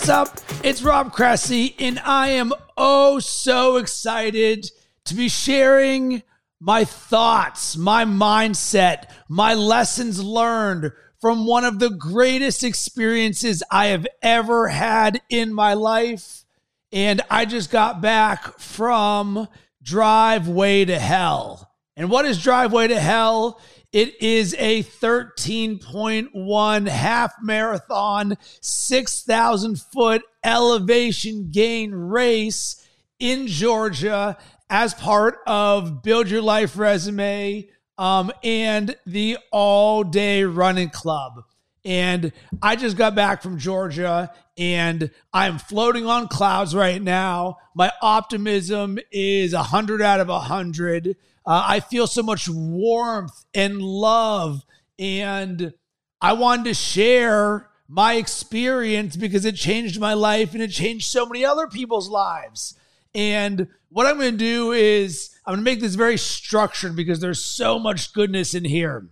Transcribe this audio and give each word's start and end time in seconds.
What's 0.00 0.08
up? 0.08 0.40
It's 0.64 0.82
Rob 0.82 1.12
Cressy, 1.12 1.74
and 1.78 1.98
I 1.98 2.28
am 2.28 2.54
oh 2.74 3.18
so 3.18 3.76
excited 3.76 4.66
to 5.04 5.14
be 5.14 5.28
sharing 5.28 6.22
my 6.58 6.86
thoughts, 6.86 7.76
my 7.76 8.06
mindset, 8.06 9.10
my 9.28 9.52
lessons 9.52 10.24
learned 10.24 10.92
from 11.20 11.46
one 11.46 11.66
of 11.66 11.80
the 11.80 11.90
greatest 11.90 12.64
experiences 12.64 13.62
I 13.70 13.88
have 13.88 14.06
ever 14.22 14.68
had 14.68 15.20
in 15.28 15.52
my 15.52 15.74
life. 15.74 16.46
And 16.90 17.20
I 17.28 17.44
just 17.44 17.70
got 17.70 18.00
back 18.00 18.58
from 18.58 19.48
Driveway 19.82 20.86
to 20.86 20.98
Hell. 20.98 21.70
And 21.94 22.10
what 22.10 22.24
is 22.24 22.42
Driveway 22.42 22.88
to 22.88 22.98
Hell? 22.98 23.60
It 23.92 24.22
is 24.22 24.54
a 24.56 24.84
13.1 24.84 26.88
half 26.88 27.34
marathon, 27.42 28.38
6,000 28.60 29.80
foot 29.80 30.22
elevation 30.44 31.50
gain 31.50 31.92
race 31.92 32.86
in 33.18 33.48
Georgia 33.48 34.38
as 34.68 34.94
part 34.94 35.38
of 35.44 36.04
Build 36.04 36.30
Your 36.30 36.40
Life 36.40 36.78
Resume 36.78 37.68
um, 37.98 38.30
and 38.44 38.94
the 39.06 39.38
All 39.50 40.04
Day 40.04 40.44
Running 40.44 40.90
Club. 40.90 41.42
And 41.84 42.30
I 42.62 42.76
just 42.76 42.96
got 42.96 43.16
back 43.16 43.42
from 43.42 43.58
Georgia 43.58 44.32
and 44.56 45.10
I'm 45.32 45.58
floating 45.58 46.06
on 46.06 46.28
clouds 46.28 46.76
right 46.76 47.02
now. 47.02 47.56
My 47.74 47.90
optimism 48.02 49.00
is 49.10 49.52
100 49.52 50.00
out 50.00 50.20
of 50.20 50.28
100. 50.28 51.16
Uh, 51.46 51.64
I 51.66 51.80
feel 51.80 52.06
so 52.06 52.22
much 52.22 52.48
warmth 52.48 53.44
and 53.54 53.80
love. 53.80 54.64
And 54.98 55.72
I 56.20 56.34
wanted 56.34 56.66
to 56.66 56.74
share 56.74 57.70
my 57.88 58.14
experience 58.14 59.16
because 59.16 59.44
it 59.44 59.56
changed 59.56 59.98
my 59.98 60.14
life 60.14 60.52
and 60.52 60.62
it 60.62 60.70
changed 60.70 61.10
so 61.10 61.26
many 61.26 61.44
other 61.44 61.66
people's 61.66 62.08
lives. 62.08 62.78
And 63.14 63.68
what 63.88 64.06
I'm 64.06 64.18
going 64.18 64.32
to 64.32 64.38
do 64.38 64.72
is 64.72 65.34
I'm 65.44 65.54
going 65.54 65.64
to 65.64 65.70
make 65.70 65.80
this 65.80 65.96
very 65.96 66.16
structured 66.16 66.94
because 66.94 67.20
there's 67.20 67.44
so 67.44 67.78
much 67.78 68.12
goodness 68.12 68.54
in 68.54 68.64
here. 68.64 69.08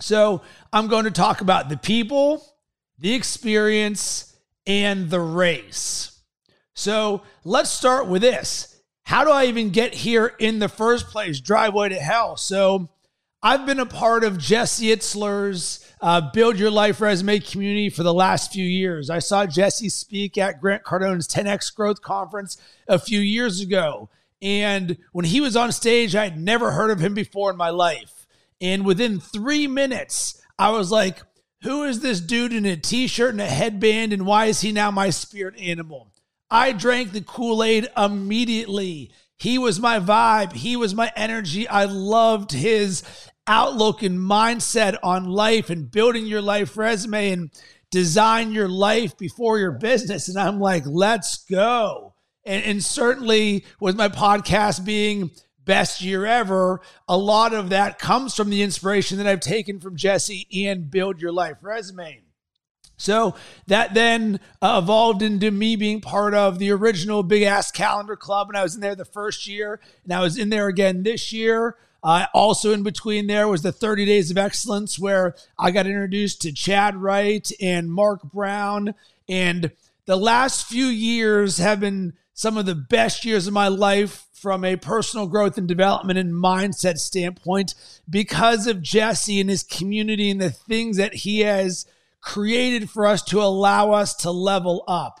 So 0.00 0.42
I'm 0.72 0.88
going 0.88 1.04
to 1.04 1.10
talk 1.10 1.40
about 1.40 1.68
the 1.68 1.76
people, 1.76 2.44
the 2.98 3.14
experience, 3.14 4.36
and 4.66 5.08
the 5.08 5.20
race. 5.20 6.20
So 6.74 7.22
let's 7.44 7.70
start 7.70 8.08
with 8.08 8.22
this 8.22 8.71
how 9.12 9.24
do 9.24 9.30
I 9.30 9.44
even 9.44 9.68
get 9.68 9.92
here 9.92 10.32
in 10.38 10.58
the 10.58 10.70
first 10.70 11.08
place? 11.08 11.38
Driveway 11.38 11.90
to 11.90 11.96
hell. 11.96 12.38
So 12.38 12.88
I've 13.42 13.66
been 13.66 13.78
a 13.78 13.84
part 13.84 14.24
of 14.24 14.38
Jesse 14.38 14.86
Itzler's 14.86 15.86
uh, 16.00 16.30
Build 16.32 16.58
Your 16.58 16.70
Life 16.70 16.98
Resume 16.98 17.38
community 17.40 17.90
for 17.90 18.04
the 18.04 18.14
last 18.14 18.54
few 18.54 18.64
years. 18.64 19.10
I 19.10 19.18
saw 19.18 19.44
Jesse 19.44 19.90
speak 19.90 20.38
at 20.38 20.62
Grant 20.62 20.82
Cardone's 20.82 21.28
10X 21.28 21.74
Growth 21.74 22.00
Conference 22.00 22.56
a 22.88 22.98
few 22.98 23.20
years 23.20 23.60
ago. 23.60 24.08
And 24.40 24.96
when 25.12 25.26
he 25.26 25.42
was 25.42 25.56
on 25.56 25.72
stage, 25.72 26.16
I 26.16 26.24
had 26.24 26.40
never 26.40 26.70
heard 26.70 26.90
of 26.90 27.00
him 27.00 27.12
before 27.12 27.50
in 27.50 27.58
my 27.58 27.68
life. 27.68 28.26
And 28.62 28.82
within 28.82 29.20
three 29.20 29.66
minutes, 29.66 30.40
I 30.58 30.70
was 30.70 30.90
like, 30.90 31.20
who 31.64 31.84
is 31.84 32.00
this 32.00 32.18
dude 32.18 32.54
in 32.54 32.64
a 32.64 32.78
t 32.78 33.06
shirt 33.08 33.32
and 33.32 33.42
a 33.42 33.46
headband? 33.46 34.14
And 34.14 34.24
why 34.24 34.46
is 34.46 34.62
he 34.62 34.72
now 34.72 34.90
my 34.90 35.10
spirit 35.10 35.60
animal? 35.60 36.11
I 36.52 36.72
drank 36.72 37.12
the 37.12 37.22
Kool 37.22 37.64
Aid 37.64 37.88
immediately. 37.96 39.10
He 39.38 39.56
was 39.56 39.80
my 39.80 39.98
vibe. 39.98 40.52
He 40.52 40.76
was 40.76 40.94
my 40.94 41.10
energy. 41.16 41.66
I 41.66 41.86
loved 41.86 42.52
his 42.52 43.02
outlook 43.46 44.02
and 44.02 44.18
mindset 44.18 44.98
on 45.02 45.24
life 45.24 45.70
and 45.70 45.90
building 45.90 46.26
your 46.26 46.42
life 46.42 46.76
resume 46.76 47.30
and 47.30 47.50
design 47.90 48.52
your 48.52 48.68
life 48.68 49.16
before 49.16 49.58
your 49.58 49.72
business. 49.72 50.28
And 50.28 50.38
I'm 50.38 50.60
like, 50.60 50.84
let's 50.86 51.42
go. 51.46 52.14
And, 52.44 52.62
and 52.64 52.84
certainly 52.84 53.64
with 53.80 53.96
my 53.96 54.08
podcast 54.08 54.84
being 54.84 55.30
best 55.64 56.02
year 56.02 56.26
ever, 56.26 56.82
a 57.08 57.16
lot 57.16 57.54
of 57.54 57.70
that 57.70 57.98
comes 57.98 58.34
from 58.34 58.50
the 58.50 58.60
inspiration 58.60 59.16
that 59.16 59.26
I've 59.26 59.40
taken 59.40 59.80
from 59.80 59.96
Jesse 59.96 60.46
and 60.66 60.90
Build 60.90 61.22
Your 61.22 61.32
Life 61.32 61.56
Resume. 61.62 62.21
So 62.96 63.34
that 63.66 63.94
then 63.94 64.40
uh, 64.60 64.80
evolved 64.82 65.22
into 65.22 65.50
me 65.50 65.76
being 65.76 66.00
part 66.00 66.34
of 66.34 66.58
the 66.58 66.70
original 66.70 67.22
Big 67.22 67.42
Ass 67.42 67.70
Calendar 67.70 68.16
Club. 68.16 68.48
And 68.48 68.56
I 68.56 68.62
was 68.62 68.74
in 68.74 68.80
there 68.80 68.94
the 68.94 69.04
first 69.04 69.46
year, 69.46 69.80
and 70.04 70.12
I 70.12 70.20
was 70.20 70.38
in 70.38 70.50
there 70.50 70.68
again 70.68 71.02
this 71.02 71.32
year. 71.32 71.76
Uh, 72.04 72.26
also, 72.34 72.72
in 72.72 72.82
between 72.82 73.26
there 73.28 73.46
was 73.46 73.62
the 73.62 73.72
30 73.72 74.04
Days 74.04 74.30
of 74.30 74.38
Excellence, 74.38 74.98
where 74.98 75.34
I 75.58 75.70
got 75.70 75.86
introduced 75.86 76.42
to 76.42 76.52
Chad 76.52 76.96
Wright 76.96 77.48
and 77.60 77.92
Mark 77.92 78.22
Brown. 78.24 78.94
And 79.28 79.70
the 80.06 80.16
last 80.16 80.66
few 80.66 80.86
years 80.86 81.58
have 81.58 81.80
been 81.80 82.14
some 82.34 82.56
of 82.56 82.66
the 82.66 82.74
best 82.74 83.24
years 83.24 83.46
of 83.46 83.52
my 83.52 83.68
life 83.68 84.26
from 84.32 84.64
a 84.64 84.74
personal 84.74 85.28
growth 85.28 85.56
and 85.56 85.68
development 85.68 86.18
and 86.18 86.34
mindset 86.34 86.98
standpoint 86.98 87.76
because 88.10 88.66
of 88.66 88.82
Jesse 88.82 89.40
and 89.40 89.48
his 89.48 89.62
community 89.62 90.28
and 90.28 90.40
the 90.40 90.50
things 90.50 90.96
that 90.96 91.14
he 91.14 91.40
has 91.40 91.86
created 92.22 92.88
for 92.88 93.06
us 93.06 93.22
to 93.24 93.42
allow 93.42 93.90
us 93.90 94.14
to 94.14 94.30
level 94.30 94.84
up. 94.88 95.20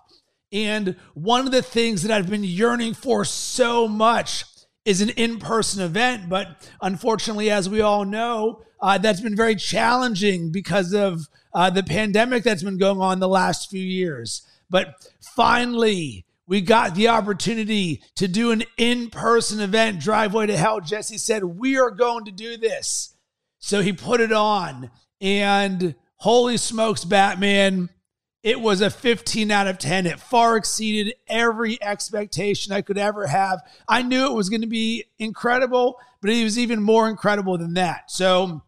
And 0.52 0.96
one 1.14 1.44
of 1.44 1.52
the 1.52 1.62
things 1.62 2.02
that 2.02 2.10
I've 2.10 2.30
been 2.30 2.44
yearning 2.44 2.94
for 2.94 3.24
so 3.24 3.88
much 3.88 4.44
is 4.84 5.00
an 5.00 5.10
in 5.10 5.38
person 5.38 5.82
event. 5.82 6.28
But 6.28 6.70
unfortunately, 6.80 7.50
as 7.50 7.68
we 7.68 7.80
all 7.80 8.04
know, 8.04 8.62
uh, 8.80 8.98
that's 8.98 9.20
been 9.20 9.36
very 9.36 9.56
challenging 9.56 10.50
because 10.50 10.92
of 10.92 11.28
uh, 11.54 11.70
the 11.70 11.82
pandemic 11.82 12.44
that's 12.44 12.62
been 12.62 12.78
going 12.78 13.00
on 13.00 13.20
the 13.20 13.28
last 13.28 13.70
few 13.70 13.82
years. 13.82 14.42
But 14.68 14.94
finally, 15.20 16.24
we 16.46 16.60
got 16.60 16.94
the 16.94 17.08
opportunity 17.08 18.02
to 18.16 18.26
do 18.26 18.50
an 18.50 18.64
in 18.76 19.10
person 19.10 19.60
event, 19.60 20.00
Driveway 20.00 20.46
to 20.46 20.56
Hell. 20.56 20.80
Jesse 20.80 21.18
said, 21.18 21.44
We 21.44 21.78
are 21.78 21.90
going 21.90 22.24
to 22.24 22.32
do 22.32 22.56
this. 22.56 23.14
So 23.58 23.80
he 23.80 23.92
put 23.92 24.20
it 24.20 24.32
on. 24.32 24.90
And 25.20 25.94
Holy 26.22 26.56
smokes, 26.56 27.04
Batman. 27.04 27.90
It 28.44 28.60
was 28.60 28.80
a 28.80 28.90
15 28.90 29.50
out 29.50 29.66
of 29.66 29.78
10. 29.78 30.06
It 30.06 30.20
far 30.20 30.56
exceeded 30.56 31.16
every 31.26 31.82
expectation 31.82 32.72
I 32.72 32.80
could 32.80 32.96
ever 32.96 33.26
have. 33.26 33.60
I 33.88 34.02
knew 34.02 34.26
it 34.26 34.32
was 34.32 34.48
going 34.48 34.60
to 34.60 34.68
be 34.68 35.06
incredible, 35.18 35.98
but 36.20 36.30
it 36.30 36.44
was 36.44 36.60
even 36.60 36.80
more 36.80 37.08
incredible 37.08 37.58
than 37.58 37.74
that. 37.74 38.08
So 38.08 38.62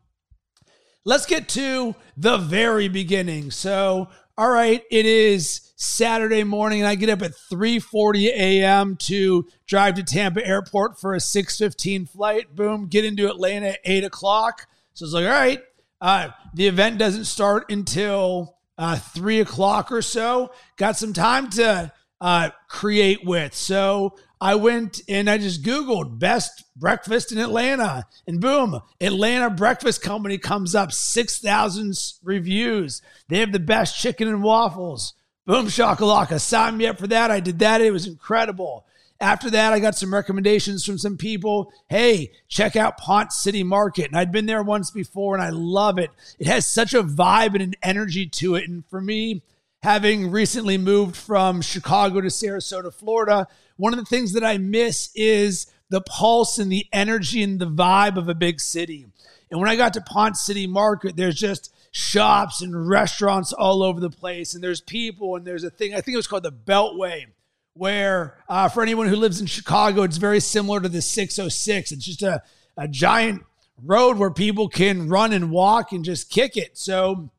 let's 1.04 1.26
get 1.26 1.48
to 1.50 1.94
the 2.16 2.38
very 2.38 2.88
beginning. 2.88 3.52
So, 3.52 4.08
all 4.36 4.50
right, 4.50 4.82
it 4.90 5.06
is 5.06 5.70
Saturday 5.76 6.42
morning, 6.42 6.80
and 6.80 6.88
I 6.88 6.96
get 6.96 7.08
up 7.08 7.22
at 7.22 7.36
3:40 7.52 8.30
a.m. 8.30 8.96
to 9.02 9.46
drive 9.68 9.94
to 9.94 10.02
Tampa 10.02 10.44
Airport 10.44 10.98
for 10.98 11.14
a 11.14 11.20
6:15 11.20 12.08
flight. 12.10 12.56
Boom, 12.56 12.88
get 12.88 13.04
into 13.04 13.28
Atlanta 13.28 13.68
at 13.68 13.80
8 13.84 14.02
o'clock. 14.02 14.66
So 14.94 15.04
it's 15.04 15.14
like, 15.14 15.24
all 15.24 15.30
right, 15.30 15.62
uh, 16.04 16.28
the 16.52 16.66
event 16.66 16.98
doesn't 16.98 17.24
start 17.24 17.70
until 17.72 18.58
uh, 18.76 18.96
three 18.96 19.40
o'clock 19.40 19.90
or 19.90 20.02
so. 20.02 20.52
Got 20.76 20.98
some 20.98 21.14
time 21.14 21.48
to 21.52 21.90
uh, 22.20 22.50
create 22.68 23.24
with. 23.24 23.54
So 23.54 24.14
I 24.38 24.56
went 24.56 25.00
and 25.08 25.30
I 25.30 25.38
just 25.38 25.62
Googled 25.62 26.18
best 26.18 26.62
breakfast 26.76 27.32
in 27.32 27.38
Atlanta, 27.38 28.04
and 28.26 28.38
boom, 28.38 28.80
Atlanta 29.00 29.48
Breakfast 29.48 30.02
Company 30.02 30.36
comes 30.36 30.74
up 30.74 30.92
6,000 30.92 31.94
reviews. 32.22 33.00
They 33.28 33.38
have 33.38 33.52
the 33.52 33.58
best 33.58 33.98
chicken 33.98 34.28
and 34.28 34.42
waffles. 34.42 35.14
Boom, 35.46 35.68
shakalaka. 35.68 36.38
Sign 36.38 36.76
me 36.76 36.86
up 36.86 36.98
for 36.98 37.06
that. 37.06 37.30
I 37.30 37.40
did 37.40 37.60
that. 37.60 37.80
It 37.80 37.92
was 37.92 38.06
incredible. 38.06 38.84
After 39.20 39.48
that, 39.50 39.72
I 39.72 39.78
got 39.78 39.94
some 39.94 40.12
recommendations 40.12 40.84
from 40.84 40.98
some 40.98 41.16
people. 41.16 41.72
Hey, 41.88 42.32
check 42.48 42.76
out 42.76 42.98
Ponce 42.98 43.36
City 43.36 43.62
Market. 43.62 44.06
And 44.06 44.16
I'd 44.16 44.32
been 44.32 44.46
there 44.46 44.62
once 44.62 44.90
before 44.90 45.34
and 45.34 45.42
I 45.42 45.50
love 45.50 45.98
it. 45.98 46.10
It 46.38 46.46
has 46.46 46.66
such 46.66 46.94
a 46.94 47.02
vibe 47.02 47.54
and 47.54 47.62
an 47.62 47.74
energy 47.82 48.26
to 48.26 48.56
it. 48.56 48.68
And 48.68 48.84
for 48.86 49.00
me, 49.00 49.42
having 49.82 50.30
recently 50.30 50.78
moved 50.78 51.16
from 51.16 51.62
Chicago 51.62 52.20
to 52.20 52.28
Sarasota, 52.28 52.92
Florida, 52.92 53.46
one 53.76 53.92
of 53.92 53.98
the 53.98 54.04
things 54.04 54.32
that 54.32 54.44
I 54.44 54.58
miss 54.58 55.10
is 55.14 55.66
the 55.90 56.00
pulse 56.00 56.58
and 56.58 56.70
the 56.70 56.86
energy 56.92 57.42
and 57.42 57.60
the 57.60 57.66
vibe 57.66 58.16
of 58.16 58.28
a 58.28 58.34
big 58.34 58.60
city. 58.60 59.06
And 59.50 59.60
when 59.60 59.70
I 59.70 59.76
got 59.76 59.94
to 59.94 60.00
Ponce 60.00 60.40
City 60.40 60.66
Market, 60.66 61.16
there's 61.16 61.36
just 61.36 61.72
shops 61.92 62.60
and 62.60 62.88
restaurants 62.88 63.52
all 63.52 63.82
over 63.82 64.00
the 64.00 64.10
place. 64.10 64.54
And 64.54 64.64
there's 64.64 64.80
people 64.80 65.36
and 65.36 65.46
there's 65.46 65.62
a 65.62 65.70
thing, 65.70 65.92
I 65.94 66.00
think 66.00 66.14
it 66.14 66.16
was 66.16 66.26
called 66.26 66.42
the 66.42 66.50
Beltway 66.50 67.26
where 67.74 68.38
uh, 68.48 68.68
for 68.68 68.82
anyone 68.82 69.08
who 69.08 69.16
lives 69.16 69.40
in 69.40 69.46
Chicago, 69.46 70.02
it's 70.02 70.16
very 70.16 70.40
similar 70.40 70.80
to 70.80 70.88
the 70.88 71.02
606. 71.02 71.92
It's 71.92 72.04
just 72.04 72.22
a, 72.22 72.42
a 72.76 72.88
giant 72.88 73.44
road 73.82 74.16
where 74.16 74.30
people 74.30 74.68
can 74.68 75.08
run 75.08 75.32
and 75.32 75.50
walk 75.50 75.92
and 75.92 76.04
just 76.04 76.30
kick 76.30 76.56
it. 76.56 76.78
So 76.78 77.30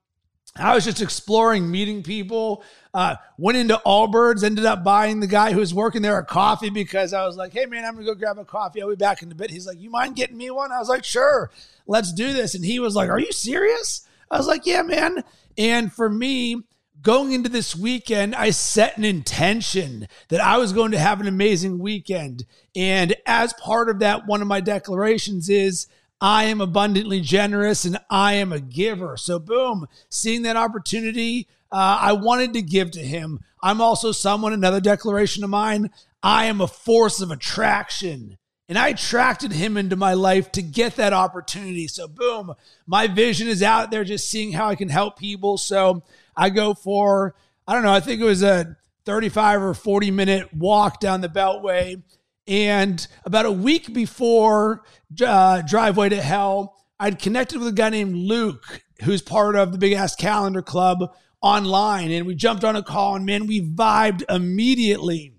I 0.58 0.74
was 0.74 0.86
just 0.86 1.02
exploring, 1.02 1.70
meeting 1.70 2.04
people. 2.04 2.64
Uh, 2.94 3.16
went 3.38 3.58
into 3.58 3.82
Allbirds, 3.86 4.44
ended 4.44 4.66
up 4.66 4.84
buying 4.84 5.20
the 5.20 5.28
guy 5.28 5.52
who 5.52 5.60
was 5.60 5.74
working 5.74 6.02
there 6.02 6.18
a 6.18 6.26
coffee 6.26 6.70
because 6.70 7.12
I 7.12 7.26
was 7.26 7.36
like, 7.36 7.52
hey, 7.52 7.66
man, 7.66 7.84
I'm 7.84 7.96
going 7.96 8.06
to 8.06 8.14
go 8.14 8.18
grab 8.18 8.38
a 8.38 8.46
coffee. 8.46 8.82
I'll 8.82 8.90
be 8.90 8.96
back 8.96 9.22
in 9.22 9.32
a 9.32 9.36
bit. 9.36 9.52
He's 9.52 9.68
like, 9.68 9.80
you 9.80 9.90
mind 9.90 10.16
getting 10.16 10.38
me 10.38 10.50
one? 10.52 10.72
I 10.72 10.80
was 10.80 10.88
like, 10.88 11.04
sure, 11.04 11.52
let's 11.88 12.14
do 12.14 12.32
this. 12.32 12.56
And 12.56 12.64
he 12.64 12.80
was 12.80 12.96
like, 12.96 13.10
are 13.10 13.20
you 13.20 13.34
serious? 13.34 14.08
I 14.32 14.38
was 14.38 14.48
like, 14.48 14.66
yeah, 14.66 14.82
man. 14.82 15.24
And 15.58 15.92
for 15.92 16.10
me, 16.10 16.64
going 17.06 17.34
into 17.34 17.48
this 17.48 17.76
weekend, 17.76 18.34
I 18.34 18.50
set 18.50 18.98
an 18.98 19.06
intention 19.06 20.08
that 20.30 20.42
I 20.42 20.58
was 20.58 20.74
going 20.74 20.92
to 20.92 21.00
have 21.00 21.22
an 21.22 21.28
amazing 21.28 21.78
weekend. 21.78 22.46
And 22.76 23.16
as 23.28 23.54
part 23.54 23.90
of 23.90 24.00
that, 24.00 24.26
one 24.26 24.42
of 24.42 24.48
my 24.48 24.60
declarations 24.60 25.48
is 25.48 25.88
I 26.20 26.46
am 26.46 26.62
abundantly 26.62 27.22
generous 27.22 27.86
and 27.86 28.00
I 28.10 28.34
am 28.34 28.52
a 28.52 28.60
giver. 28.60 29.18
So, 29.18 29.38
boom, 29.38 29.86
seeing 30.10 30.42
that 30.42 30.58
opportunity, 30.58 31.48
uh, 31.72 32.00
I 32.02 32.14
wanted 32.14 32.54
to 32.54 32.64
give 32.64 32.90
to 32.92 33.02
him. 33.02 33.40
I'm 33.62 33.82
also 33.82 34.12
someone, 34.12 34.52
another 34.52 34.82
declaration 34.82 35.44
of 35.44 35.52
mine, 35.52 35.92
I 36.24 36.46
am 36.46 36.60
a 36.60 36.68
force 36.68 37.22
of 37.22 37.30
attraction. 37.30 38.40
And 38.68 38.80
I 38.80 38.88
attracted 38.88 39.52
him 39.52 39.78
into 39.78 39.96
my 39.96 40.16
life 40.16 40.52
to 40.54 40.64
get 40.64 40.96
that 40.96 41.14
opportunity. 41.14 41.88
So, 41.88 42.08
boom, 42.08 42.56
my 42.88 43.06
vision 43.06 43.48
is 43.48 43.62
out 43.62 43.92
there 43.92 44.04
just 44.04 44.28
seeing 44.28 44.54
how 44.54 44.70
I 44.70 44.76
can 44.76 44.90
help 44.90 45.20
people. 45.20 45.60
So, 45.60 46.02
I 46.36 46.50
go 46.50 46.74
for, 46.74 47.36
I 47.68 47.74
don't 47.74 47.84
know, 47.84 47.94
I 47.94 48.00
think 48.00 48.22
it 48.22 48.26
was 48.26 48.44
a 48.44 48.78
35 49.06 49.62
or 49.62 49.74
40 49.74 50.12
minute 50.12 50.54
walk 50.54 51.00
down 51.00 51.22
the 51.22 51.30
Beltway. 51.30 52.02
And 52.48 53.06
about 53.26 53.46
a 53.46 53.52
week 53.52 53.94
before 53.94 54.84
uh, 55.26 55.62
Driveway 55.62 56.10
to 56.10 56.22
Hell, 56.22 56.76
I'd 57.00 57.20
connected 57.20 57.60
with 57.60 57.68
a 57.68 57.72
guy 57.72 57.90
named 57.90 58.16
Luke, 58.16 58.84
who's 59.04 59.22
part 59.22 59.56
of 59.56 59.72
the 59.72 59.78
Big 59.78 59.94
Ass 59.94 60.16
Calendar 60.16 60.62
Club 60.62 61.14
online. 61.42 62.12
And 62.12 62.26
we 62.26 62.36
jumped 62.36 62.64
on 62.64 62.76
a 62.76 62.84
call, 62.84 63.16
and 63.16 63.26
man, 63.26 63.48
we 63.48 63.62
vibed 63.62 64.24
immediately. 64.30 65.34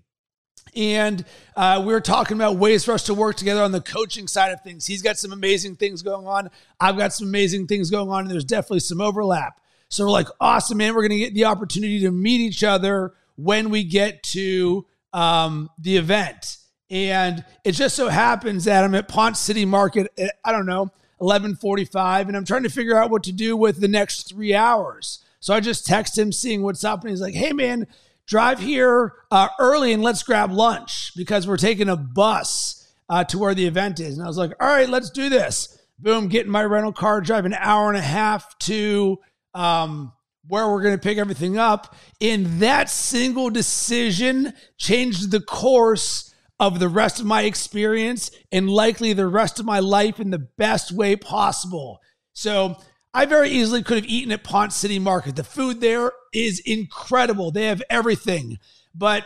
And 0.75 1.25
uh, 1.55 1.81
we 1.85 1.91
were 1.93 2.01
talking 2.01 2.37
about 2.37 2.57
ways 2.57 2.85
for 2.85 2.91
us 2.91 3.03
to 3.05 3.13
work 3.13 3.35
together 3.35 3.61
on 3.61 3.71
the 3.71 3.81
coaching 3.81 4.27
side 4.27 4.51
of 4.51 4.61
things. 4.61 4.85
He's 4.85 5.01
got 5.01 5.17
some 5.17 5.31
amazing 5.31 5.77
things 5.77 6.03
going 6.03 6.27
on. 6.27 6.49
I've 6.79 6.97
got 6.97 7.13
some 7.13 7.27
amazing 7.27 7.67
things 7.67 7.89
going 7.89 8.09
on, 8.09 8.21
and 8.21 8.29
there's 8.29 8.45
definitely 8.45 8.81
some 8.81 9.01
overlap. 9.01 9.59
So 9.89 10.05
we're 10.05 10.11
like, 10.11 10.27
awesome, 10.39 10.77
man. 10.77 10.95
We're 10.95 11.07
going 11.07 11.19
to 11.19 11.25
get 11.25 11.33
the 11.33 11.45
opportunity 11.45 12.01
to 12.01 12.11
meet 12.11 12.41
each 12.41 12.63
other 12.63 13.13
when 13.35 13.69
we 13.69 13.83
get 13.83 14.23
to 14.23 14.85
um, 15.13 15.69
the 15.77 15.97
event. 15.97 16.57
And 16.89 17.43
it 17.63 17.73
just 17.73 17.95
so 17.95 18.07
happens 18.07 18.65
that 18.65 18.83
I'm 18.83 18.95
at 18.95 19.07
Ponce 19.07 19.39
City 19.39 19.65
Market 19.65 20.11
at, 20.17 20.35
I 20.43 20.51
don't 20.51 20.65
know, 20.65 20.91
1145, 21.19 22.27
and 22.27 22.37
I'm 22.37 22.45
trying 22.45 22.63
to 22.63 22.69
figure 22.69 22.97
out 22.97 23.09
what 23.09 23.23
to 23.23 23.31
do 23.31 23.57
with 23.57 23.81
the 23.81 23.87
next 23.87 24.29
three 24.29 24.53
hours. 24.53 25.23
So 25.39 25.53
I 25.53 25.59
just 25.59 25.85
text 25.85 26.17
him, 26.17 26.31
seeing 26.31 26.61
what's 26.61 26.83
up, 26.83 27.01
and 27.01 27.09
he's 27.09 27.21
like, 27.21 27.33
hey, 27.33 27.53
man, 27.53 27.87
drive 28.25 28.59
here 28.59 29.13
uh, 29.31 29.47
early 29.59 29.93
and 29.93 30.03
let's 30.03 30.21
grab 30.21 30.51
lunch 30.51 31.13
because 31.15 31.47
we're 31.47 31.57
taking 31.57 31.89
a 31.89 31.95
bus 31.95 32.87
uh, 33.09 33.23
to 33.23 33.39
where 33.39 33.55
the 33.55 33.65
event 33.65 33.99
is. 33.99 34.17
And 34.17 34.23
I 34.23 34.27
was 34.27 34.37
like, 34.37 34.51
all 34.59 34.67
right, 34.67 34.89
let's 34.89 35.09
do 35.09 35.29
this. 35.29 35.79
Boom, 35.99 36.27
getting 36.27 36.51
my 36.51 36.63
rental 36.63 36.93
car, 36.93 37.21
drive 37.21 37.45
an 37.45 37.55
hour 37.55 37.87
and 37.89 37.97
a 37.97 38.01
half 38.01 38.57
to 38.59 39.17
um, 39.57 40.13
where 40.47 40.69
we're 40.69 40.83
going 40.83 40.95
to 40.95 41.01
pick 41.01 41.17
everything 41.17 41.57
up. 41.57 41.95
And 42.21 42.61
that 42.61 42.89
single 42.89 43.49
decision 43.49 44.53
changed 44.77 45.31
the 45.31 45.41
course 45.41 46.33
of 46.59 46.79
the 46.79 46.89
rest 46.89 47.19
of 47.19 47.25
my 47.25 47.43
experience 47.43 48.31
and 48.51 48.69
likely 48.69 49.13
the 49.13 49.27
rest 49.27 49.59
of 49.59 49.65
my 49.65 49.79
life 49.79 50.19
in 50.19 50.29
the 50.29 50.47
best 50.57 50.91
way 50.91 51.15
possible. 51.15 51.99
So 52.33 52.77
I 53.13 53.25
very 53.25 53.49
easily 53.49 53.83
could 53.83 53.97
have 53.97 54.05
eaten 54.05 54.31
at 54.31 54.43
Ponce 54.43 54.75
City 54.75 54.99
Market. 54.99 55.35
The 55.35 55.43
food 55.43 55.81
there 55.81 56.11
is 56.33 56.61
incredible. 56.65 57.51
They 57.51 57.65
have 57.65 57.81
everything. 57.89 58.57
But 58.93 59.25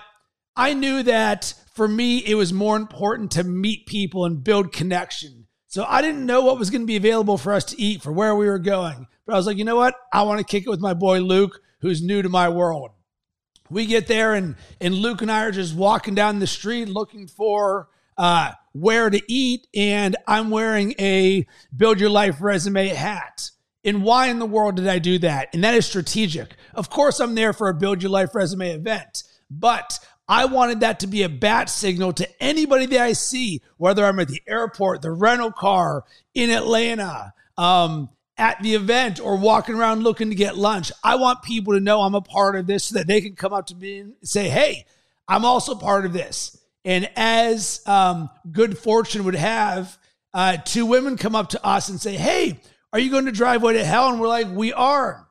I 0.56 0.74
knew 0.74 1.04
that 1.04 1.54
for 1.74 1.88
me, 1.88 2.20
it 2.20 2.36
was 2.36 2.52
more 2.52 2.76
important 2.76 3.32
to 3.32 3.44
meet 3.44 3.86
people 3.86 4.26
and 4.26 4.44
build 4.44 4.74
connection. 4.74 5.48
So 5.68 5.86
I 5.88 6.02
didn't 6.02 6.26
know 6.26 6.42
what 6.42 6.60
was 6.60 6.70
going 6.70 6.82
to 6.82 6.88
be 6.88 6.98
available 6.98 7.38
for 7.38 7.54
us 7.54 7.64
to 7.66 7.82
eat 7.82 8.02
for 8.02 8.12
where 8.12 8.36
we 8.36 8.46
were 8.46 8.60
going. 8.60 9.08
But 9.32 9.38
I 9.38 9.40
was 9.40 9.48
like, 9.48 9.58
you 9.58 9.64
know 9.64 9.78
what? 9.78 9.96
I 10.12 10.24
want 10.24 10.40
to 10.40 10.44
kick 10.44 10.66
it 10.66 10.70
with 10.70 10.82
my 10.82 10.94
boy 10.94 11.22
Luke, 11.22 11.62
who's 11.80 12.02
new 12.02 12.22
to 12.22 12.28
my 12.28 12.50
world. 12.50 12.92
We 13.70 13.86
get 13.86 14.08
there, 14.08 14.34
and 14.34 14.58
and 14.82 14.94
Luke 14.94 15.22
and 15.22 15.32
I 15.32 15.46
are 15.46 15.52
just 15.52 15.74
walking 15.74 16.16
down 16.16 16.40
the 16.40 16.48
street 16.48 16.90
looking 16.90 17.28
for 17.28 17.88
uh, 18.18 18.52
where 18.74 19.10
to 19.10 19.22
eat, 19.32 19.68
and 19.74 20.18
I'm 20.28 20.50
wearing 20.50 20.96
a 21.00 21.48
Build 21.74 22.02
Your 22.02 22.10
Life 22.10 22.42
resume 22.42 22.90
hat. 22.90 23.52
And 23.86 24.04
why 24.04 24.28
in 24.28 24.40
the 24.40 24.46
world 24.46 24.76
did 24.76 24.90
I 24.90 25.00
do 25.00 25.18
that? 25.20 25.48
And 25.54 25.64
that 25.64 25.76
is 25.76 25.86
strategic. 25.86 26.58
Of 26.74 26.90
course, 26.90 27.22
I'm 27.22 27.34
there 27.34 27.54
for 27.54 27.70
a 27.70 27.74
Build 27.74 28.04
Your 28.04 28.12
Life 28.12 28.36
resume 28.36 28.72
event, 28.72 29.24
but 29.50 29.98
I 30.28 30.44
wanted 30.44 30.82
that 30.82 31.00
to 31.00 31.08
be 31.08 31.24
a 31.24 31.30
bat 31.30 31.70
signal 31.70 32.12
to 32.14 32.44
anybody 32.44 32.86
that 32.88 33.00
I 33.00 33.14
see, 33.14 33.62
whether 33.78 34.04
I'm 34.04 34.20
at 34.20 34.28
the 34.28 34.42
airport, 34.46 35.02
the 35.02 35.12
rental 35.12 35.54
car, 35.54 36.04
in 36.34 36.50
Atlanta, 36.50 37.32
um, 37.58 38.10
at 38.38 38.62
the 38.62 38.76
event 38.76 39.20
or 39.20 39.38
walking 39.38 39.76
around 39.76 40.04
looking 40.04 40.30
to 40.30 40.36
get 40.36 40.58
lunch. 40.58 40.92
I 41.04 41.16
want 41.16 41.44
people 41.44 41.74
to 41.74 41.80
know 41.80 42.02
I'm 42.02 42.16
a 42.16 42.22
part 42.22 42.56
of 42.56 42.68
this 42.68 42.86
so 42.86 42.98
that 42.98 43.08
they 43.08 43.22
can 43.22 43.36
come 43.36 43.54
up 43.54 43.68
to 43.68 43.76
me 43.76 44.00
and 44.00 44.14
say, 44.24 44.50
hey, 44.50 44.86
I'm 45.28 45.46
also 45.46 45.76
part 45.76 46.06
of 46.06 46.14
this. 46.14 46.58
And 46.84 47.10
as 47.16 47.82
um, 47.86 48.30
good 48.52 48.78
fortune 48.78 49.24
would 49.26 49.36
have, 49.36 49.98
uh, 50.34 50.58
two 50.58 50.86
women 50.86 51.18
come 51.18 51.36
up 51.36 51.50
to 51.50 51.66
us 51.66 51.90
and 51.90 52.02
say, 52.02 52.16
hey, 52.16 52.60
are 52.94 53.00
you 53.00 53.12
going 53.12 53.26
to 53.26 53.32
driveway 53.32 53.74
to 53.74 53.86
hell? 53.86 54.10
And 54.10 54.20
we're 54.20 54.28
like, 54.28 54.48
we 54.50 54.74
are. 54.74 55.28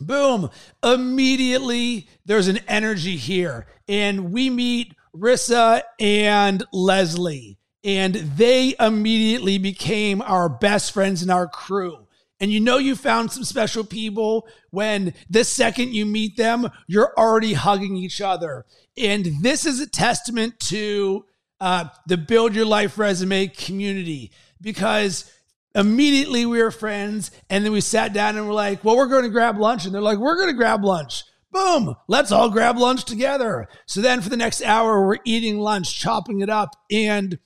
Boom. 0.00 0.50
Immediately, 0.82 2.08
there's 2.24 2.48
an 2.48 2.60
energy 2.68 3.16
here. 3.16 3.66
And 3.88 4.32
we 4.32 4.48
meet 4.48 4.94
Rissa 5.14 5.82
and 5.98 6.62
Leslie. 6.72 7.58
And 7.84 8.14
they 8.14 8.74
immediately 8.78 9.58
became 9.58 10.22
our 10.22 10.48
best 10.48 10.92
friends 10.92 11.22
in 11.22 11.30
our 11.30 11.48
crew. 11.48 12.06
And 12.40 12.52
you 12.52 12.60
know 12.60 12.78
you 12.78 12.94
found 12.94 13.32
some 13.32 13.44
special 13.44 13.84
people 13.84 14.46
when 14.70 15.14
the 15.28 15.44
second 15.44 15.94
you 15.94 16.06
meet 16.06 16.36
them, 16.36 16.68
you're 16.86 17.12
already 17.18 17.54
hugging 17.54 17.96
each 17.96 18.20
other. 18.20 18.64
And 18.96 19.42
this 19.42 19.66
is 19.66 19.80
a 19.80 19.88
testament 19.88 20.58
to 20.60 21.24
uh, 21.60 21.86
the 22.06 22.16
Build 22.16 22.54
Your 22.54 22.64
Life 22.64 22.98
Resume 22.98 23.48
community 23.48 24.30
because 24.60 25.30
immediately 25.74 26.46
we 26.46 26.62
were 26.62 26.70
friends. 26.70 27.30
And 27.50 27.64
then 27.64 27.72
we 27.72 27.80
sat 27.80 28.12
down 28.12 28.36
and 28.36 28.46
we're 28.46 28.54
like, 28.54 28.84
well, 28.84 28.96
we're 28.96 29.06
going 29.06 29.24
to 29.24 29.30
grab 29.30 29.58
lunch. 29.58 29.84
And 29.84 29.94
they're 29.94 30.00
like, 30.00 30.18
we're 30.18 30.36
going 30.36 30.48
to 30.48 30.54
grab 30.54 30.84
lunch. 30.84 31.24
Boom, 31.50 31.96
let's 32.08 32.30
all 32.30 32.50
grab 32.50 32.76
lunch 32.76 33.04
together. 33.04 33.68
So 33.86 34.00
then 34.00 34.20
for 34.20 34.28
the 34.28 34.36
next 34.36 34.62
hour, 34.62 35.06
we're 35.06 35.16
eating 35.24 35.58
lunch, 35.58 35.98
chopping 35.98 36.40
it 36.40 36.50
up. 36.50 36.76
And 36.90 37.38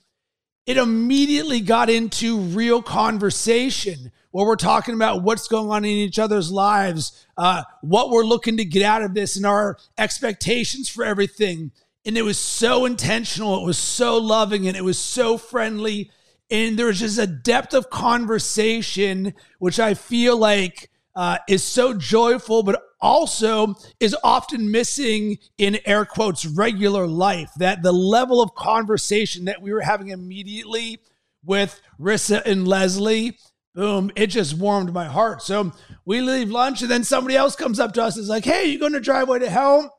it 0.66 0.76
immediately 0.76 1.60
got 1.60 1.88
into 1.88 2.38
real 2.38 2.82
conversation 2.82 4.12
where 4.32 4.46
we're 4.46 4.56
talking 4.56 4.94
about 4.94 5.22
what's 5.22 5.46
going 5.46 5.70
on 5.70 5.84
in 5.84 5.90
each 5.90 6.18
other's 6.18 6.50
lives, 6.50 7.26
uh, 7.36 7.62
what 7.82 8.10
we're 8.10 8.24
looking 8.24 8.56
to 8.56 8.64
get 8.64 8.82
out 8.82 9.02
of 9.02 9.14
this, 9.14 9.36
and 9.36 9.46
our 9.46 9.78
expectations 9.96 10.88
for 10.88 11.04
everything. 11.04 11.70
And 12.04 12.18
it 12.18 12.22
was 12.22 12.38
so 12.38 12.84
intentional, 12.84 13.62
it 13.62 13.66
was 13.66 13.78
so 13.78 14.18
loving, 14.18 14.66
and 14.66 14.76
it 14.76 14.84
was 14.84 14.98
so 14.98 15.38
friendly. 15.38 16.10
And 16.50 16.78
there 16.78 16.86
was 16.86 16.98
just 16.98 17.18
a 17.18 17.26
depth 17.26 17.72
of 17.72 17.90
conversation, 17.90 19.34
which 19.58 19.78
I 19.78 19.94
feel 19.94 20.36
like 20.36 20.90
uh, 21.14 21.38
is 21.48 21.62
so 21.62 21.94
joyful, 21.94 22.62
but 22.62 22.82
also 23.00 23.74
is 24.00 24.16
often 24.24 24.70
missing 24.70 25.38
in 25.58 25.78
air 25.84 26.04
quotes 26.04 26.46
regular 26.46 27.06
life. 27.06 27.50
That 27.56 27.82
the 27.82 27.92
level 27.92 28.42
of 28.42 28.54
conversation 28.54 29.44
that 29.44 29.60
we 29.60 29.72
were 29.72 29.82
having 29.82 30.08
immediately 30.08 31.00
with 31.44 31.80
Rissa 32.00 32.42
and 32.44 32.66
Leslie 32.66 33.36
boom, 33.74 34.10
it 34.16 34.28
just 34.28 34.54
warmed 34.54 34.92
my 34.92 35.06
heart. 35.06 35.42
So 35.42 35.72
we 36.04 36.20
leave 36.20 36.50
lunch, 36.50 36.82
and 36.82 36.90
then 36.90 37.04
somebody 37.04 37.36
else 37.36 37.56
comes 37.56 37.80
up 37.80 37.92
to 37.94 38.02
us 38.02 38.16
and 38.16 38.22
is 38.22 38.28
like, 38.28 38.44
hey, 38.44 38.66
you 38.66 38.78
going 38.78 38.92
to 38.92 39.00
driveway 39.00 39.40
to 39.40 39.50
hell? 39.50 39.98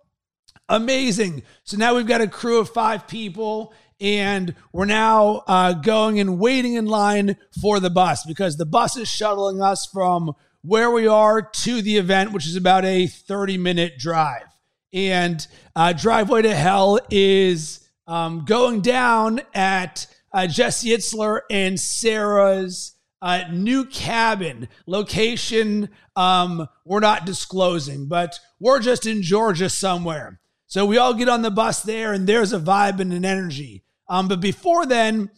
Amazing. 0.70 1.44
So 1.64 1.78
now 1.78 1.96
we've 1.96 2.08
got 2.08 2.22
a 2.22 2.28
crew 2.28 2.60
of 2.60 2.70
five 2.70 3.08
people, 3.08 3.74
and 4.00 4.56
we're 4.72 4.86
now 4.86 5.44
uh, 5.48 5.74
going 5.74 6.20
and 6.20 6.40
waiting 6.40 6.76
in 6.76 6.86
line 6.86 7.38
for 7.62 7.80
the 7.80 7.90
bus 7.90 8.26
because 8.26 8.58
the 8.58 8.66
bus 8.66 8.98
is 8.98 9.10
shuttling 9.10 9.62
us 9.62 9.86
from 9.86 10.34
where 10.62 10.92
we 10.92 11.08
are 11.08 11.42
to 11.42 11.82
the 11.82 11.98
event, 11.98 12.32
which 12.32 12.48
is 12.48 12.56
about 12.56 12.86
a 12.86 13.08
30 13.08 13.58
minute 13.58 13.98
drive. 13.98 14.46
And 14.94 15.46
uh, 15.76 15.94
driveway 15.94 16.44
to 16.44 16.56
hell 16.56 17.00
is 17.10 17.88
um, 18.08 18.46
going 18.46 18.82
down 18.82 19.42
at 19.54 20.08
uh, 20.32 20.48
Jesse 20.48 20.90
Itzler 20.90 21.42
and 21.50 21.80
Sara's 21.80 22.96
uh, 23.24 23.46
new 23.52 23.86
cabin 23.86 24.68
location. 24.86 25.90
Um, 26.18 26.68
we're 26.84 27.00
not 27.00 27.26
disclosing, 27.26 28.08
but 28.08 28.38
we're 28.60 28.82
just 28.82 29.06
in 29.06 29.22
Georgia 29.22 29.70
somewhere. 29.70 30.42
So 30.68 30.86
we 30.86 30.98
all 30.98 31.14
get 31.14 31.30
on 31.30 31.42
the 31.42 31.50
bus 31.50 31.82
there, 31.82 32.12
and 32.12 32.28
there's 32.28 32.52
a 32.52 32.60
vibe 32.60 33.00
and 33.00 33.14
an 33.14 33.24
energy. 33.24 33.82
Um, 34.10 34.28
but 34.28 34.42
before 34.42 34.86
then, 34.86 35.32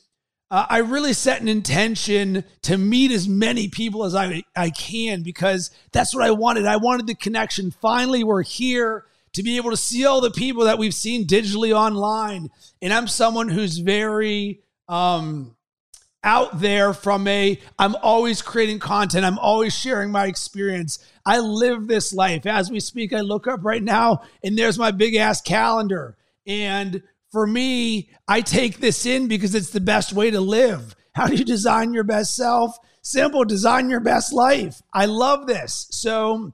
uh, 0.50 0.66
I 0.68 0.80
really 0.80 1.14
set 1.14 1.42
an 1.42 1.48
intention 1.48 2.44
to 2.64 2.78
meet 2.78 3.12
as 3.12 3.28
many 3.28 3.68
people 3.68 4.04
as 4.04 4.16
I, 4.16 4.42
I 4.56 4.72
can 4.72 5.22
because 5.22 5.70
that's 5.92 6.16
what 6.16 6.24
I 6.24 6.32
wanted. 6.32 6.66
I 6.66 6.78
wanted 6.78 7.06
the 7.06 7.16
connection. 7.16 7.70
Finally, 7.70 8.24
we're 8.24 8.42
here 8.42 9.06
to 9.34 9.44
be 9.44 9.58
able 9.58 9.70
to 9.70 9.78
see 9.78 10.06
all 10.06 10.22
the 10.22 10.32
people 10.32 10.64
that 10.64 10.80
we've 10.80 10.94
seen 10.94 11.28
digitally 11.28 11.72
online. 11.72 12.50
And 12.82 12.92
I'm 12.92 13.08
someone 13.08 13.50
who's 13.50 13.78
very 13.78 14.62
um, 14.88 15.56
out 16.26 16.60
there 16.60 16.94
from 16.94 17.28
a 17.28 17.58
I'm 17.80 17.96
always 17.96 18.42
creating 18.42 18.80
content, 18.80 19.24
I'm 19.24 19.40
always 19.40 19.74
sharing 19.74 20.12
my 20.12 20.26
experience. 20.26 21.00
I 21.26 21.40
live 21.40 21.88
this 21.88 22.12
life. 22.12 22.46
As 22.46 22.70
we 22.70 22.82
speak, 22.82 23.14
I 23.14 23.22
look 23.22 23.48
up 23.48 23.64
right 23.64 23.84
now 23.84 24.24
and 24.44 24.58
there's 24.58 24.78
my 24.78 24.92
big 24.92 25.16
ass 25.16 25.40
calendar. 25.40 26.18
And 26.46 27.04
for 27.32 27.48
me, 27.48 28.10
I 28.28 28.42
take 28.42 28.80
this 28.80 29.06
in 29.06 29.28
because 29.28 29.56
it's 29.56 29.70
the 29.70 29.80
best 29.80 30.12
way 30.12 30.32
to 30.32 30.42
live. 30.42 30.96
How 31.14 31.28
do 31.28 31.36
you 31.36 31.46
design 31.46 31.94
your 31.94 32.04
best 32.04 32.36
self? 32.36 32.78
Simple, 33.02 33.46
design 33.46 33.90
your 33.90 34.00
best 34.00 34.34
life. 34.34 34.82
I 34.94 35.06
love 35.06 35.48
this. 35.48 35.88
So 35.92 36.54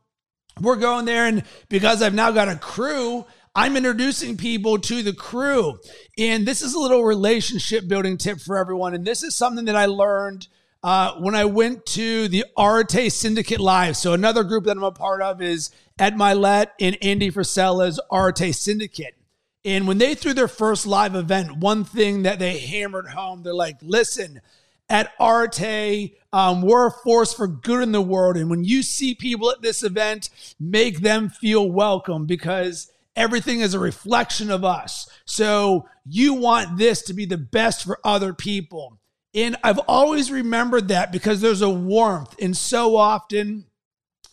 we're 0.60 0.76
going 0.76 1.06
there. 1.06 1.26
And 1.26 1.44
because 1.70 2.02
I've 2.02 2.14
now 2.14 2.32
got 2.32 2.50
a 2.50 2.58
crew, 2.58 3.26
I'm 3.54 3.76
introducing 3.76 4.38
people 4.38 4.78
to 4.80 5.04
the 5.04 5.14
crew. 5.14 5.80
And 6.18 6.46
this 6.46 6.62
is 6.62 6.74
a 6.74 6.80
little 6.80 7.04
relationship 7.04 7.88
building 7.88 8.18
tip 8.18 8.40
for 8.40 8.58
everyone. 8.58 8.94
And 8.94 9.06
this 9.06 9.24
is 9.24 9.36
something 9.36 9.66
that 9.66 9.76
I 9.76 9.88
learned 9.88 10.48
uh, 10.84 11.16
when 11.16 11.36
I 11.36 11.46
went 11.46 11.86
to 11.88 12.30
the 12.30 12.46
Arete 12.58 13.12
Syndicate 13.12 13.60
Live. 13.60 13.98
So 13.98 14.14
another 14.14 14.44
group 14.44 14.64
that 14.66 14.78
I'm 14.78 14.84
a 14.84 14.92
part 14.92 15.22
of 15.22 15.42
is 15.42 15.70
Ed 16.00 16.16
Mylett 16.16 16.68
and 16.80 16.98
Andy 17.02 17.30
Frisella's 17.30 18.00
Arete 18.10 18.56
Syndicate. 18.56 19.16
And 19.66 19.86
when 19.86 19.98
they 19.98 20.16
threw 20.16 20.34
their 20.34 20.48
first 20.48 20.88
live 20.88 21.14
event, 21.14 21.58
one 21.58 21.84
thing 21.84 22.24
that 22.24 22.40
they 22.40 22.58
hammered 22.58 23.10
home, 23.10 23.44
they're 23.44 23.54
like, 23.54 23.78
listen, 23.82 24.42
at 24.90 25.12
Arete, 25.20 26.16
um, 26.34 26.62
we're 26.62 26.88
a 26.88 26.92
force 26.92 27.34
for 27.34 27.48
good 27.48 27.84
in 27.84 27.92
the 27.92 28.02
world. 28.02 28.38
And 28.38 28.50
when 28.50 28.64
you 28.64 28.82
see 28.82 29.14
people 29.14 29.52
at 29.52 29.62
this 29.62 29.84
event, 29.84 30.30
make 30.60 31.02
them 31.02 31.30
feel 31.30 31.70
welcome 31.70 32.26
because 32.26 32.91
everything 33.16 33.62
is 33.62 33.74
a 33.74 33.80
reflection 33.80 34.50
of 34.50 34.64
us. 34.64 35.10
So 35.26 35.88
you 36.06 36.34
want 36.34 36.78
this 36.78 37.02
to 37.04 37.14
be 37.14 37.26
the 37.26 37.38
best 37.38 37.84
for 37.84 38.00
other 38.04 38.34
people. 38.34 39.00
And 39.34 39.56
I've 39.64 39.80
always 39.80 40.32
remembered 40.32 40.90
that 40.90 41.12
because 41.12 41.42
there's 41.42 41.62
a 41.62 41.70
warmth. 41.70 42.36
And 42.42 42.56
so 42.56 42.96
often 42.96 43.66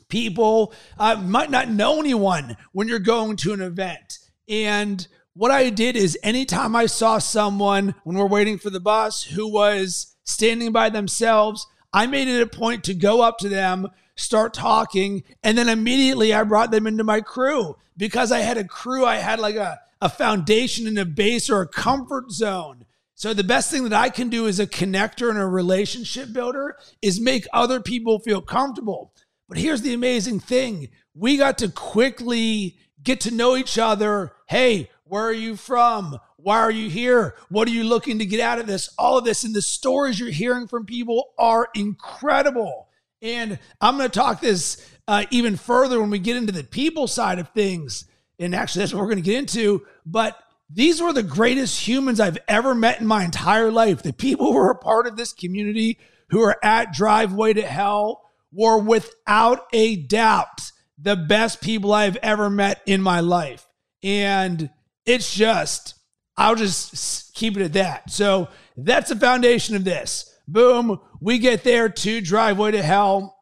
people 0.08 0.73
uh, 0.99 1.16
might 1.16 1.50
not 1.50 1.68
know 1.68 2.00
anyone 2.00 2.56
when 2.73 2.88
you're 2.88 2.99
going 2.99 3.37
to 3.37 3.52
an 3.52 3.61
event. 3.61 4.18
And 4.49 5.06
what 5.35 5.50
I 5.50 5.70
did 5.70 5.94
is 5.97 6.18
anytime 6.23 6.75
I 6.75 6.87
saw 6.87 7.18
someone 7.18 7.94
when 8.02 8.16
we're 8.16 8.26
waiting 8.26 8.58
for 8.58 8.70
the 8.70 8.80
bus 8.80 9.23
who 9.23 9.52
was 9.52 10.16
standing 10.25 10.73
by 10.73 10.88
themselves, 10.88 11.66
I 11.92 12.06
made 12.06 12.28
it 12.28 12.42
a 12.42 12.47
point 12.47 12.85
to 12.85 12.94
go 12.94 13.23
up 13.23 13.38
to 13.38 13.49
them, 13.49 13.88
start 14.16 14.52
talking, 14.52 15.23
and 15.42 15.56
then 15.56 15.68
immediately 15.68 16.35
I 16.35 16.42
brought 16.42 16.70
them 16.70 16.87
into 16.87 17.04
my 17.04 17.20
crew 17.20 17.76
because 17.99 18.33
I 18.33 18.38
had 18.38 18.57
a 18.57 18.64
crew, 18.64 19.05
I 19.05 19.17
had 19.17 19.40
like 19.40 19.57
a, 19.57 19.81
a 20.00 20.09
foundation 20.09 20.87
and 20.87 20.99
a 20.99 21.05
base 21.05 21.50
or 21.50 21.61
a 21.61 21.69
comfort 21.69 22.31
zone. 22.31 22.87
So 23.14 23.35
the 23.35 23.45
best 23.45 23.71
thing 23.71 23.83
that 23.83 23.93
I 23.93 24.09
can 24.09 24.28
do 24.28 24.47
as 24.47 24.61
a 24.61 24.67
connector 24.67 25.28
and 25.28 25.38
a 25.38 25.47
relationship 25.47 26.33
builder 26.33 26.76
is 27.02 27.21
make 27.21 27.47
other 27.52 27.81
people 27.81 28.21
feel 28.21 28.40
comfortable. 28.40 29.12
But 29.49 29.59
here's 29.59 29.83
the 29.83 29.93
amazing 29.93 30.40
thing. 30.40 30.88
We 31.14 31.37
got 31.37 31.59
to 31.59 31.69
quickly 31.69 32.76
get 33.02 33.21
to 33.23 33.35
know 33.35 33.57
each 33.57 33.76
other. 33.76 34.33
Hey, 34.47 34.90
where 35.05 35.25
are 35.25 35.33
you 35.33 35.57
from? 35.57 36.19
Why 36.37 36.61
are 36.61 36.71
you 36.71 36.88
here? 36.88 37.35
What 37.49 37.67
are 37.67 37.73
you 37.73 37.83
looking 37.83 38.21
to 38.21 38.26
get 38.26 38.40
out 38.40 38.61
of 38.61 38.69
this? 38.69 38.90
All 38.97 39.19
of 39.19 39.25
this. 39.25 39.43
And 39.43 39.55
the 39.55 39.62
stories 39.62 40.21
you're 40.21 40.31
hearing 40.31 40.69
from 40.69 40.87
people 40.87 41.31
are 41.38 41.69
incredible. 41.75 42.88
And 43.22 43.58
I'm 43.80 43.96
going 43.96 44.08
to 44.08 44.18
talk 44.18 44.40
this 44.40 44.88
uh, 45.06 45.25
even 45.30 45.56
further 45.56 46.00
when 46.00 46.10
we 46.10 46.18
get 46.18 46.37
into 46.37 46.52
the 46.52 46.64
people 46.64 47.06
side 47.06 47.38
of 47.38 47.48
things. 47.50 48.04
And 48.38 48.54
actually, 48.54 48.82
that's 48.82 48.94
what 48.94 49.00
we're 49.00 49.06
going 49.06 49.16
to 49.16 49.22
get 49.22 49.38
into. 49.38 49.87
But 50.06 50.38
these 50.70 51.00
were 51.00 51.12
the 51.12 51.22
greatest 51.22 51.87
humans 51.87 52.20
I've 52.20 52.38
ever 52.46 52.75
met 52.75 53.00
in 53.00 53.06
my 53.06 53.25
entire 53.25 53.70
life. 53.70 54.02
The 54.02 54.12
people 54.12 54.46
who 54.52 54.58
are 54.58 54.70
a 54.70 54.78
part 54.78 55.06
of 55.06 55.16
this 55.16 55.32
community 55.32 55.98
who 56.30 56.42
are 56.42 56.62
at 56.62 56.92
Driveway 56.92 57.54
to 57.54 57.62
Hell 57.62 58.22
were 58.52 58.78
without 58.78 59.66
a 59.72 59.96
doubt 59.96 60.72
the 61.00 61.16
best 61.16 61.60
people 61.60 61.92
I've 61.92 62.16
ever 62.16 62.50
met 62.50 62.82
in 62.87 63.00
my 63.00 63.20
life. 63.20 63.66
And 64.02 64.70
it's 65.06 65.34
just, 65.34 65.94
I'll 66.37 66.54
just 66.54 67.34
keep 67.34 67.56
it 67.56 67.62
at 67.62 67.72
that. 67.75 68.10
So 68.10 68.48
that's 68.76 69.10
the 69.10 69.16
foundation 69.16 69.76
of 69.76 69.84
this. 69.84 70.34
Boom, 70.49 70.99
we 71.21 71.38
get 71.38 71.62
there 71.62 71.90
to 71.90 72.23
driveway 72.23 72.71
to 72.71 72.83
hell. 72.83 73.38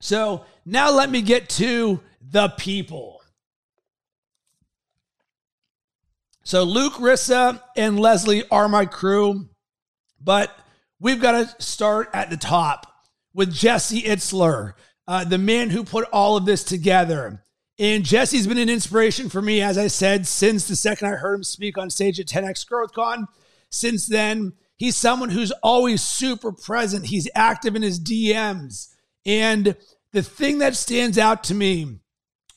So 0.00 0.46
now 0.64 0.90
let 0.90 1.10
me 1.10 1.20
get 1.20 1.50
to 1.50 2.00
the 2.22 2.48
people. 2.48 3.20
So 6.42 6.64
Luke, 6.64 6.94
Rissa, 6.94 7.62
and 7.76 8.00
Leslie 8.00 8.44
are 8.50 8.70
my 8.70 8.86
crew, 8.86 9.50
but 10.18 10.50
we've 10.98 11.20
got 11.20 11.32
to 11.32 11.62
start 11.62 12.08
at 12.14 12.30
the 12.30 12.38
top 12.38 12.90
with 13.34 13.52
Jesse 13.52 14.02
Itzler, 14.02 14.72
uh, 15.06 15.24
the 15.24 15.38
man 15.38 15.68
who 15.68 15.84
put 15.84 16.08
all 16.10 16.38
of 16.38 16.46
this 16.46 16.64
together. 16.64 17.44
And 17.78 18.02
Jesse's 18.02 18.46
been 18.46 18.58
an 18.58 18.70
inspiration 18.70 19.28
for 19.28 19.42
me, 19.42 19.60
as 19.60 19.76
I 19.76 19.88
said, 19.88 20.26
since 20.26 20.66
the 20.66 20.76
second 20.76 21.08
I 21.08 21.16
heard 21.16 21.34
him 21.34 21.44
speak 21.44 21.76
on 21.76 21.90
stage 21.90 22.18
at 22.18 22.26
10X 22.26 22.66
GrowthCon. 22.66 23.26
Since 23.68 24.06
then, 24.06 24.54
he's 24.80 24.96
someone 24.96 25.28
who's 25.28 25.52
always 25.62 26.02
super 26.02 26.50
present. 26.50 27.06
He's 27.06 27.28
active 27.34 27.76
in 27.76 27.82
his 27.82 28.00
DMs. 28.00 28.88
And 29.26 29.76
the 30.12 30.22
thing 30.22 30.58
that 30.58 30.74
stands 30.74 31.18
out 31.18 31.44
to 31.44 31.54
me 31.54 31.98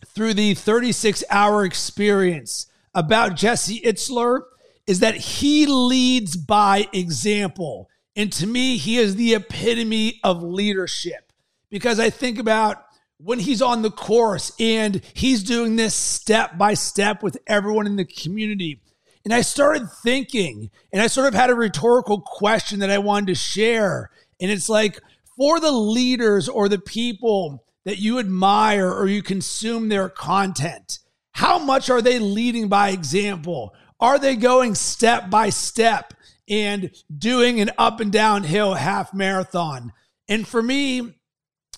through 0.06 0.34
the 0.34 0.54
36 0.54 1.26
hour 1.30 1.66
experience 1.66 2.68
about 2.96 3.36
Jesse 3.36 3.82
Itzler 3.82 4.44
is 4.88 5.02
that 5.02 5.16
he 5.16 5.66
leads 5.66 6.38
by 6.38 6.88
example. 6.94 7.90
And 8.16 8.32
to 8.34 8.48
me, 8.48 8.78
he 8.78 8.98
is 8.98 9.18
the 9.18 9.36
epitome 9.36 10.22
of 10.24 10.42
leadership 10.42 11.34
because 11.70 12.00
I 12.00 12.10
think 12.10 12.40
about 12.40 12.86
when 13.18 13.40
he's 13.40 13.62
on 13.62 13.82
the 13.82 13.92
course 13.92 14.54
and 14.60 15.02
he's 15.14 15.44
doing 15.44 15.76
this 15.76 15.94
step 15.94 16.58
by 16.58 16.74
step 16.74 17.22
with 17.22 17.38
everyone 17.48 17.86
in 17.86 17.98
the 17.98 18.06
community. 18.06 18.80
And 19.26 19.34
I 19.34 19.42
started 19.42 19.88
thinking, 20.04 20.70
and 20.92 21.02
I 21.02 21.08
sort 21.08 21.28
of 21.28 21.34
had 21.34 21.50
a 21.50 21.56
rhetorical 21.56 22.22
question 22.22 22.80
that 22.80 22.90
I 22.90 22.98
wanted 22.98 23.28
to 23.28 23.36
share. 23.36 24.10
And 24.42 24.52
it's 24.52 24.68
like, 24.68 25.00
for 25.38 25.60
the 25.60 25.72
leaders 25.72 26.50
or 26.50 26.68
the 26.68 26.80
people 26.80 27.64
that 27.86 28.00
you 28.00 28.20
admire 28.20 28.92
or 28.92 29.08
you 29.08 29.24
consume 29.24 29.90
their 29.90 30.10
content, 30.10 31.00
how 31.32 31.58
much 31.58 31.90
are 31.90 32.02
they 32.02 32.20
leading 32.20 32.68
by 32.68 32.90
example? 32.90 33.74
Are 34.00 34.20
they 34.20 34.36
going 34.36 34.76
step 34.76 35.30
by 35.30 35.50
step 35.50 36.14
and 36.50 36.92
doing 37.16 37.62
an 37.62 37.72
up 37.78 38.00
and 38.00 38.12
down 38.12 38.44
hill 38.44 38.74
half 38.74 39.14
marathon? 39.14 39.94
And 40.28 40.48
for 40.48 40.62
me, 40.62 41.16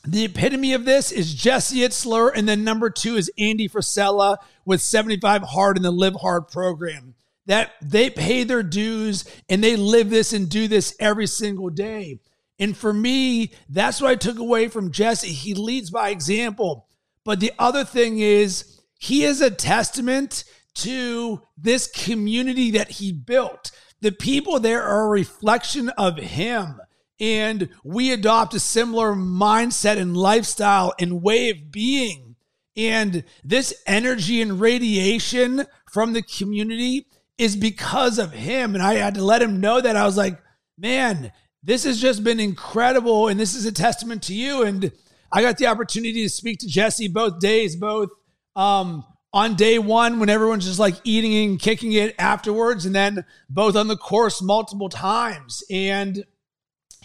the 0.07 0.25
epitome 0.25 0.73
of 0.73 0.85
this 0.85 1.11
is 1.11 1.33
Jesse 1.33 1.79
Itzler, 1.79 2.31
and 2.35 2.47
then 2.47 2.63
number 2.63 2.89
two 2.89 3.15
is 3.15 3.31
Andy 3.39 3.67
Frisella 3.67 4.37
with 4.63 4.81
75 4.81 5.41
Hard 5.41 5.77
in 5.77 5.83
the 5.83 5.91
Live 5.91 6.15
Hard 6.15 6.47
program. 6.47 7.14
That 7.45 7.73
they 7.81 8.09
pay 8.09 8.43
their 8.43 8.63
dues 8.63 9.25
and 9.49 9.63
they 9.63 9.75
live 9.75 10.09
this 10.09 10.33
and 10.33 10.49
do 10.49 10.67
this 10.67 10.95
every 10.99 11.27
single 11.27 11.69
day. 11.69 12.19
And 12.57 12.75
for 12.75 12.93
me, 12.93 13.53
that's 13.69 14.01
what 14.01 14.11
I 14.11 14.15
took 14.15 14.39
away 14.39 14.67
from 14.67 14.91
Jesse. 14.91 15.27
He 15.27 15.53
leads 15.53 15.91
by 15.91 16.09
example. 16.09 16.87
But 17.23 17.39
the 17.39 17.51
other 17.59 17.83
thing 17.83 18.19
is, 18.19 18.81
he 18.97 19.23
is 19.23 19.41
a 19.41 19.51
testament 19.51 20.45
to 20.75 21.41
this 21.57 21.87
community 21.87 22.71
that 22.71 22.91
he 22.91 23.11
built. 23.11 23.71
The 24.01 24.11
people 24.11 24.59
there 24.59 24.83
are 24.83 25.05
a 25.05 25.09
reflection 25.09 25.89
of 25.89 26.17
him 26.17 26.79
and 27.19 27.69
we 27.83 28.11
adopt 28.11 28.53
a 28.53 28.59
similar 28.59 29.13
mindset 29.13 29.97
and 29.97 30.17
lifestyle 30.17 30.93
and 30.99 31.21
way 31.21 31.49
of 31.49 31.71
being. 31.71 32.35
And 32.75 33.23
this 33.43 33.73
energy 33.87 34.41
and 34.41 34.59
radiation 34.59 35.65
from 35.89 36.11
the 36.13 36.21
community 36.21 37.07
is 37.37 37.55
because 37.55 38.19
of 38.19 38.31
him. 38.31 38.75
And 38.75 38.83
I 38.83 38.95
had 38.95 39.15
to 39.15 39.23
let 39.23 39.41
him 39.41 39.59
know 39.59 39.81
that. 39.81 39.95
I 39.95 40.05
was 40.05 40.17
like, 40.17 40.39
man, 40.77 41.31
this 41.63 41.83
has 41.83 41.99
just 41.99 42.23
been 42.23 42.39
incredible. 42.39 43.27
And 43.27 43.39
this 43.39 43.55
is 43.55 43.65
a 43.65 43.71
testament 43.71 44.23
to 44.23 44.33
you. 44.33 44.63
And 44.63 44.91
I 45.31 45.41
got 45.41 45.57
the 45.57 45.67
opportunity 45.67 46.23
to 46.23 46.29
speak 46.29 46.59
to 46.59 46.67
Jesse 46.67 47.07
both 47.07 47.39
days, 47.39 47.75
both 47.75 48.09
um, 48.55 49.03
on 49.33 49.55
day 49.55 49.79
one 49.79 50.19
when 50.19 50.29
everyone's 50.29 50.65
just 50.65 50.79
like 50.79 50.95
eating 51.03 51.49
and 51.49 51.59
kicking 51.59 51.91
it 51.91 52.15
afterwards, 52.17 52.85
and 52.85 52.95
then 52.95 53.25
both 53.49 53.75
on 53.75 53.87
the 53.87 53.97
course 53.97 54.41
multiple 54.41 54.87
times. 54.87 55.63
And 55.69 56.23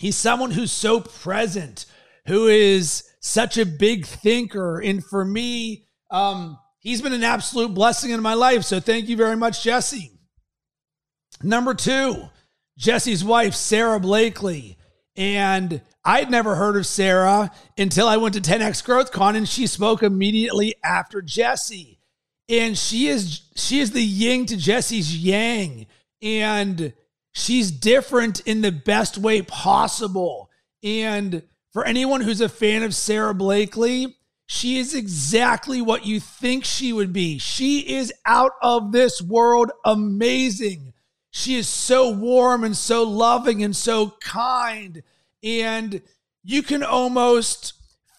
He's 0.00 0.16
someone 0.16 0.50
who's 0.50 0.72
so 0.72 1.02
present, 1.02 1.84
who 2.26 2.46
is 2.46 3.04
such 3.20 3.58
a 3.58 3.66
big 3.66 4.06
thinker. 4.06 4.80
And 4.80 5.04
for 5.04 5.26
me, 5.26 5.84
um, 6.10 6.58
he's 6.78 7.02
been 7.02 7.12
an 7.12 7.22
absolute 7.22 7.74
blessing 7.74 8.10
in 8.10 8.22
my 8.22 8.32
life. 8.32 8.64
So 8.64 8.80
thank 8.80 9.10
you 9.10 9.16
very 9.18 9.36
much, 9.36 9.62
Jesse. 9.62 10.18
Number 11.42 11.74
two, 11.74 12.28
Jesse's 12.76 13.24
wife, 13.24 13.54
Sara 13.54 14.00
Blakely. 14.00 14.76
And 15.16 15.82
I'd 16.04 16.30
never 16.30 16.54
heard 16.54 16.76
of 16.76 16.86
Sara 16.86 17.50
until 17.76 18.08
I 18.08 18.16
went 18.16 18.34
to 18.34 18.40
10X 18.40 18.84
Growth 18.84 19.12
Con 19.12 19.36
and 19.36 19.48
she 19.48 19.66
spoke 19.66 20.02
immediately 20.02 20.74
after 20.82 21.20
Jesse. 21.20 21.98
And 22.48 22.76
she 22.76 23.08
is 23.08 23.42
she 23.54 23.80
is 23.80 23.92
the 23.92 24.02
yin 24.02 24.46
to 24.46 24.56
Jesse's 24.56 25.16
yang. 25.16 25.86
And 26.22 26.92
she's 27.32 27.70
different 27.70 28.40
in 28.40 28.60
the 28.60 28.72
best 28.72 29.18
way 29.18 29.42
possible. 29.42 30.50
And 30.82 31.42
for 31.72 31.84
anyone 31.84 32.22
who's 32.22 32.40
a 32.40 32.48
fan 32.48 32.82
of 32.82 32.94
Sara 32.94 33.34
Blakely, 33.34 34.16
she 34.46 34.78
is 34.78 34.94
exactly 34.94 35.80
what 35.80 36.04
you 36.04 36.18
think 36.18 36.64
she 36.64 36.92
would 36.92 37.12
be. 37.12 37.38
She 37.38 37.96
is 37.96 38.12
out 38.26 38.52
of 38.60 38.90
this 38.90 39.22
world 39.22 39.70
amazing. 39.84 40.89
She 41.30 41.56
is 41.56 41.68
so 41.68 42.10
warm 42.10 42.64
and 42.64 42.76
so 42.76 43.04
loving 43.04 43.62
and 43.62 43.74
so 43.74 44.14
kind. 44.20 45.02
And 45.42 46.02
you 46.42 46.62
can 46.62 46.82
almost 46.82 47.74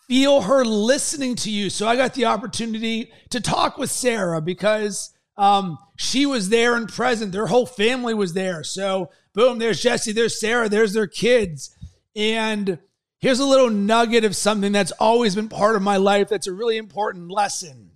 feel 0.08 0.42
her 0.42 0.64
listening 0.66 1.36
to 1.36 1.52
you. 1.52 1.70
So 1.70 1.88
I 1.88 1.96
got 1.96 2.14
the 2.14 2.26
opportunity 2.26 3.12
to 3.30 3.42
talk 3.42 3.78
with 3.78 3.92
Sara 3.92 4.42
because 4.42 5.14
um, 5.38 5.78
she 5.98 6.26
was 6.26 6.50
there 6.50 6.76
and 6.76 6.88
present. 6.88 7.32
Their 7.32 7.48
whole 7.48 7.66
family 7.66 8.14
was 8.14 8.34
there. 8.34 8.64
So, 8.64 9.12
boom, 9.34 9.60
there's 9.60 9.82
Jesse, 9.82 10.12
there's 10.12 10.40
Sara, 10.40 10.70
there's 10.70 10.94
their 10.94 11.08
kids. 11.08 11.76
And 12.16 12.80
Here's 13.22 13.40
a 13.40 13.46
little 13.46 13.70
nugget 13.70 14.26
of 14.26 14.36
something 14.36 14.72
that's 14.72 14.92
always 14.94 15.36
been 15.36 15.48
part 15.48 15.76
of 15.76 15.84
my 15.84 15.98
life 15.98 16.28
that's 16.28 16.48
a 16.48 16.54
really 16.54 16.78
important 16.78 17.30
lesson. 17.30 17.92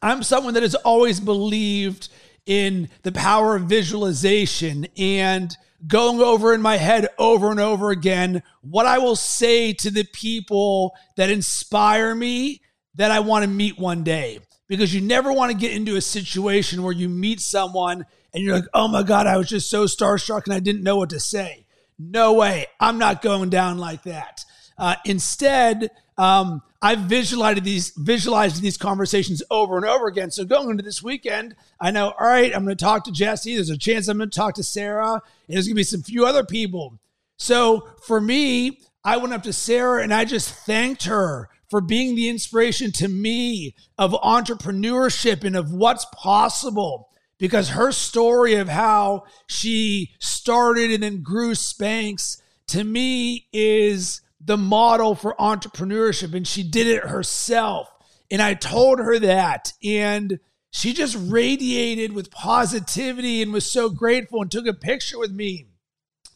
I'm 0.00 0.22
someone 0.22 0.54
that 0.54 0.62
has 0.62 0.74
always 0.74 1.20
believed 1.20 2.08
in 2.48 2.88
the 3.02 3.12
power 3.12 3.54
of 3.54 3.64
visualization 3.64 4.88
and 4.96 5.54
going 5.86 6.20
over 6.20 6.54
in 6.54 6.62
my 6.62 6.78
head 6.78 7.06
over 7.18 7.50
and 7.50 7.60
over 7.60 7.90
again 7.90 8.42
what 8.62 8.86
I 8.86 8.98
will 8.98 9.14
say 9.14 9.74
to 9.74 9.90
the 9.90 10.04
people 10.04 10.96
that 11.16 11.30
inspire 11.30 12.14
me 12.14 12.62
that 12.94 13.10
I 13.10 13.20
want 13.20 13.44
to 13.44 13.50
meet 13.50 13.78
one 13.78 14.02
day. 14.02 14.40
Because 14.66 14.94
you 14.94 15.00
never 15.00 15.32
want 15.32 15.52
to 15.52 15.56
get 15.56 15.72
into 15.72 15.96
a 15.96 16.00
situation 16.00 16.82
where 16.82 16.92
you 16.92 17.08
meet 17.08 17.40
someone 17.40 18.04
and 18.34 18.42
you're 18.42 18.56
like, 18.56 18.68
oh 18.74 18.88
my 18.88 19.02
God, 19.02 19.26
I 19.26 19.36
was 19.36 19.48
just 19.48 19.70
so 19.70 19.84
starstruck 19.84 20.44
and 20.44 20.54
I 20.54 20.60
didn't 20.60 20.82
know 20.82 20.96
what 20.96 21.10
to 21.10 21.20
say. 21.20 21.66
No 21.98 22.32
way. 22.32 22.66
I'm 22.80 22.98
not 22.98 23.22
going 23.22 23.50
down 23.50 23.78
like 23.78 24.02
that. 24.04 24.44
Uh, 24.76 24.96
instead, 25.04 25.90
um, 26.18 26.62
I've 26.82 27.00
visualized 27.00 27.64
these 27.64 27.92
visualized 27.96 28.60
these 28.60 28.76
conversations 28.76 29.42
over 29.50 29.76
and 29.76 29.86
over 29.86 30.06
again. 30.06 30.30
So 30.30 30.44
going 30.44 30.70
into 30.70 30.82
this 30.82 31.02
weekend, 31.02 31.56
I 31.80 31.90
know, 31.90 32.12
all 32.18 32.26
right, 32.26 32.54
I'm 32.54 32.64
going 32.64 32.76
to 32.76 32.84
talk 32.84 33.04
to 33.04 33.12
Jesse. 33.12 33.54
There's 33.54 33.70
a 33.70 33.78
chance 33.78 34.08
I'm 34.08 34.18
going 34.18 34.30
to 34.30 34.36
talk 34.36 34.54
to 34.54 34.62
Sara, 34.62 35.14
And 35.14 35.22
there's 35.48 35.66
going 35.66 35.74
to 35.74 35.80
be 35.80 35.84
some 35.84 36.02
few 36.02 36.26
other 36.26 36.44
people. 36.44 36.98
So 37.36 37.88
for 38.02 38.20
me, 38.20 38.80
I 39.04 39.16
went 39.16 39.32
up 39.32 39.42
to 39.44 39.52
Sara 39.52 40.02
and 40.02 40.12
I 40.12 40.24
just 40.24 40.50
thanked 40.50 41.04
her 41.04 41.48
for 41.70 41.80
being 41.80 42.14
the 42.14 42.28
inspiration 42.28 42.92
to 42.92 43.08
me 43.08 43.74
of 43.96 44.12
entrepreneurship 44.12 45.44
and 45.44 45.56
of 45.56 45.72
what's 45.72 46.06
possible 46.12 47.08
because 47.38 47.70
her 47.70 47.92
story 47.92 48.54
of 48.54 48.68
how 48.68 49.24
she 49.46 50.12
started 50.18 50.90
and 50.90 51.02
then 51.02 51.22
grew 51.22 51.52
Spanx 51.52 52.40
to 52.68 52.84
me 52.84 53.46
is 53.52 54.20
the 54.48 54.56
model 54.56 55.14
for 55.14 55.36
entrepreneurship 55.38 56.34
and 56.34 56.48
she 56.48 56.62
did 56.62 56.86
it 56.86 57.04
herself. 57.04 57.88
And 58.30 58.42
I 58.42 58.54
told 58.54 58.98
her 58.98 59.18
that 59.20 59.74
and 59.84 60.40
she 60.70 60.92
just 60.92 61.16
radiated 61.20 62.12
with 62.12 62.30
positivity 62.30 63.42
and 63.42 63.52
was 63.52 63.70
so 63.70 63.90
grateful 63.90 64.42
and 64.42 64.50
took 64.50 64.66
a 64.66 64.72
picture 64.72 65.18
with 65.18 65.30
me. 65.30 65.66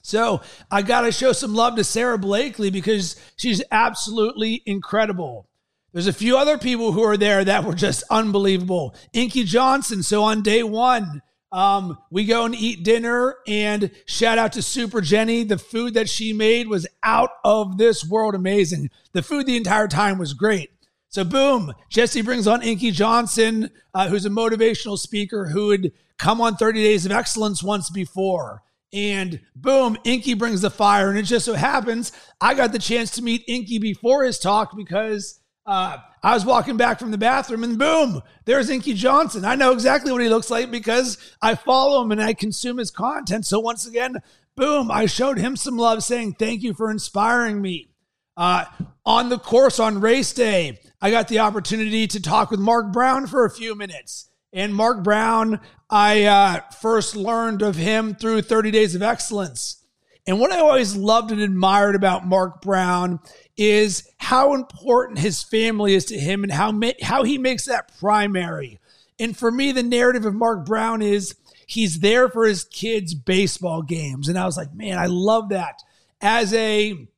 So 0.03 0.43
I 0.71 0.83
got 0.83 1.03
to 1.03 1.13
show 1.13 1.33
some 1.33 1.55
love 1.55 1.77
to 1.77 1.85
Sara 1.85 2.19
Blakely 2.19 2.71
because 2.71 3.17
she's 3.37 3.63
absolutely 3.71 4.63
incredible. 4.67 5.49
There's 5.93 6.07
a 6.07 6.13
few 6.13 6.37
other 6.37 6.59
people 6.59 6.93
who 6.93 7.03
are 7.03 7.17
there 7.17 7.45
that 7.45 7.65
were 7.65 7.75
just 7.75 8.05
unbelievable. 8.11 8.95
Inky 9.13 9.45
Johnson. 9.45 10.03
So 10.03 10.23
on 10.23 10.43
day 10.43 10.63
one, 10.63 11.23
um, 11.53 11.99
we 12.11 12.25
go 12.25 12.47
and 12.47 12.55
eat 12.55 12.83
dinner, 12.83 13.37
and 13.47 13.91
shout 14.07 14.39
out 14.39 14.55
to 14.55 14.63
Super 14.63 15.03
Jenny. 15.03 15.45
The 15.45 15.59
food 15.59 15.95
that 15.95 16.09
she 16.09 16.33
made 16.33 16.67
was 16.67 16.87
out 17.03 17.31
of 17.45 17.77
this 17.77 18.05
world 18.05 18.35
amazing. 18.35 18.91
The 19.13 19.23
food 19.23 19.47
the 19.47 19.57
entire 19.57 19.87
time 19.87 20.19
was 20.19 20.33
great. 20.33 20.71
So, 21.09 21.25
boom, 21.25 21.75
Jesse 21.91 22.23
brings 22.23 22.47
on 22.47 22.63
Inky 22.63 22.91
Johnson, 22.91 23.71
uh, 23.93 24.09
who's 24.09 24.25
a 24.25 24.31
motivational 24.31 24.99
speaker 24.99 25.49
who 25.49 25.71
had 25.71 25.93
come 26.17 26.41
on 26.41 26.57
30 26.57 26.83
Days 26.83 27.05
of 27.05 27.13
Excellence 27.13 27.63
once 27.63 27.91
before. 27.91 28.63
And 28.95 29.41
boom, 29.55 29.99
Inky 30.05 30.33
brings 30.33 30.63
the 30.63 30.71
fire. 30.71 31.11
And 31.11 31.19
it 31.19 31.25
just 31.25 31.45
so 31.45 31.53
happens 31.55 32.13
I 32.41 32.55
got 32.55 32.73
the 32.73 32.79
chance 32.79 33.11
to 33.13 33.23
meet 33.23 33.45
Inky 33.47 33.79
before 33.79 34.25
his 34.25 34.39
talk 34.39 34.75
because 34.75 35.41
uh, 35.67 35.99
I 36.23 36.35
was 36.35 36.45
walking 36.45 36.77
back 36.77 36.99
from 36.99 37.11
the 37.11 37.19
bathroom 37.19 37.65
and 37.65 37.79
boom, 37.79 38.23
there's 38.45 38.71
Inky 38.71 38.95
Johnson. 38.95 39.45
I 39.45 39.55
know 39.55 39.73
exactly 39.73 40.13
what 40.13 40.23
he 40.23 40.29
looks 40.29 40.51
like 40.51 40.71
because 40.71 41.19
I 41.41 41.55
follow 41.55 42.03
him 42.03 42.13
and 42.13 42.23
I 42.23 42.35
consume 42.35 42.79
his 42.79 42.91
content. 42.91 43.47
So 43.47 43.61
once 43.61 43.87
again, 43.87 44.17
boom, 44.57 44.91
I 44.91 45.07
showed 45.07 45.39
him 45.39 45.57
some 45.57 45.77
love 45.77 46.03
saying, 46.03 46.35
thank 46.35 46.63
you 46.63 46.75
for 46.75 46.91
inspiring 46.91 47.61
me. 47.63 47.91
Uh, 48.37 48.65
on 49.05 49.29
the 49.29 49.39
course 49.39 49.79
on 49.79 50.01
race 50.01 50.33
day, 50.33 50.81
I 51.01 51.11
got 51.11 51.29
the 51.29 51.41
opportunity 51.41 52.07
to 52.09 52.21
talk 52.21 52.51
with 52.51 52.61
Mark 52.61 52.93
Brown 52.93 53.27
for 53.27 53.45
a 53.45 53.51
few 53.51 53.75
minutes. 53.75 54.31
And 54.53 54.75
Mark 54.75 55.03
Brown, 55.03 55.61
I 55.91 56.25
uh, 56.25 56.61
first 56.81 57.17
learned 57.17 57.63
of 57.63 57.77
him 57.77 58.15
through 58.15 58.43
30 58.43 58.71
Days 58.71 58.95
of 58.95 59.03
Excellence. 59.03 59.83
And 60.27 60.39
what 60.39 60.53
I 60.53 60.61
always 60.61 60.95
loved 60.95 61.33
and 61.33 61.41
admired 61.41 61.95
about 61.95 62.27
Mark 62.27 62.63
Brown 62.63 63.19
is 63.57 64.09
how 64.19 64.55
important 64.55 65.19
his 65.19 65.43
family 65.43 65.95
is 65.95 66.07
to 66.07 66.19
him 66.19 66.43
and 66.43 66.53
how 66.53 66.73
ma- 66.73 66.91
how 67.03 67.23
he 67.23 67.39
makes 67.39 67.67
that 67.67 67.97
primary. 67.99 68.79
And 69.19 69.37
for 69.37 69.51
me, 69.51 69.73
the 69.73 69.83
narrative 69.83 70.25
of 70.25 70.35
Mark 70.35 70.65
Brown 70.65 71.03
is 71.03 71.37
he's 71.67 72.01
there 72.01 72.29
for 72.29 72.47
his 72.47 72.65
kids' 72.65 73.15
baseball 73.15 73.83
games, 73.83 74.29
and 74.29 74.39
I 74.39 74.47
was 74.47 74.57
like, 74.57 74.75
man, 74.75 74.99
I 74.99 75.07
love 75.07 75.51
that. 75.51 75.83
As 76.21 76.53
a 76.55 77.09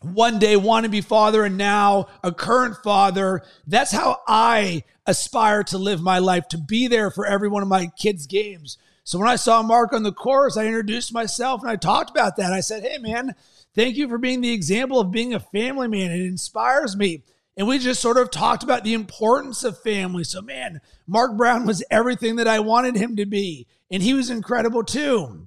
one 0.00 0.38
day 0.38 0.54
wannabe 0.54 1.04
father 1.04 1.44
and 1.44 1.56
now 1.56 2.08
a 2.22 2.32
current 2.32 2.76
father, 2.82 3.42
that's 3.66 3.92
how 3.92 4.20
I 4.26 4.84
aspire 5.06 5.62
to 5.64 5.78
live 5.78 6.00
my 6.00 6.18
life 6.18 6.48
to 6.48 6.58
be 6.58 6.86
there 6.86 7.10
for 7.10 7.26
every 7.26 7.48
one 7.48 7.62
of 7.62 7.68
my 7.68 7.86
kids' 7.98 8.26
games. 8.26 8.78
So 9.04 9.18
when 9.18 9.28
I 9.28 9.36
saw 9.36 9.62
Mark 9.62 9.92
on 9.92 10.02
the 10.02 10.12
course, 10.12 10.56
I 10.56 10.66
introduced 10.66 11.12
myself 11.12 11.62
and 11.62 11.70
I 11.70 11.76
talked 11.76 12.10
about 12.10 12.36
that. 12.36 12.52
I 12.52 12.60
said, 12.60 12.82
Hey, 12.82 12.98
man, 12.98 13.34
thank 13.76 13.96
you 13.96 14.08
for 14.08 14.18
being 14.18 14.40
the 14.40 14.52
example 14.52 14.98
of 14.98 15.12
being 15.12 15.34
a 15.34 15.40
family 15.40 15.86
man. 15.86 16.10
It 16.10 16.22
inspires 16.22 16.96
me. 16.96 17.22
And 17.56 17.68
we 17.68 17.78
just 17.78 18.02
sort 18.02 18.18
of 18.18 18.30
talked 18.30 18.62
about 18.62 18.84
the 18.84 18.92
importance 18.92 19.64
of 19.64 19.80
family. 19.80 20.24
So, 20.24 20.42
man, 20.42 20.80
Mark 21.06 21.36
Brown 21.36 21.64
was 21.64 21.84
everything 21.90 22.36
that 22.36 22.48
I 22.48 22.60
wanted 22.60 22.96
him 22.96 23.16
to 23.16 23.24
be. 23.24 23.66
And 23.90 24.02
he 24.02 24.12
was 24.12 24.28
incredible 24.28 24.84
too. 24.84 25.46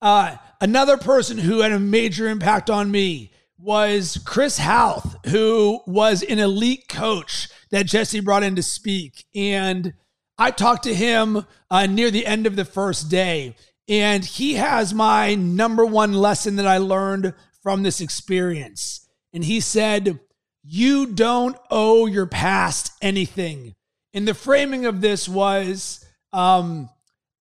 Uh, 0.00 0.36
another 0.60 0.96
person 0.96 1.38
who 1.38 1.60
had 1.60 1.72
a 1.72 1.78
major 1.78 2.28
impact 2.28 2.70
on 2.70 2.90
me 2.90 3.32
was 3.58 4.18
Chris 4.24 4.58
Hauth, 4.58 5.16
who 5.26 5.80
was 5.86 6.22
an 6.22 6.38
elite 6.38 6.88
coach 6.88 7.48
that 7.70 7.86
Jesse 7.86 8.20
brought 8.20 8.42
in 8.42 8.56
to 8.56 8.62
speak. 8.62 9.24
And 9.34 9.94
I 10.38 10.50
talked 10.50 10.84
to 10.84 10.94
him 10.94 11.46
uh, 11.70 11.86
near 11.86 12.10
the 12.10 12.26
end 12.26 12.46
of 12.46 12.56
the 12.56 12.64
first 12.64 13.10
day, 13.10 13.56
and 13.88 14.24
he 14.24 14.54
has 14.54 14.92
my 14.92 15.34
number 15.34 15.84
one 15.84 16.12
lesson 16.12 16.56
that 16.56 16.66
I 16.66 16.78
learned 16.78 17.34
from 17.62 17.82
this 17.82 18.00
experience. 18.00 19.08
And 19.32 19.44
he 19.44 19.60
said, 19.60 20.20
You 20.64 21.06
don't 21.06 21.56
owe 21.70 22.06
your 22.06 22.26
past 22.26 22.92
anything. 23.00 23.74
And 24.12 24.26
the 24.26 24.34
framing 24.34 24.86
of 24.86 25.00
this 25.00 25.28
was 25.28 26.04
um, 26.32 26.88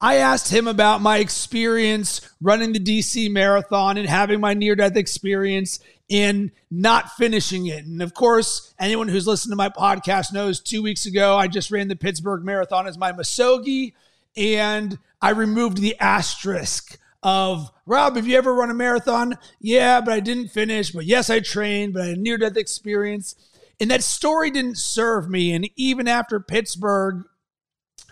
I 0.02 0.18
asked 0.18 0.52
him 0.52 0.68
about 0.68 1.02
my 1.02 1.18
experience 1.18 2.22
running 2.42 2.74
the 2.74 2.80
DC 2.80 3.32
marathon 3.32 3.98
and 3.98 4.08
having 4.08 4.40
my 4.40 4.54
near 4.54 4.76
death 4.76 4.98
experience 4.98 5.80
in 6.10 6.52
not 6.70 7.12
finishing 7.14 7.68
it. 7.68 7.86
And 7.86 8.02
of 8.02 8.14
course, 8.14 8.74
anyone 8.78 9.08
who's 9.08 9.26
listened 9.26 9.52
to 9.52 9.56
my 9.56 9.70
podcast 9.70 10.34
knows 10.34 10.60
two 10.60 10.84
weeks 10.84 11.06
ago, 11.06 11.38
I 11.38 11.48
just 11.48 11.72
ran 11.72 11.88
the 11.88 11.96
Pittsburgh 11.96 12.44
Marathon 12.44 12.88
as 12.88 12.98
my 12.98 13.14
Misogi, 13.14 13.94
and 14.38 14.98
I 15.22 15.32
removed 15.32 15.78
the 15.78 15.98
asterisk 16.00 16.98
of 17.24 17.72
Rob, 17.86 18.16
have 18.16 18.28
you 18.28 18.38
ever 18.38 18.54
run 18.54 18.70
a 18.70 18.76
marathon? 18.76 19.38
Yeah, 19.60 20.02
but 20.02 20.14
I 20.14 20.20
didn't 20.20 20.50
finish. 20.50 20.92
But 20.92 21.06
yes, 21.06 21.30
I 21.30 21.40
trained, 21.40 21.94
but 21.94 22.04
I 22.04 22.08
had 22.08 22.20
near 22.20 22.38
death 22.38 22.58
experience. 22.58 23.36
And 23.80 23.92
that 23.92 24.04
story 24.04 24.52
didn't 24.52 24.78
serve 24.78 25.30
me. 25.30 25.54
And 25.54 25.70
even 25.76 26.08
after 26.08 26.40
Pittsburgh, 26.40 27.24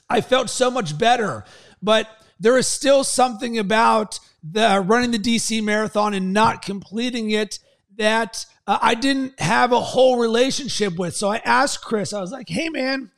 I 0.09 0.21
felt 0.21 0.49
so 0.49 0.69
much 0.71 0.97
better. 0.97 1.45
But 1.81 2.09
there 2.39 2.57
is 2.57 2.67
still 2.67 3.03
something 3.03 3.57
about 3.57 4.19
the 4.43 4.83
running 4.85 5.11
the 5.11 5.19
DC 5.19 5.63
marathon 5.63 6.13
and 6.13 6.33
not 6.33 6.61
completing 6.61 7.31
it 7.31 7.59
that 7.97 8.45
uh, 8.67 8.79
I 8.81 8.95
didn't 8.95 9.39
have 9.39 9.71
a 9.71 9.79
whole 9.79 10.19
relationship 10.19 10.97
with. 10.97 11.15
So 11.15 11.31
I 11.31 11.37
asked 11.37 11.83
Chris, 11.83 12.13
I 12.13 12.21
was 12.21 12.31
like, 12.31 12.49
hey, 12.49 12.69
man, 12.69 13.11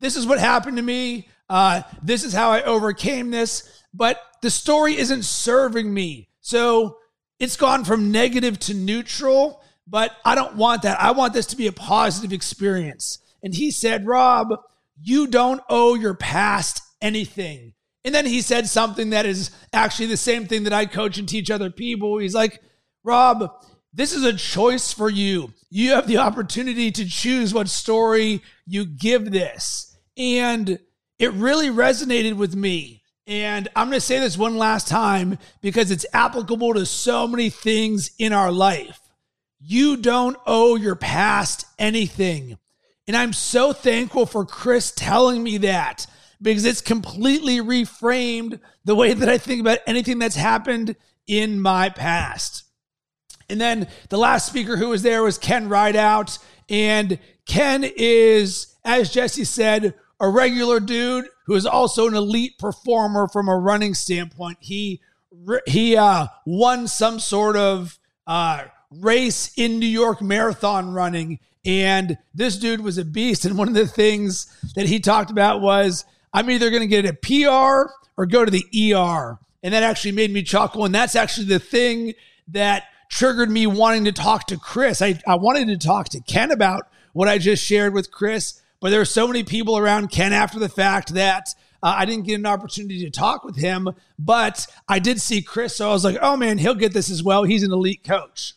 this 0.00 0.16
is 0.16 0.26
what 0.26 0.38
happened 0.38 0.76
to 0.76 0.82
me. 0.82 1.28
Uh, 1.50 1.82
this 2.02 2.24
is 2.24 2.32
how 2.32 2.50
I 2.50 2.62
overcame 2.62 3.30
this. 3.30 3.82
But 3.92 4.18
the 4.40 4.50
story 4.50 4.96
isn't 4.96 5.24
serving 5.24 5.92
me. 5.92 6.28
So 6.40 6.96
it's 7.38 7.56
gone 7.56 7.84
from 7.84 8.12
negative 8.12 8.58
to 8.60 8.74
neutral, 8.74 9.62
but 9.86 10.12
I 10.24 10.34
don't 10.34 10.56
want 10.56 10.82
that. 10.82 11.00
I 11.00 11.10
want 11.10 11.34
this 11.34 11.46
to 11.46 11.56
be 11.56 11.66
a 11.66 11.72
positive 11.72 12.32
experience. 12.32 13.18
And 13.42 13.54
he 13.54 13.70
said, 13.70 14.06
Rob, 14.06 14.48
you 15.02 15.26
don't 15.26 15.62
owe 15.68 15.94
your 15.94 16.14
past 16.14 16.82
anything. 17.02 17.74
And 18.04 18.14
then 18.14 18.26
he 18.26 18.40
said 18.40 18.66
something 18.68 19.10
that 19.10 19.26
is 19.26 19.50
actually 19.72 20.06
the 20.06 20.16
same 20.16 20.46
thing 20.46 20.64
that 20.64 20.72
I 20.72 20.86
coach 20.86 21.18
and 21.18 21.28
teach 21.28 21.50
other 21.50 21.70
people. 21.70 22.18
He's 22.18 22.34
like, 22.34 22.62
Rob, 23.02 23.50
this 23.92 24.12
is 24.12 24.24
a 24.24 24.32
choice 24.32 24.92
for 24.92 25.10
you. 25.10 25.52
You 25.68 25.92
have 25.92 26.06
the 26.06 26.18
opportunity 26.18 26.90
to 26.92 27.04
choose 27.04 27.52
what 27.52 27.68
story 27.68 28.42
you 28.66 28.86
give 28.86 29.30
this. 29.30 29.96
And 30.16 30.78
it 31.20 31.32
really 31.34 31.68
resonated 31.68 32.34
with 32.34 32.56
me. 32.56 33.02
And 33.26 33.68
I'm 33.76 33.88
going 33.88 33.98
to 33.98 34.00
say 34.00 34.18
this 34.18 34.38
one 34.38 34.56
last 34.56 34.88
time 34.88 35.38
because 35.60 35.90
it's 35.90 36.06
applicable 36.14 36.74
to 36.74 36.86
so 36.86 37.28
many 37.28 37.50
things 37.50 38.10
in 38.18 38.32
our 38.32 38.50
life. 38.50 38.98
You 39.60 39.98
don't 39.98 40.38
owe 40.46 40.76
your 40.76 40.96
past 40.96 41.66
anything. 41.78 42.58
And 43.06 43.14
I'm 43.14 43.34
so 43.34 43.74
thankful 43.74 44.24
for 44.24 44.46
Chris 44.46 44.92
telling 44.92 45.42
me 45.42 45.58
that 45.58 46.06
because 46.40 46.64
it's 46.64 46.80
completely 46.80 47.58
reframed 47.58 48.58
the 48.86 48.94
way 48.94 49.12
that 49.12 49.28
I 49.28 49.36
think 49.36 49.60
about 49.60 49.80
anything 49.86 50.18
that's 50.18 50.36
happened 50.36 50.96
in 51.26 51.60
my 51.60 51.90
past. 51.90 52.64
And 53.50 53.60
then 53.60 53.88
the 54.08 54.18
last 54.18 54.46
speaker 54.46 54.78
who 54.78 54.88
was 54.88 55.02
there 55.02 55.22
was 55.22 55.36
Ken 55.36 55.68
Rideout. 55.68 56.38
And 56.70 57.18
Ken 57.44 57.84
is, 57.84 58.74
as 58.84 59.12
Jesse 59.12 59.44
said, 59.44 59.94
a 60.20 60.28
regular 60.28 60.80
dude 60.80 61.26
who 61.46 61.54
is 61.54 61.66
also 61.66 62.06
an 62.06 62.14
elite 62.14 62.58
performer 62.58 63.26
from 63.26 63.48
a 63.48 63.56
running 63.56 63.94
standpoint. 63.94 64.58
He 64.60 65.00
he 65.66 65.96
uh, 65.96 66.26
won 66.44 66.86
some 66.86 67.18
sort 67.18 67.56
of 67.56 67.98
uh, 68.26 68.64
race 68.90 69.52
in 69.56 69.78
New 69.78 69.86
York 69.86 70.20
marathon 70.20 70.92
running, 70.92 71.38
and 71.64 72.18
this 72.34 72.58
dude 72.58 72.82
was 72.82 72.98
a 72.98 73.04
beast. 73.04 73.44
And 73.44 73.56
one 73.56 73.68
of 73.68 73.74
the 73.74 73.86
things 73.86 74.54
that 74.76 74.86
he 74.86 75.00
talked 75.00 75.30
about 75.30 75.60
was, 75.60 76.04
"I'm 76.32 76.50
either 76.50 76.70
going 76.70 76.82
to 76.82 76.86
get 76.86 77.06
a 77.06 77.14
PR 77.14 77.90
or 78.16 78.26
go 78.26 78.44
to 78.44 78.50
the 78.50 78.94
ER," 78.94 79.38
and 79.62 79.72
that 79.72 79.82
actually 79.82 80.12
made 80.12 80.32
me 80.32 80.42
chuckle. 80.42 80.84
And 80.84 80.94
that's 80.94 81.16
actually 81.16 81.46
the 81.46 81.58
thing 81.58 82.12
that 82.48 82.84
triggered 83.08 83.50
me 83.50 83.66
wanting 83.66 84.04
to 84.04 84.12
talk 84.12 84.46
to 84.48 84.58
Chris. 84.58 85.00
I, 85.00 85.18
I 85.26 85.36
wanted 85.36 85.68
to 85.68 85.78
talk 85.78 86.10
to 86.10 86.20
Ken 86.20 86.50
about 86.50 86.88
what 87.12 87.28
I 87.28 87.38
just 87.38 87.64
shared 87.64 87.94
with 87.94 88.10
Chris 88.10 88.59
but 88.80 88.90
there 88.90 89.00
are 89.00 89.06
so 89.06 89.26
many 89.26 89.44
people 89.44 89.76
around 89.76 90.10
Ken 90.10 90.32
after 90.32 90.58
the 90.58 90.68
fact 90.68 91.14
that 91.14 91.54
uh, 91.82 91.94
I 91.98 92.04
didn't 92.04 92.26
get 92.26 92.36
an 92.36 92.46
opportunity 92.46 93.04
to 93.04 93.10
talk 93.10 93.44
with 93.44 93.56
him, 93.56 93.88
but 94.18 94.66
I 94.88 94.98
did 94.98 95.20
see 95.20 95.42
Chris. 95.42 95.76
So 95.76 95.88
I 95.88 95.92
was 95.92 96.04
like, 96.04 96.18
oh 96.20 96.36
man, 96.36 96.58
he'll 96.58 96.74
get 96.74 96.92
this 96.92 97.10
as 97.10 97.22
well. 97.22 97.44
He's 97.44 97.62
an 97.62 97.72
elite 97.72 98.04
coach. 98.04 98.54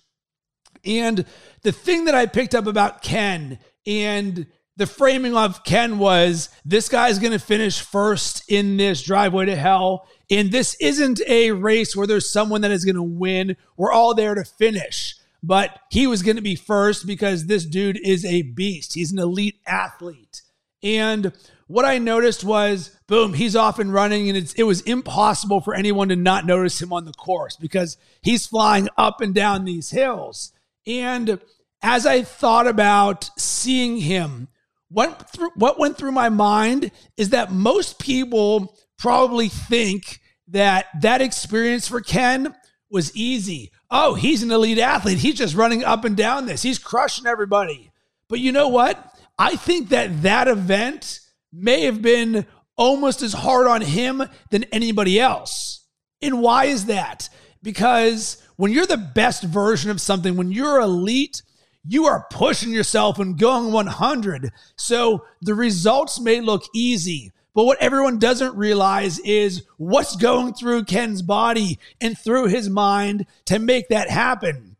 And 0.85 1.25
the 1.61 1.71
thing 1.71 2.05
that 2.05 2.15
I 2.15 2.25
picked 2.25 2.55
up 2.55 2.67
about 2.67 3.01
Ken 3.01 3.59
and 3.85 4.47
the 4.75 4.87
framing 4.87 5.35
of 5.35 5.63
Ken 5.63 5.99
was 5.99 6.49
this 6.65 6.89
guy's 6.89 7.19
going 7.19 7.31
to 7.31 7.39
finish 7.39 7.79
first 7.79 8.43
in 8.49 8.77
this 8.77 9.03
driveway 9.03 9.45
to 9.45 9.55
hell. 9.55 10.07
And 10.29 10.51
this 10.51 10.75
isn't 10.81 11.21
a 11.27 11.51
race 11.51 11.95
where 11.95 12.07
there's 12.07 12.29
someone 12.29 12.61
that 12.61 12.71
is 12.71 12.83
going 12.83 12.95
to 12.95 13.03
win. 13.03 13.55
We're 13.77 13.91
all 13.91 14.15
there 14.15 14.33
to 14.33 14.43
finish 14.43 15.15
but 15.43 15.77
he 15.91 16.07
was 16.07 16.23
going 16.23 16.37
to 16.37 16.41
be 16.41 16.55
first 16.55 17.05
because 17.05 17.45
this 17.45 17.65
dude 17.65 17.99
is 18.01 18.23
a 18.23 18.43
beast. 18.43 18.93
He's 18.93 19.11
an 19.11 19.19
elite 19.19 19.59
athlete. 19.67 20.41
And 20.81 21.33
what 21.67 21.85
I 21.85 21.97
noticed 21.97 22.45
was, 22.45 22.97
boom, 23.07 23.33
he's 23.33 23.55
off 23.55 23.77
and 23.77 23.93
running, 23.93 24.29
and 24.29 24.53
it 24.57 24.63
was 24.63 24.81
impossible 24.81 25.59
for 25.59 25.75
anyone 25.75 26.09
to 26.09 26.15
not 26.15 26.45
notice 26.45 26.81
him 26.81 26.93
on 26.93 27.03
the 27.03 27.11
course 27.11 27.57
because 27.57 27.97
he's 28.21 28.47
flying 28.47 28.87
up 28.97 29.19
and 29.19 29.35
down 29.35 29.65
these 29.65 29.91
hills. 29.91 30.53
And 30.87 31.39
as 31.81 32.05
I 32.05 32.23
thought 32.23 32.67
about 32.67 33.29
seeing 33.37 33.97
him, 33.97 34.47
what, 34.89 35.29
through, 35.31 35.51
what 35.55 35.79
went 35.79 35.97
through 35.97 36.11
my 36.11 36.29
mind 36.29 36.91
is 37.17 37.29
that 37.29 37.51
most 37.51 37.99
people 37.99 38.77
probably 38.97 39.49
think 39.49 40.21
that 40.47 40.85
that 41.01 41.21
experience 41.21 41.87
for 41.87 41.99
Ken 41.99 42.53
was 42.89 43.15
easy 43.15 43.71
oh, 43.93 44.15
he's 44.15 44.43
an 44.43 44.51
elite 44.51 44.79
athlete. 44.79 45.19
He's 45.19 45.35
just 45.35 45.55
running 45.55 45.83
up 45.85 46.03
and 46.03 46.17
down 46.17 46.47
this. 46.47 46.63
He's 46.63 46.79
crushing 46.79 47.27
everybody. 47.27 47.91
But 48.27 48.39
you 48.39 48.51
know 48.51 48.67
what? 48.67 49.13
I 49.37 49.55
think 49.55 49.89
that 49.89 50.23
that 50.23 50.47
event 50.47 51.19
may 51.53 51.85
have 51.85 52.01
been 52.01 52.47
almost 52.75 53.21
as 53.21 53.33
hard 53.33 53.67
on 53.67 53.81
him 53.81 54.23
than 54.49 54.63
anybody 54.65 55.19
else. 55.19 55.85
And 56.21 56.41
why 56.41 56.65
is 56.65 56.85
that? 56.85 57.29
Because 57.61 58.41
when 58.55 58.71
you're 58.71 58.87
the 58.87 58.97
best 58.97 59.43
version 59.43 59.91
of 59.91 60.01
something, 60.01 60.35
when 60.35 60.51
you're 60.51 60.79
elite, 60.79 61.43
you 61.85 62.05
are 62.05 62.25
pushing 62.31 62.71
yourself 62.71 63.19
and 63.19 63.37
going 63.37 63.71
100. 63.71 64.51
So 64.75 65.25
the 65.41 65.53
results 65.53 66.19
may 66.19 66.41
look 66.41 66.63
easy, 66.73 67.31
but 67.53 67.65
what 67.65 67.81
everyone 67.81 68.19
doesn't 68.19 68.55
realize 68.55 69.19
is 69.19 69.63
what's 69.77 70.15
going 70.15 70.53
through 70.53 70.85
Ken's 70.85 71.21
body 71.21 71.79
and 72.01 72.17
through 72.17 72.47
his 72.47 72.69
mind 72.69 73.25
to 73.45 73.59
make 73.59 73.89
that 73.89 74.09
happen. 74.09 74.75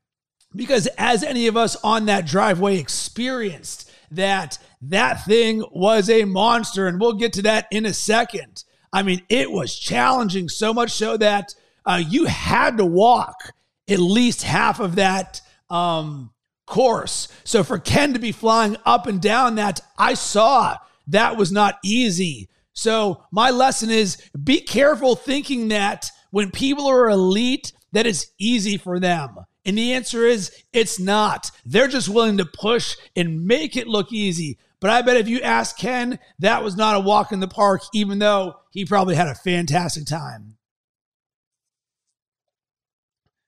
Because 0.55 0.87
as 0.97 1.23
any 1.23 1.47
of 1.47 1.57
us 1.57 1.75
on 1.83 2.05
that 2.05 2.25
driveway 2.25 2.77
experienced, 2.77 3.91
that 4.11 4.57
that 4.81 5.25
thing 5.25 5.63
was 5.71 6.09
a 6.09 6.25
monster. 6.25 6.87
And 6.87 6.99
we'll 6.99 7.13
get 7.13 7.33
to 7.33 7.41
that 7.43 7.67
in 7.71 7.85
a 7.85 7.93
second. 7.93 8.63
I 8.91 9.03
mean, 9.03 9.21
it 9.29 9.51
was 9.51 9.77
challenging 9.77 10.49
so 10.49 10.73
much 10.73 10.91
so 10.91 11.17
that 11.17 11.55
uh, 11.85 12.01
you 12.07 12.25
had 12.25 12.77
to 12.77 12.85
walk 12.85 13.53
at 13.89 13.99
least 13.99 14.43
half 14.43 14.79
of 14.79 14.95
that 14.95 15.41
um, 15.69 16.31
course. 16.65 17.27
So 17.43 17.63
for 17.63 17.79
Ken 17.79 18.13
to 18.13 18.19
be 18.19 18.31
flying 18.31 18.77
up 18.85 19.07
and 19.07 19.21
down 19.21 19.55
that, 19.55 19.81
I 19.97 20.13
saw 20.13 20.77
that 21.07 21.37
was 21.37 21.51
not 21.51 21.79
easy. 21.83 22.49
So 22.73 23.23
my 23.31 23.51
lesson 23.51 23.89
is 23.89 24.17
be 24.43 24.59
careful 24.59 25.15
thinking 25.15 25.69
that 25.69 26.09
when 26.31 26.51
people 26.51 26.87
are 26.87 27.09
elite, 27.09 27.71
that 27.91 28.07
it's 28.07 28.27
easy 28.39 28.77
for 28.77 28.99
them. 28.99 29.37
And 29.65 29.77
the 29.77 29.93
answer 29.93 30.25
is 30.25 30.51
it's 30.73 30.99
not. 30.99 31.51
They're 31.65 31.87
just 31.87 32.09
willing 32.09 32.37
to 32.37 32.45
push 32.45 32.95
and 33.15 33.45
make 33.45 33.77
it 33.77 33.87
look 33.87 34.11
easy. 34.11 34.57
But 34.81 34.89
I 34.89 35.01
bet 35.01 35.15
if 35.15 35.29
you 35.29 35.39
ask 35.39 35.77
Ken, 35.77 36.19
that 36.39 36.63
was 36.63 36.75
not 36.75 36.97
a 36.97 36.99
walk 36.99 37.31
in 37.31 37.39
the 37.39 37.47
park, 37.47 37.83
even 37.93 38.19
though 38.19 38.55
he 38.71 38.83
probably 38.83 39.15
had 39.15 39.29
a 39.29 39.35
fantastic 39.35 40.05
time. 40.05 40.57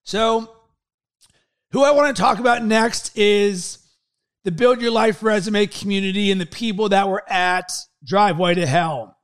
So, 0.05 0.55
who 1.71 1.83
I 1.83 1.91
want 1.91 2.15
to 2.15 2.21
talk 2.21 2.39
about 2.39 2.63
next 2.63 3.17
is 3.17 3.79
the 4.45 4.51
Build 4.51 4.79
Your 4.79 4.91
Life 4.91 5.23
resume 5.23 5.65
community 5.65 6.31
and 6.31 6.39
the 6.39 6.45
people 6.45 6.89
that 6.89 7.09
were 7.09 7.23
at 7.27 7.69
Driveway 8.05 8.53
to 8.53 8.67
Hell. 8.67 9.14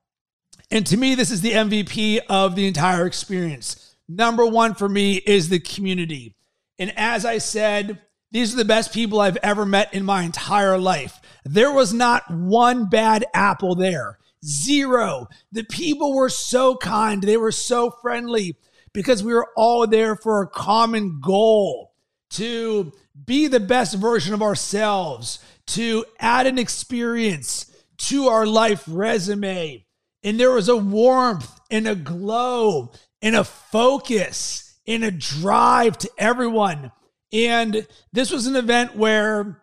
And 0.71 0.87
to 0.87 0.97
me, 0.97 1.15
this 1.15 1.31
is 1.31 1.41
the 1.41 1.51
MVP 1.51 2.21
of 2.29 2.55
the 2.55 2.65
entire 2.65 3.05
experience. 3.05 3.95
Number 4.07 4.45
one 4.45 4.73
for 4.73 4.87
me 4.87 5.15
is 5.17 5.49
the 5.49 5.59
community. 5.59 6.35
And 6.79 6.93
as 6.97 7.25
I 7.25 7.37
said, 7.39 8.01
these 8.31 8.53
are 8.53 8.57
the 8.57 8.65
best 8.65 8.93
people 8.93 9.19
I've 9.19 9.37
ever 9.43 9.65
met 9.65 9.93
in 9.93 10.05
my 10.05 10.23
entire 10.23 10.77
life. 10.77 11.19
There 11.43 11.73
was 11.73 11.93
not 11.93 12.23
one 12.31 12.87
bad 12.87 13.25
apple 13.33 13.75
there. 13.75 14.17
Zero. 14.45 15.27
The 15.51 15.65
people 15.65 16.15
were 16.15 16.29
so 16.29 16.77
kind. 16.77 17.21
They 17.21 17.37
were 17.37 17.51
so 17.51 17.91
friendly 18.01 18.55
because 18.93 19.23
we 19.23 19.33
were 19.33 19.49
all 19.57 19.85
there 19.85 20.15
for 20.15 20.41
a 20.41 20.47
common 20.47 21.19
goal 21.19 21.93
to 22.31 22.93
be 23.25 23.47
the 23.47 23.59
best 23.59 23.97
version 23.97 24.33
of 24.33 24.41
ourselves, 24.41 25.39
to 25.67 26.05
add 26.19 26.47
an 26.47 26.57
experience 26.57 27.65
to 27.97 28.29
our 28.29 28.45
life 28.45 28.83
resume, 28.87 29.85
and 30.23 30.39
there 30.39 30.51
was 30.51 30.69
a 30.69 30.77
warmth 30.77 31.59
and 31.69 31.87
a 31.87 31.95
glow 31.95 32.91
and 33.21 33.35
a 33.35 33.43
focus 33.43 34.79
and 34.87 35.03
a 35.03 35.11
drive 35.11 35.97
to 35.99 36.09
everyone. 36.17 36.91
And 37.33 37.87
this 38.11 38.31
was 38.31 38.47
an 38.47 38.55
event 38.55 38.95
where 38.95 39.61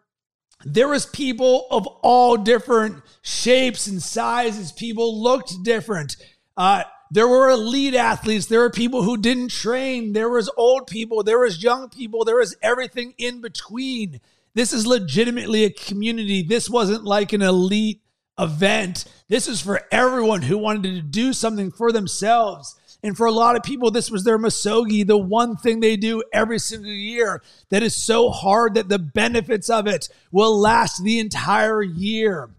there 0.65 0.89
was 0.89 1.07
people 1.07 1.67
of 1.71 1.87
all 1.87 2.37
different 2.37 3.03
shapes 3.23 3.87
and 3.87 4.03
sizes. 4.03 4.73
People 4.73 5.23
looked 5.23 5.55
different. 5.63 6.17
Uh, 6.57 6.83
there 7.11 7.29
were 7.29 7.51
elite 7.51 7.95
athletes. 7.95 8.47
There 8.47 8.61
were 8.61 8.71
people 8.71 9.03
who 9.03 9.17
didn't 9.17 9.51
train. 9.51 10.13
There 10.13 10.29
was 10.29 10.51
old 10.57 10.87
people. 10.87 11.23
There 11.23 11.39
was 11.39 11.63
young 11.63 11.89
people. 11.89 12.25
There 12.25 12.37
was 12.37 12.57
everything 12.63 13.15
in 13.19 13.41
between. 13.41 14.21
This 14.55 14.73
is 14.73 14.87
legitimately 14.87 15.65
a 15.65 15.71
community. 15.71 16.43
This 16.43 16.69
wasn't 16.69 17.05
like 17.05 17.33
an 17.33 17.43
elite 17.43 18.03
event. 18.39 19.05
This 19.29 19.49
is 19.49 19.61
for 19.61 19.81
everyone 19.91 20.43
who 20.43 20.59
wanted 20.59 20.95
to 20.95 21.03
do 21.03 21.33
something 21.33 21.71
for 21.71 21.93
themselves. 21.93 22.77
And 23.03 23.17
for 23.17 23.27
a 23.27 23.33
lot 23.33 23.57
of 23.57 23.63
people, 23.63 23.91
this 23.91 24.11
was 24.11 24.25
their 24.25 24.39
misogi, 24.39 25.05
the 25.05 25.17
one 25.17 25.57
thing 25.57 25.81
they 25.81 25.97
do 25.97 26.23
every 26.33 26.59
single 26.59 26.91
year 26.91 27.43
that 27.71 27.83
is 27.83 27.95
so 27.97 28.31
hard 28.31 28.75
that 28.75 28.89
the 28.89 28.99
benefits 28.99 29.71
of 29.71 29.87
it 29.87 30.09
will 30.33 30.59
last 30.59 31.05
the 31.05 31.21
entire 31.21 31.83
year. 31.83 32.51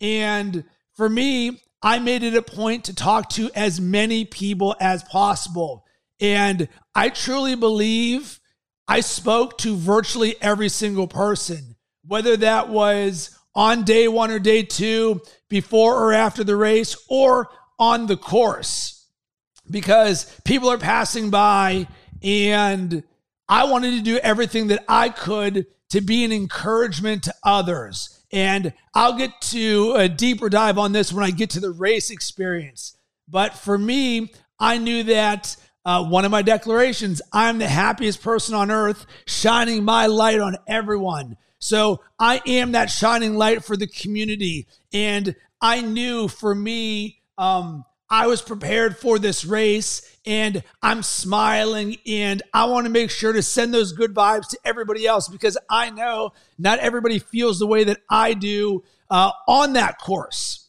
And 0.00 0.64
for 0.94 1.08
me, 1.08 1.62
I 1.82 1.98
made 1.98 2.22
it 2.22 2.34
a 2.34 2.42
point 2.42 2.84
to 2.84 2.94
talk 2.94 3.30
to 3.30 3.50
as 3.54 3.80
many 3.80 4.24
people 4.24 4.76
as 4.80 5.02
possible. 5.04 5.86
And 6.20 6.68
I 6.94 7.08
truly 7.08 7.54
believe 7.54 8.40
I 8.88 9.00
spoke 9.00 9.58
to 9.58 9.76
virtually 9.76 10.36
every 10.40 10.68
single 10.68 11.08
person, 11.08 11.76
whether 12.06 12.36
that 12.38 12.68
was 12.68 13.36
on 13.56 13.82
day 13.82 14.06
one 14.06 14.30
or 14.30 14.38
day 14.38 14.62
two, 14.62 15.20
before 15.48 15.96
or 15.96 16.12
after 16.12 16.44
the 16.44 16.54
race, 16.54 16.96
or 17.08 17.48
on 17.78 18.06
the 18.06 18.16
course. 18.16 18.92
because 19.70 20.32
people 20.44 20.68
are 20.70 20.78
passing 20.78 21.30
by 21.30 21.88
and 22.22 23.02
I 23.48 23.64
wanted 23.64 23.92
to 23.92 24.02
do 24.02 24.18
everything 24.18 24.68
that 24.68 24.84
I 24.88 25.08
could 25.08 25.66
to 25.90 26.00
be 26.00 26.24
an 26.24 26.32
encouragement 26.32 27.24
to 27.24 27.34
others. 27.44 28.24
And 28.32 28.72
I'll 28.94 29.16
get 29.16 29.40
to 29.52 29.94
a 29.96 30.08
deeper 30.08 30.48
dive 30.48 30.78
on 30.78 30.92
this 30.92 31.12
when 31.12 31.24
I 31.24 31.30
get 31.30 31.50
to 31.50 31.60
the 31.60 31.70
race 31.70 32.10
experience. 32.10 32.96
But 33.28 33.54
for 33.54 33.78
me, 33.78 34.32
I 34.58 34.78
knew 34.78 35.04
that 35.04 35.56
uh, 35.84 36.04
one 36.04 36.24
of 36.24 36.32
my 36.32 36.42
declarations 36.42 37.22
I'm 37.32 37.58
the 37.58 37.68
happiest 37.68 38.20
person 38.22 38.54
on 38.54 38.70
earth, 38.70 39.06
shining 39.26 39.84
my 39.84 40.06
light 40.06 40.40
on 40.40 40.56
everyone. 40.66 41.36
So 41.66 42.00
I 42.16 42.40
am 42.46 42.72
that 42.72 42.90
shining 42.90 43.34
light 43.34 43.64
for 43.64 43.76
the 43.76 43.88
community. 43.88 44.68
And 44.92 45.34
I 45.60 45.80
knew 45.80 46.28
for 46.28 46.54
me, 46.54 47.22
um, 47.36 47.84
I 48.08 48.28
was 48.28 48.40
prepared 48.40 48.96
for 48.96 49.18
this 49.18 49.44
race 49.44 50.16
and 50.24 50.62
I'm 50.80 51.02
smiling 51.02 51.96
and 52.06 52.40
I 52.54 52.66
want 52.66 52.86
to 52.86 52.90
make 52.90 53.10
sure 53.10 53.32
to 53.32 53.42
send 53.42 53.74
those 53.74 53.92
good 53.92 54.14
vibes 54.14 54.48
to 54.50 54.58
everybody 54.64 55.08
else 55.08 55.26
because 55.26 55.58
I 55.68 55.90
know 55.90 56.34
not 56.56 56.78
everybody 56.78 57.18
feels 57.18 57.58
the 57.58 57.66
way 57.66 57.82
that 57.82 57.98
I 58.08 58.34
do 58.34 58.84
uh, 59.10 59.32
on 59.48 59.72
that 59.72 59.98
course. 59.98 60.68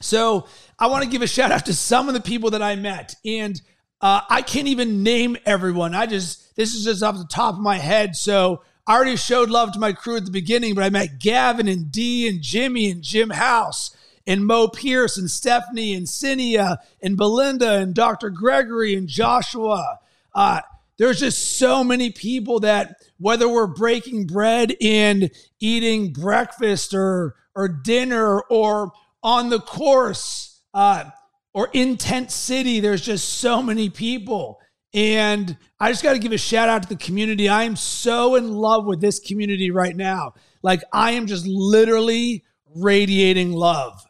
So 0.00 0.48
I 0.80 0.88
want 0.88 1.04
to 1.04 1.10
give 1.10 1.22
a 1.22 1.28
shout 1.28 1.52
out 1.52 1.66
to 1.66 1.74
some 1.74 2.08
of 2.08 2.14
the 2.14 2.20
people 2.20 2.50
that 2.50 2.62
I 2.62 2.74
met 2.74 3.14
and 3.24 3.60
uh, 4.00 4.22
I 4.28 4.42
can't 4.42 4.66
even 4.66 5.04
name 5.04 5.36
everyone. 5.46 5.94
I 5.94 6.06
just, 6.06 6.56
this 6.56 6.74
is 6.74 6.84
just 6.84 7.04
off 7.04 7.18
the 7.18 7.28
top 7.30 7.54
of 7.54 7.60
my 7.60 7.76
head. 7.76 8.16
So 8.16 8.62
I 8.88 8.94
already 8.94 9.16
showed 9.16 9.50
love 9.50 9.72
to 9.72 9.78
my 9.78 9.92
crew 9.92 10.16
at 10.16 10.24
the 10.24 10.30
beginning, 10.30 10.74
but 10.74 10.82
I 10.82 10.88
met 10.88 11.18
Gavin 11.18 11.68
and 11.68 11.92
Dee 11.92 12.26
and 12.26 12.40
Jimmy 12.40 12.90
and 12.90 13.02
Jim 13.02 13.28
House 13.28 13.94
and 14.26 14.46
Mo 14.46 14.66
Pierce 14.66 15.18
and 15.18 15.30
Stephanie 15.30 15.94
and 15.94 16.06
Cinia 16.06 16.78
and 17.02 17.14
Belinda 17.14 17.72
and 17.72 17.94
Dr. 17.94 18.30
Gregory 18.30 18.94
and 18.94 19.06
Joshua. 19.06 19.98
Uh, 20.34 20.62
there's 20.96 21.20
just 21.20 21.58
so 21.58 21.84
many 21.84 22.10
people 22.10 22.60
that 22.60 22.96
whether 23.18 23.46
we're 23.46 23.66
breaking 23.66 24.26
bread 24.26 24.74
and 24.80 25.30
eating 25.60 26.14
breakfast 26.14 26.94
or 26.94 27.34
or 27.54 27.68
dinner 27.68 28.40
or 28.40 28.92
on 29.22 29.50
the 29.50 29.60
course 29.60 30.62
uh, 30.72 31.04
or 31.52 31.68
in 31.74 31.98
tent 31.98 32.30
city, 32.30 32.80
there's 32.80 33.02
just 33.02 33.28
so 33.28 33.62
many 33.62 33.90
people. 33.90 34.60
And 34.94 35.56
I 35.78 35.90
just 35.90 36.02
got 36.02 36.14
to 36.14 36.18
give 36.18 36.32
a 36.32 36.38
shout 36.38 36.68
out 36.68 36.82
to 36.82 36.88
the 36.88 36.96
community. 36.96 37.48
I 37.48 37.64
am 37.64 37.76
so 37.76 38.36
in 38.36 38.54
love 38.54 38.86
with 38.86 39.00
this 39.00 39.20
community 39.20 39.70
right 39.70 39.94
now. 39.94 40.34
Like 40.62 40.82
I 40.92 41.12
am 41.12 41.26
just 41.26 41.46
literally 41.46 42.44
radiating 42.74 43.52
love. 43.52 44.04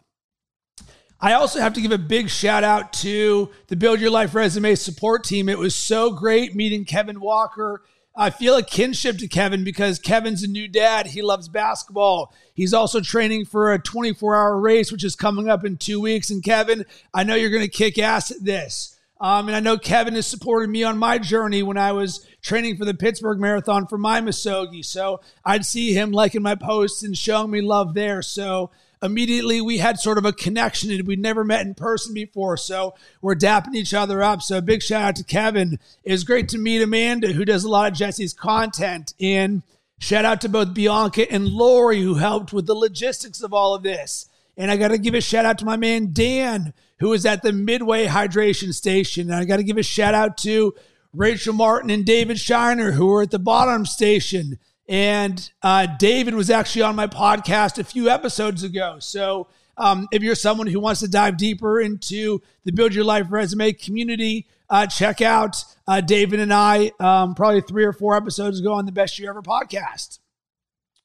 I 1.21 1.33
also 1.33 1.59
have 1.59 1.75
to 1.75 1.81
give 1.81 1.91
a 1.91 1.99
big 1.99 2.31
shout 2.31 2.63
out 2.63 2.93
to 2.95 3.51
the 3.67 3.75
Build 3.75 4.01
Your 4.01 4.11
Life 4.11 4.37
Resume 4.37 4.77
support 4.77 5.25
team. 5.25 5.49
It 5.49 5.59
was 5.59 5.75
so 5.75 6.13
great 6.13 6.55
meeting 6.55 6.85
Kevin 6.85 7.21
Walker. 7.21 7.83
I 8.15 8.31
feel 8.31 8.57
a 8.57 8.63
kinship 8.63 9.19
to 9.19 9.29
Kevin 9.29 9.65
because 9.65 9.99
Kevin's 9.99 10.43
a 10.43 10.49
new 10.49 10.69
dad. 10.69 11.07
He 11.07 11.23
loves 11.23 11.49
basketball. 11.49 12.33
He's 12.55 12.75
also 12.75 13.01
training 13.01 13.47
for 13.47 13.73
a 13.73 13.81
24 13.81 14.35
hour 14.35 14.61
race, 14.61 14.93
which 14.93 15.05
is 15.05 15.17
coming 15.17 15.49
up 15.49 15.65
in 15.65 15.77
two 15.77 16.01
weeks. 16.01 16.31
And 16.31 16.43
Kevin, 16.43 16.85
I 17.13 17.25
know 17.25 17.35
you're 17.35 17.51
going 17.51 17.63
to 17.63 17.69
kick 17.69 17.99
ass 17.99 18.31
at 18.31 18.45
this. 18.45 18.98
Um, 19.21 19.49
and 19.49 19.57
I 19.57 19.61
know 19.61 19.79
Kevin 19.79 20.15
has 20.15 20.27
supported 20.27 20.71
me 20.71 20.85
on 20.85 20.97
my 20.97 21.19
journey 21.19 21.63
when 21.63 21.77
I 21.77 21.93
was 21.93 22.27
training 22.41 22.77
for 22.77 22.85
the 22.85 22.95
Pittsburgh 22.95 23.41
Marathon 23.41 23.87
for 23.87 23.99
my 23.99 24.21
Misogi. 24.21 24.85
So 24.85 25.21
I'd 25.45 25.67
see 25.67 25.93
him 25.93 26.13
liking 26.13 26.43
my 26.43 26.55
posts 26.55 27.03
and 27.03 27.19
showing 27.19 27.51
me 27.51 27.61
love 27.61 27.95
there. 27.95 28.23
So 28.23 28.71
immediately 29.03 29.61
we 29.61 29.79
had 29.79 29.99
sort 29.99 30.19
of 30.19 30.25
a 30.25 30.33
connection 30.33 30.91
and 30.91 31.07
we'd 31.07 31.19
never 31.19 31.43
met 31.43 31.67
in 31.67 31.75
person 31.75 32.15
before. 32.15 32.57
So 32.57 32.95
we're 33.21 33.35
dapping 33.35 33.75
each 33.75 33.95
other 33.95 34.23
up. 34.23 34.41
So 34.41 34.61
big 34.61 34.83
shout 34.83 35.03
out 35.03 35.17
to 35.17 35.25
Kevin. 35.25 35.81
It 36.05 36.13
was 36.13 36.25
great 36.25 36.49
to 36.51 36.59
meet 36.59 36.83
Amanda, 36.83 37.33
who 37.33 37.45
does 37.45 37.65
a 37.65 37.69
lot 37.69 37.91
of 37.91 37.99
Jesse's 37.99 38.33
content. 38.33 39.15
And 39.21 39.63
shout 39.99 40.25
out 40.25 40.41
to 40.43 40.49
both 40.49 40.75
Bianca 40.75 41.31
and 41.31 41.49
Lori, 41.49 42.03
who 42.03 42.15
helped 42.15 42.53
with 42.53 42.67
the 42.67 42.75
logistics 42.75 43.43
of 43.43 43.53
all 43.53 43.75
of 43.75 43.83
this. 43.83 44.29
And 44.59 44.71
I 44.71 44.77
got 44.77 44.89
to 44.89 44.99
give 44.99 45.15
a 45.15 45.21
shout 45.21 45.47
out 45.47 45.59
to 45.59 45.65
my 45.65 45.77
man 45.77 46.11
Dan, 46.13 46.75
who 46.99 47.09
was 47.11 47.25
at 47.25 47.43
the 47.43 47.53
Midway 47.53 48.07
Hydration 48.07 48.75
Station. 48.75 49.31
And 49.31 49.37
I 49.37 49.45
got 49.45 49.57
to 49.59 49.63
give 49.63 49.79
a 49.79 49.83
shout 49.83 50.15
out 50.15 50.37
to 50.39 50.75
Rachel 51.15 51.55
Martin 51.55 51.91
and 51.91 52.05
David 52.05 52.39
Shiner, 52.39 52.93
who 52.93 53.07
were 53.07 53.23
at 53.23 53.31
the 53.31 53.39
bottom 53.39 53.87
station. 53.87 54.59
And 54.89 55.51
uh, 55.63 55.87
David 55.99 56.35
was 56.35 56.51
actually 56.51 56.83
on 56.83 56.97
my 56.97 57.07
podcast 57.07 57.79
a 57.79 57.85
few 57.85 58.11
episodes 58.11 58.65
ago. 58.65 58.97
So 58.99 59.49
um, 59.77 60.09
if 60.11 60.23
you're 60.23 60.35
someone 60.35 60.67
who 60.67 60.81
wants 60.81 61.01
to 61.01 61.09
dive 61.09 61.37
deeper 61.37 61.81
into 61.81 62.43
the 62.65 62.73
Build 62.73 62.95
Your 62.95 63.05
Life 63.05 63.27
Resume 63.31 63.73
community, 63.75 64.49
uh, 64.69 64.87
check 64.87 65.21
out 65.21 65.65
uh, 65.87 66.01
David 66.01 66.41
and 66.41 66.53
I 66.53 66.91
um, 66.99 67.35
probably 67.35 67.61
three 67.61 67.85
or 67.85 67.93
four 67.93 68.17
episodes 68.17 68.59
ago 68.61 68.73
on 68.73 68.87
the 68.87 68.93
Best 68.93 69.19
Year 69.19 69.31
Ever 69.31 69.43
podcast. 69.43 70.19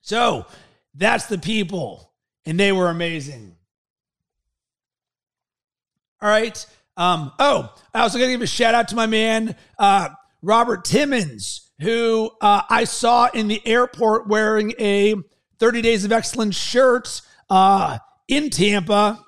So 0.02 0.46
that's 0.96 1.28
the 1.28 1.38
people, 1.38 2.13
and 2.46 2.60
they 2.60 2.72
were 2.72 2.90
amazing. 2.90 3.56
All 6.22 6.30
right. 6.30 6.66
Um, 6.96 7.32
oh, 7.40 7.74
I 7.94 8.02
also 8.02 8.18
got 8.18 8.26
to 8.26 8.32
give 8.32 8.42
a 8.42 8.48
shout 8.48 8.76
out 8.76 8.90
to 8.90 8.96
my 8.96 9.08
man, 9.08 9.56
uh, 9.80 10.10
Robert 10.42 10.86
Timmons 10.86 11.64
who 11.84 12.32
uh, 12.42 12.62
I 12.70 12.86
saw 12.86 13.30
in 13.34 13.48
the 13.48 13.62
airport 13.66 14.28
wearing 14.28 14.74
a 14.80 15.16
30 15.60 15.82
Days 15.82 16.06
of 16.06 16.12
Excellence 16.12 16.56
shirt 16.56 17.22
uh, 17.50 18.00
in 18.28 18.50
Tampa 18.50 19.24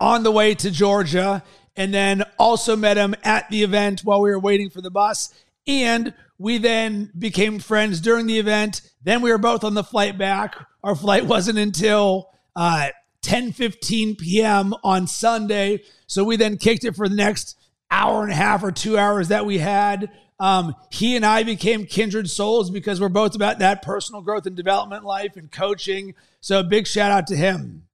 on 0.00 0.22
the 0.22 0.30
way 0.30 0.54
to 0.54 0.70
Georgia. 0.70 1.42
And 1.74 1.92
then 1.92 2.22
also 2.38 2.76
met 2.76 2.98
him 2.98 3.14
at 3.24 3.48
the 3.48 3.62
event 3.62 4.02
while 4.02 4.20
we 4.20 4.30
were 4.30 4.38
waiting 4.38 4.68
for 4.68 4.82
the 4.82 4.90
bus. 4.90 5.32
And 5.66 6.12
we 6.38 6.58
then 6.58 7.10
became 7.18 7.60
friends 7.60 8.00
during 8.00 8.26
the 8.26 8.38
event. 8.38 8.82
Then 9.02 9.22
we 9.22 9.30
were 9.30 9.38
both 9.38 9.64
on 9.64 9.72
the 9.72 9.84
flight 9.84 10.18
back. 10.18 10.54
Our 10.84 10.94
flight 10.94 11.24
wasn't 11.24 11.58
until 11.58 12.30
uh, 12.56 12.88
10 13.22 13.52
15 13.52 14.16
p.m. 14.16 14.74
on 14.82 15.06
Sunday. 15.06 15.82
So 16.06 16.24
we 16.24 16.36
then 16.36 16.56
kicked 16.56 16.84
it 16.84 16.96
for 16.96 17.08
the 17.08 17.14
next 17.14 17.56
hour 17.90 18.22
and 18.22 18.32
a 18.32 18.36
half 18.36 18.62
or 18.62 18.72
two 18.72 18.98
hours 18.98 19.28
that 19.28 19.46
we 19.46 19.58
had. 19.58 20.10
Um, 20.40 20.74
he 20.90 21.14
and 21.14 21.24
I 21.24 21.44
became 21.44 21.86
kindred 21.86 22.28
souls 22.28 22.70
because 22.70 23.00
we're 23.00 23.08
both 23.08 23.36
about 23.36 23.60
that 23.60 23.82
personal 23.82 24.22
growth 24.22 24.46
and 24.46 24.56
development 24.56 25.04
life 25.04 25.36
and 25.36 25.50
coaching. 25.50 26.14
So 26.40 26.62
big 26.64 26.86
shout 26.86 27.12
out 27.12 27.28
to 27.28 27.36
him. 27.36 27.86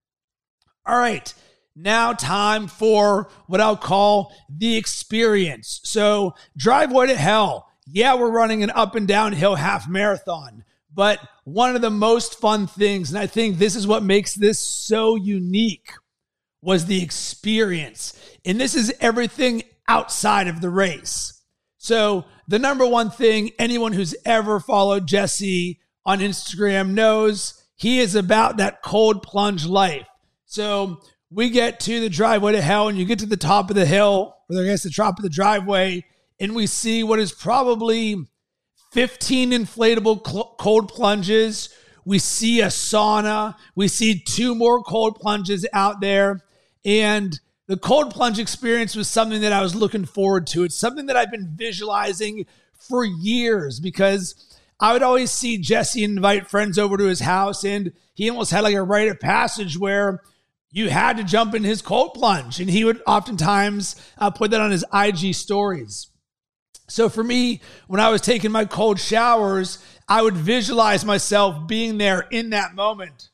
All 0.87 0.99
right. 0.99 1.33
Now, 1.77 2.12
time 2.12 2.66
for 2.66 3.29
what 3.47 3.61
I'll 3.61 3.77
call 3.77 4.35
the 4.49 4.77
experience. 4.77 5.81
So, 5.85 6.35
driveway 6.57 7.09
to 7.09 7.14
hell. 7.14 7.68
Yeah, 7.87 8.14
we're 8.14 8.33
running 8.33 8.64
an 8.64 8.71
up 8.71 8.97
and 8.97 9.07
downhill 9.07 9.55
half 9.55 9.88
marathon, 9.88 10.64
but 10.92 11.21
one 11.52 11.74
of 11.74 11.80
the 11.80 11.90
most 11.90 12.38
fun 12.38 12.66
things, 12.66 13.08
and 13.08 13.18
I 13.18 13.26
think 13.26 13.56
this 13.56 13.74
is 13.74 13.87
what 13.87 14.02
makes 14.02 14.34
this 14.34 14.58
so 14.58 15.16
unique, 15.16 15.92
was 16.61 16.87
the 16.87 17.02
experience. 17.02 18.12
And 18.44 18.61
this 18.61 18.74
is 18.74 18.92
everything 19.00 19.62
outside 19.87 20.46
of 20.46 20.61
the 20.61 20.68
race. 20.68 21.42
So, 21.78 22.26
the 22.48 22.58
number 22.58 22.87
one 22.87 23.11
thing 23.11 23.52
anyone 23.58 23.92
who's 23.92 24.14
ever 24.26 24.61
followed 24.61 25.06
Jesse 25.06 25.80
on 26.04 26.18
Instagram 26.18 26.90
knows 26.90 27.62
he 27.76 28.00
is 28.00 28.14
about 28.14 28.56
that 28.58 28.82
cold 28.82 29.22
plunge 29.22 29.64
life. 29.64 30.06
So, 30.44 31.00
we 31.30 31.48
get 31.48 31.80
to 31.80 32.00
the 32.00 32.11
driveway 32.11 32.52
to 32.52 32.61
hell, 32.61 32.88
and 32.88 32.98
you 32.98 33.06
get 33.06 33.20
to 33.20 33.26
the 33.26 33.37
top 33.38 33.70
of 33.70 33.76
the 33.76 33.87
hill, 33.87 34.34
or 34.50 34.61
I 34.61 34.64
guess 34.64 34.82
the 34.82 34.90
top 34.90 35.18
of 35.18 35.22
the 35.22 35.30
driveway, 35.30 36.04
and 36.38 36.54
we 36.54 36.66
see 36.66 37.02
what 37.02 37.18
is 37.18 37.32
probably 37.32 38.26
15 38.92 39.51
inflatable 39.51 40.27
cl- 40.27 40.55
cold 40.59 40.88
plunges. 40.88 41.70
We 42.05 42.18
see 42.18 42.61
a 42.61 42.66
sauna. 42.66 43.55
We 43.74 43.88
see 43.88 44.18
two 44.18 44.55
more 44.55 44.83
cold 44.83 45.20
plunges 45.20 45.66
out 45.72 46.01
there. 46.01 46.44
And 46.85 47.38
the 47.66 47.77
cold 47.77 48.12
plunge 48.12 48.38
experience 48.38 48.96
was 48.96 49.09
something 49.09 49.42
that 49.42 49.53
I 49.53 49.62
was 49.62 49.74
looking 49.74 50.07
forward 50.07 50.46
to. 50.48 50.64
It's 50.64 50.77
something 50.77 51.07
that 51.07 51.16
I've 51.16 51.31
been 51.31 51.55
visualizing 51.55 52.46
for 52.79 53.05
years 53.05 53.79
because 53.79 54.59
I 54.81 54.92
would 54.92 55.03
always 55.03 55.31
see 55.31 55.59
Jesse 55.59 56.05
invite 56.05 56.48
friends 56.48 56.79
over 56.79 56.96
to 56.96 57.05
his 57.05 57.20
house, 57.20 57.64
and 57.64 57.92
he 58.14 58.31
almost 58.31 58.53
had 58.53 58.62
like 58.62 58.74
a 58.74 58.83
rite 58.83 59.09
of 59.09 59.18
passage 59.18 59.77
where 59.77 60.22
you 60.70 60.88
had 60.88 61.16
to 61.16 61.24
jump 61.24 61.55
in 61.55 61.64
his 61.64 61.83
cold 61.83 62.14
plunge, 62.14 62.61
and 62.61 62.70
he 62.70 62.85
would 62.85 63.03
oftentimes 63.07 63.96
uh, 64.18 64.31
put 64.31 64.51
that 64.53 64.61
on 64.61 64.70
his 64.70 64.85
IG 64.94 65.35
stories. 65.35 66.09
So 66.88 67.09
for 67.09 67.22
me, 67.22 67.61
when 67.87 68.01
I 68.01 68.09
was 68.09 68.20
taking 68.20 68.51
my 68.51 68.64
cold 68.64 68.98
showers, 68.98 69.79
I 70.09 70.22
would 70.22 70.37
visualize 70.37 71.05
myself 71.05 71.68
being 71.68 71.98
there 71.98 72.27
in 72.31 72.51
that 72.51 72.74
moment 72.74 73.29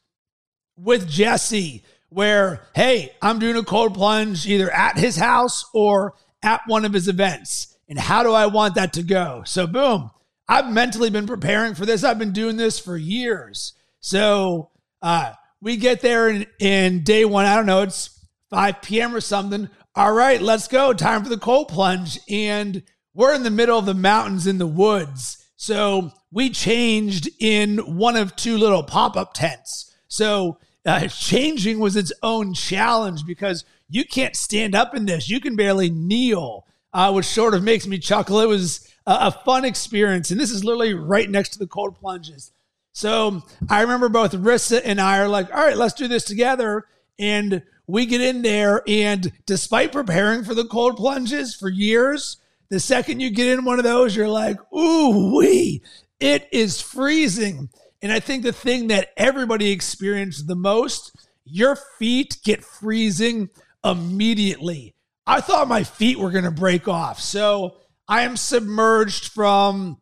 with 0.76 1.08
Jesse 1.08 1.84
where, 2.08 2.66
hey, 2.74 3.12
I'm 3.22 3.38
doing 3.38 3.56
a 3.56 3.64
cold 3.64 3.94
plunge 3.94 4.46
either 4.46 4.70
at 4.70 4.98
his 4.98 5.16
house 5.16 5.64
or 5.72 6.14
at 6.42 6.62
one 6.66 6.84
of 6.84 6.92
his 6.92 7.08
events. 7.08 7.76
And 7.88 7.98
how 7.98 8.22
do 8.22 8.32
I 8.32 8.46
want 8.46 8.74
that 8.76 8.92
to 8.94 9.02
go? 9.02 9.42
So, 9.46 9.66
boom, 9.66 10.10
I've 10.48 10.70
mentally 10.72 11.10
been 11.10 11.26
preparing 11.26 11.74
for 11.74 11.86
this. 11.86 12.04
I've 12.04 12.18
been 12.18 12.32
doing 12.32 12.56
this 12.56 12.78
for 12.78 12.96
years. 12.96 13.72
So, 14.00 14.70
uh, 15.02 15.32
we 15.60 15.76
get 15.76 16.00
there 16.00 16.28
in, 16.28 16.46
in 16.60 17.04
day 17.04 17.24
one, 17.24 17.46
I 17.46 17.56
don't 17.56 17.66
know, 17.66 17.82
it's 17.82 18.26
5 18.50 18.82
p.m. 18.82 19.14
or 19.14 19.20
something. 19.20 19.68
all 19.96 20.12
right, 20.12 20.40
let's 20.40 20.68
go. 20.68 20.92
Time 20.92 21.22
for 21.22 21.28
the 21.28 21.38
cold 21.38 21.68
plunge. 21.68 22.18
And 22.28 22.82
we're 23.14 23.34
in 23.34 23.44
the 23.44 23.50
middle 23.50 23.78
of 23.78 23.86
the 23.86 23.94
mountains 23.94 24.46
in 24.46 24.58
the 24.58 24.66
woods. 24.66 25.38
So 25.56 26.12
we 26.30 26.50
changed 26.50 27.28
in 27.38 27.78
one 27.78 28.16
of 28.16 28.36
two 28.36 28.58
little 28.58 28.82
pop 28.82 29.16
up 29.16 29.32
tents. 29.34 29.94
So 30.08 30.58
uh, 30.84 31.06
changing 31.08 31.78
was 31.78 31.96
its 31.96 32.12
own 32.22 32.54
challenge 32.54 33.24
because 33.24 33.64
you 33.88 34.04
can't 34.04 34.36
stand 34.36 34.74
up 34.74 34.94
in 34.94 35.06
this. 35.06 35.30
You 35.30 35.40
can 35.40 35.56
barely 35.56 35.90
kneel, 35.90 36.66
uh, 36.92 37.12
which 37.12 37.26
sort 37.26 37.54
of 37.54 37.62
makes 37.62 37.86
me 37.86 37.98
chuckle. 37.98 38.40
It 38.40 38.48
was 38.48 38.92
a, 39.06 39.28
a 39.28 39.30
fun 39.30 39.64
experience. 39.64 40.30
And 40.30 40.40
this 40.40 40.50
is 40.50 40.64
literally 40.64 40.94
right 40.94 41.30
next 41.30 41.50
to 41.50 41.58
the 41.58 41.66
cold 41.66 41.96
plunges. 41.96 42.52
So 42.92 43.42
I 43.68 43.82
remember 43.82 44.08
both 44.08 44.32
Rissa 44.32 44.80
and 44.84 45.00
I 45.00 45.18
are 45.18 45.28
like, 45.28 45.52
all 45.52 45.64
right, 45.64 45.76
let's 45.76 45.94
do 45.94 46.08
this 46.08 46.24
together. 46.24 46.84
And 47.18 47.62
we 47.86 48.06
get 48.06 48.20
in 48.20 48.42
there, 48.42 48.82
and 48.86 49.30
despite 49.46 49.92
preparing 49.92 50.42
for 50.42 50.54
the 50.54 50.64
cold 50.64 50.96
plunges 50.96 51.54
for 51.54 51.68
years, 51.68 52.38
the 52.70 52.80
second 52.80 53.20
you 53.20 53.30
get 53.30 53.48
in 53.48 53.64
one 53.64 53.78
of 53.78 53.84
those, 53.84 54.16
you're 54.16 54.28
like, 54.28 54.56
ooh, 54.72 55.36
wee, 55.36 55.82
it 56.20 56.48
is 56.52 56.80
freezing. 56.80 57.68
And 58.02 58.12
I 58.12 58.20
think 58.20 58.42
the 58.42 58.52
thing 58.52 58.88
that 58.88 59.10
everybody 59.16 59.70
experienced 59.70 60.46
the 60.46 60.56
most, 60.56 61.16
your 61.44 61.76
feet 61.76 62.38
get 62.44 62.64
freezing 62.64 63.50
immediately. 63.84 64.94
I 65.26 65.40
thought 65.40 65.68
my 65.68 65.84
feet 65.84 66.18
were 66.18 66.30
going 66.30 66.44
to 66.44 66.50
break 66.50 66.88
off. 66.88 67.20
So 67.20 67.76
I 68.08 68.22
am 68.22 68.36
submerged 68.36 69.28
from 69.28 69.98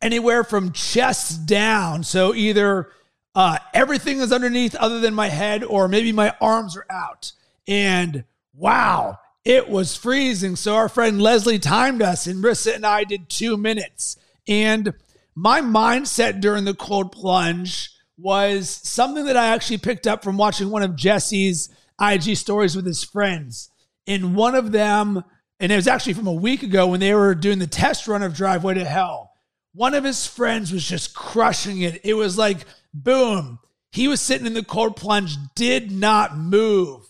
anywhere 0.00 0.44
from 0.44 0.72
chest 0.72 1.46
down. 1.46 2.02
So 2.02 2.34
either 2.34 2.90
uh, 3.34 3.58
everything 3.72 4.18
is 4.20 4.32
underneath 4.32 4.74
other 4.74 5.00
than 5.00 5.14
my 5.14 5.28
head, 5.28 5.64
or 5.64 5.88
maybe 5.88 6.12
my 6.12 6.34
arms 6.40 6.76
are 6.76 6.86
out. 6.90 7.32
And 7.66 8.24
wow, 8.54 9.18
it 9.44 9.68
was 9.68 9.96
freezing. 9.96 10.56
So 10.56 10.74
our 10.74 10.88
friend 10.88 11.20
Leslie 11.20 11.58
timed 11.58 12.02
us, 12.02 12.26
and 12.26 12.42
Rissa 12.42 12.74
and 12.74 12.86
I 12.86 13.04
did 13.04 13.28
two 13.28 13.56
minutes. 13.56 14.16
And 14.46 14.94
my 15.34 15.60
mindset 15.60 16.40
during 16.40 16.64
the 16.64 16.74
cold 16.74 17.12
plunge 17.12 17.90
was 18.16 18.68
something 18.68 19.24
that 19.24 19.36
I 19.36 19.48
actually 19.48 19.78
picked 19.78 20.06
up 20.06 20.22
from 20.22 20.36
watching 20.36 20.70
one 20.70 20.82
of 20.82 20.96
Jesse's 20.96 21.70
IG 22.00 22.36
stories 22.36 22.76
with 22.76 22.86
his 22.86 23.02
friends. 23.02 23.70
And 24.06 24.34
one 24.34 24.54
of 24.54 24.72
them, 24.72 25.24
and 25.58 25.72
it 25.72 25.76
was 25.76 25.88
actually 25.88 26.14
from 26.14 26.26
a 26.26 26.32
week 26.32 26.62
ago 26.62 26.88
when 26.88 27.00
they 27.00 27.14
were 27.14 27.34
doing 27.34 27.58
the 27.58 27.66
test 27.66 28.06
run 28.08 28.22
of 28.22 28.34
Driveway 28.34 28.74
to 28.74 28.84
Hell. 28.84 29.32
One 29.74 29.94
of 29.94 30.04
his 30.04 30.26
friends 30.26 30.72
was 30.72 30.86
just 30.86 31.14
crushing 31.14 31.80
it. 31.82 32.00
It 32.04 32.14
was 32.14 32.36
like 32.36 32.58
Boom. 32.94 33.58
He 33.90 34.08
was 34.08 34.20
sitting 34.20 34.46
in 34.46 34.54
the 34.54 34.64
cold 34.64 34.96
plunge, 34.96 35.36
did 35.54 35.90
not 35.90 36.36
move. 36.36 37.01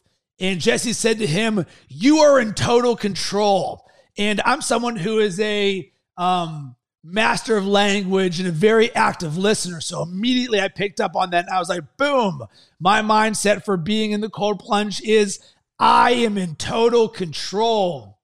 And 0.42 0.60
Jesse 0.60 0.92
said 0.92 1.20
to 1.20 1.26
him, 1.26 1.64
You 1.88 2.18
are 2.18 2.40
in 2.40 2.52
total 2.52 2.96
control. 2.96 3.88
And 4.18 4.42
I'm 4.44 4.60
someone 4.60 4.96
who 4.96 5.20
is 5.20 5.38
a 5.38 5.90
um, 6.18 6.74
master 7.04 7.56
of 7.56 7.64
language 7.64 8.40
and 8.40 8.48
a 8.48 8.52
very 8.52 8.92
active 8.94 9.38
listener. 9.38 9.80
So 9.80 10.02
immediately 10.02 10.60
I 10.60 10.66
picked 10.66 11.00
up 11.00 11.14
on 11.14 11.30
that 11.30 11.46
and 11.46 11.54
I 11.54 11.60
was 11.60 11.68
like, 11.68 11.84
Boom. 11.96 12.42
My 12.80 13.02
mindset 13.02 13.64
for 13.64 13.76
being 13.76 14.10
in 14.10 14.20
the 14.20 14.28
cold 14.28 14.58
plunge 14.58 15.00
is 15.02 15.38
I 15.78 16.10
am 16.10 16.36
in 16.36 16.56
total 16.56 17.08
control. 17.08 18.18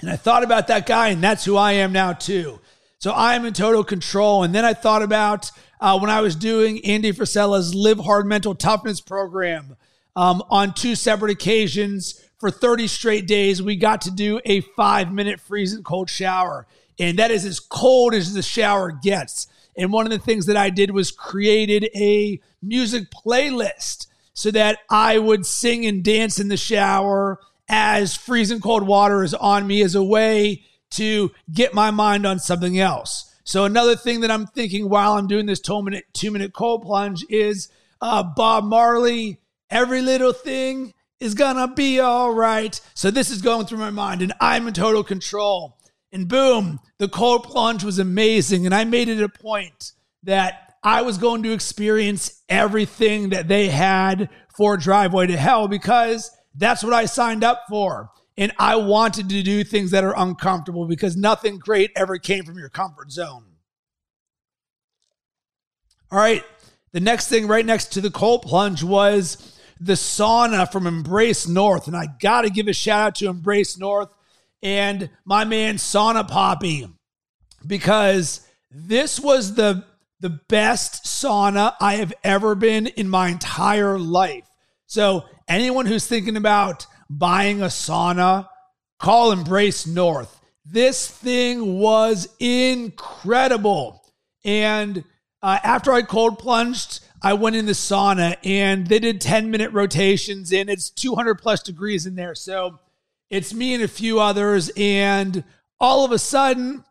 And 0.00 0.10
I 0.10 0.16
thought 0.16 0.44
about 0.44 0.66
that 0.66 0.84
guy, 0.86 1.08
and 1.08 1.22
that's 1.22 1.46
who 1.46 1.56
I 1.56 1.72
am 1.72 1.92
now, 1.92 2.12
too. 2.12 2.60
So 2.98 3.12
I 3.12 3.36
am 3.36 3.46
in 3.46 3.54
total 3.54 3.84
control. 3.84 4.42
And 4.42 4.54
then 4.54 4.66
I 4.66 4.74
thought 4.74 5.02
about 5.02 5.50
uh, 5.80 5.98
when 5.98 6.10
I 6.10 6.20
was 6.20 6.36
doing 6.36 6.84
Andy 6.84 7.12
Frisella's 7.12 7.74
Live 7.74 8.00
Hard 8.00 8.26
Mental 8.26 8.54
Toughness 8.54 9.00
program 9.00 9.76
um, 10.16 10.42
on 10.50 10.74
two 10.74 10.94
separate 10.94 11.30
occasions 11.30 12.22
for 12.38 12.50
30 12.50 12.86
straight 12.88 13.26
days. 13.26 13.62
We 13.62 13.76
got 13.76 14.02
to 14.02 14.10
do 14.10 14.40
a 14.44 14.60
five 14.60 15.12
minute 15.12 15.40
freezing 15.40 15.82
cold 15.82 16.10
shower. 16.10 16.66
And 16.98 17.18
that 17.18 17.30
is 17.30 17.44
as 17.44 17.60
cold 17.60 18.14
as 18.14 18.34
the 18.34 18.42
shower 18.42 18.92
gets. 18.92 19.48
And 19.76 19.92
one 19.92 20.06
of 20.06 20.12
the 20.12 20.18
things 20.18 20.46
that 20.46 20.56
I 20.56 20.70
did 20.70 20.92
was 20.92 21.10
created 21.10 21.88
a 21.94 22.40
music 22.62 23.04
playlist 23.10 24.06
so 24.32 24.50
that 24.52 24.78
I 24.90 25.18
would 25.18 25.46
sing 25.46 25.86
and 25.86 26.04
dance 26.04 26.38
in 26.38 26.48
the 26.48 26.56
shower 26.56 27.40
as 27.68 28.16
freezing 28.16 28.60
cold 28.60 28.86
water 28.86 29.22
is 29.22 29.34
on 29.34 29.66
me 29.66 29.82
as 29.82 29.94
a 29.94 30.02
way 30.02 30.62
to 30.90 31.32
get 31.52 31.74
my 31.74 31.90
mind 31.90 32.26
on 32.26 32.38
something 32.38 32.78
else. 32.78 33.34
So 33.44 33.64
another 33.64 33.96
thing 33.96 34.20
that 34.20 34.30
I'm 34.30 34.46
thinking 34.46 34.88
while 34.88 35.14
I'm 35.14 35.26
doing 35.26 35.46
this 35.46 35.60
two 35.60 35.82
minute 35.82 36.04
two 36.12 36.30
minute 36.30 36.52
cold 36.52 36.82
plunge 36.82 37.24
is 37.28 37.68
uh, 38.00 38.22
Bob 38.22 38.64
Marley. 38.64 39.38
Every 39.70 40.02
little 40.02 40.32
thing 40.32 40.94
is 41.20 41.34
gonna 41.34 41.68
be 41.68 42.00
all 42.00 42.32
right. 42.32 42.80
So 42.94 43.10
this 43.10 43.30
is 43.30 43.42
going 43.42 43.66
through 43.66 43.78
my 43.78 43.90
mind, 43.90 44.22
and 44.22 44.32
I'm 44.40 44.68
in 44.68 44.74
total 44.74 45.04
control. 45.04 45.78
And 46.12 46.28
boom, 46.28 46.80
the 46.98 47.08
cold 47.08 47.44
plunge 47.44 47.82
was 47.82 47.98
amazing, 47.98 48.66
and 48.66 48.74
I 48.74 48.84
made 48.84 49.08
it 49.08 49.22
a 49.22 49.28
point 49.28 49.92
that 50.22 50.74
I 50.82 51.02
was 51.02 51.18
going 51.18 51.42
to 51.44 51.52
experience 51.52 52.42
everything 52.48 53.30
that 53.30 53.48
they 53.48 53.68
had 53.68 54.28
for 54.56 54.76
Driveway 54.76 55.26
to 55.28 55.36
Hell 55.36 55.66
because 55.66 56.30
that's 56.54 56.84
what 56.84 56.92
I 56.92 57.06
signed 57.06 57.42
up 57.42 57.64
for. 57.68 58.10
And 58.36 58.52
I 58.58 58.76
wanted 58.76 59.28
to 59.30 59.42
do 59.42 59.64
things 59.64 59.92
that 59.92 60.04
are 60.04 60.14
uncomfortable 60.16 60.86
because 60.86 61.16
nothing 61.16 61.58
great 61.58 61.90
ever 61.96 62.18
came 62.18 62.44
from 62.44 62.58
your 62.58 62.68
comfort 62.68 63.10
zone. 63.10 63.44
All 66.10 66.18
right. 66.18 66.44
The 66.92 67.00
next 67.00 67.28
thing 67.28 67.48
right 67.48 67.64
next 67.64 67.92
to 67.94 68.00
the 68.00 68.10
cold 68.10 68.42
plunge 68.42 68.82
was 68.82 69.53
the 69.84 69.92
sauna 69.92 70.70
from 70.70 70.86
Embrace 70.86 71.46
North. 71.46 71.86
And 71.86 71.96
I 71.96 72.06
got 72.20 72.42
to 72.42 72.50
give 72.50 72.68
a 72.68 72.72
shout 72.72 73.06
out 73.06 73.14
to 73.16 73.28
Embrace 73.28 73.78
North 73.78 74.12
and 74.62 75.10
my 75.26 75.44
man 75.44 75.76
Sauna 75.76 76.26
Poppy 76.26 76.88
because 77.66 78.46
this 78.70 79.20
was 79.20 79.54
the 79.54 79.84
the 80.20 80.30
best 80.30 81.04
sauna 81.04 81.74
I 81.82 81.96
have 81.96 82.14
ever 82.24 82.54
been 82.54 82.86
in 82.86 83.10
my 83.10 83.28
entire 83.28 83.98
life. 83.98 84.48
So, 84.86 85.24
anyone 85.48 85.84
who's 85.84 86.06
thinking 86.06 86.38
about 86.38 86.86
buying 87.10 87.60
a 87.60 87.66
sauna, 87.66 88.48
call 88.98 89.32
Embrace 89.32 89.86
North. 89.86 90.40
This 90.64 91.06
thing 91.06 91.78
was 91.78 92.26
incredible. 92.40 94.02
And 94.46 95.04
uh, 95.42 95.58
after 95.62 95.92
I 95.92 96.00
cold 96.00 96.38
plunged, 96.38 97.03
I 97.24 97.32
went 97.32 97.56
in 97.56 97.64
the 97.64 97.72
sauna 97.72 98.36
and 98.44 98.86
they 98.86 98.98
did 98.98 99.18
10 99.18 99.50
minute 99.50 99.72
rotations 99.72 100.52
and 100.52 100.68
it's 100.68 100.90
200 100.90 101.36
plus 101.36 101.62
degrees 101.62 102.04
in 102.04 102.16
there. 102.16 102.34
So 102.34 102.78
it's 103.30 103.54
me 103.54 103.72
and 103.72 103.82
a 103.82 103.88
few 103.88 104.20
others. 104.20 104.70
And 104.76 105.42
all 105.80 106.04
of 106.04 106.12
a 106.12 106.18
sudden, 106.18 106.84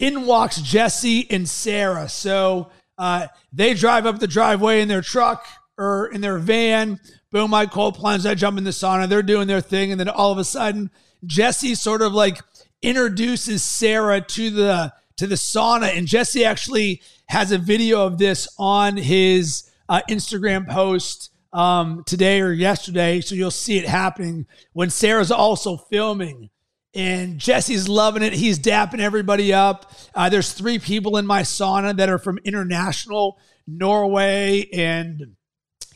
in 0.00 0.26
walks 0.26 0.60
Jesse 0.60 1.30
and 1.30 1.48
Sara. 1.48 2.08
So 2.08 2.70
uh, 2.98 3.28
they 3.52 3.74
drive 3.74 4.06
up 4.06 4.18
the 4.18 4.26
driveway 4.26 4.80
in 4.80 4.88
their 4.88 5.02
truck 5.02 5.46
or 5.78 6.08
in 6.08 6.20
their 6.20 6.38
van. 6.38 6.98
Boom, 7.30 7.54
I 7.54 7.66
cold 7.66 7.94
plunge. 7.94 8.26
I 8.26 8.34
jump 8.34 8.58
in 8.58 8.64
the 8.64 8.70
sauna. 8.70 9.08
They're 9.08 9.22
doing 9.22 9.46
their 9.46 9.60
thing. 9.60 9.92
And 9.92 10.00
then 10.00 10.08
all 10.08 10.32
of 10.32 10.38
a 10.38 10.44
sudden, 10.44 10.90
Jesse 11.24 11.76
sort 11.76 12.02
of 12.02 12.12
like 12.12 12.40
introduces 12.82 13.62
Sara 13.62 14.20
to 14.20 14.50
the 14.50 14.92
to 15.16 15.28
the 15.28 15.36
sauna. 15.36 15.96
And 15.96 16.08
Jesse 16.08 16.44
actually 16.44 17.02
has 17.28 17.52
a 17.52 17.58
video 17.58 18.04
of 18.04 18.18
this 18.18 18.48
on 18.58 18.96
his 18.96 19.70
uh, 19.88 20.02
Instagram 20.08 20.68
post 20.68 21.30
um, 21.52 22.04
today 22.06 22.40
or 22.40 22.52
yesterday. 22.52 23.20
So 23.20 23.34
you'll 23.34 23.50
see 23.50 23.78
it 23.78 23.86
happening 23.86 24.46
when 24.72 24.90
Sara's 24.90 25.30
also 25.30 25.76
filming. 25.76 26.50
And 26.94 27.38
Jesse's 27.38 27.90
loving 27.90 28.22
it. 28.22 28.32
He's 28.32 28.58
dapping 28.58 29.00
everybody 29.00 29.52
up. 29.52 29.92
Uh, 30.14 30.30
there's 30.30 30.52
three 30.52 30.78
people 30.78 31.18
in 31.18 31.26
my 31.26 31.42
sauna 31.42 31.94
that 31.98 32.08
are 32.08 32.18
from 32.18 32.38
international 32.38 33.38
Norway 33.66 34.66
and 34.72 35.36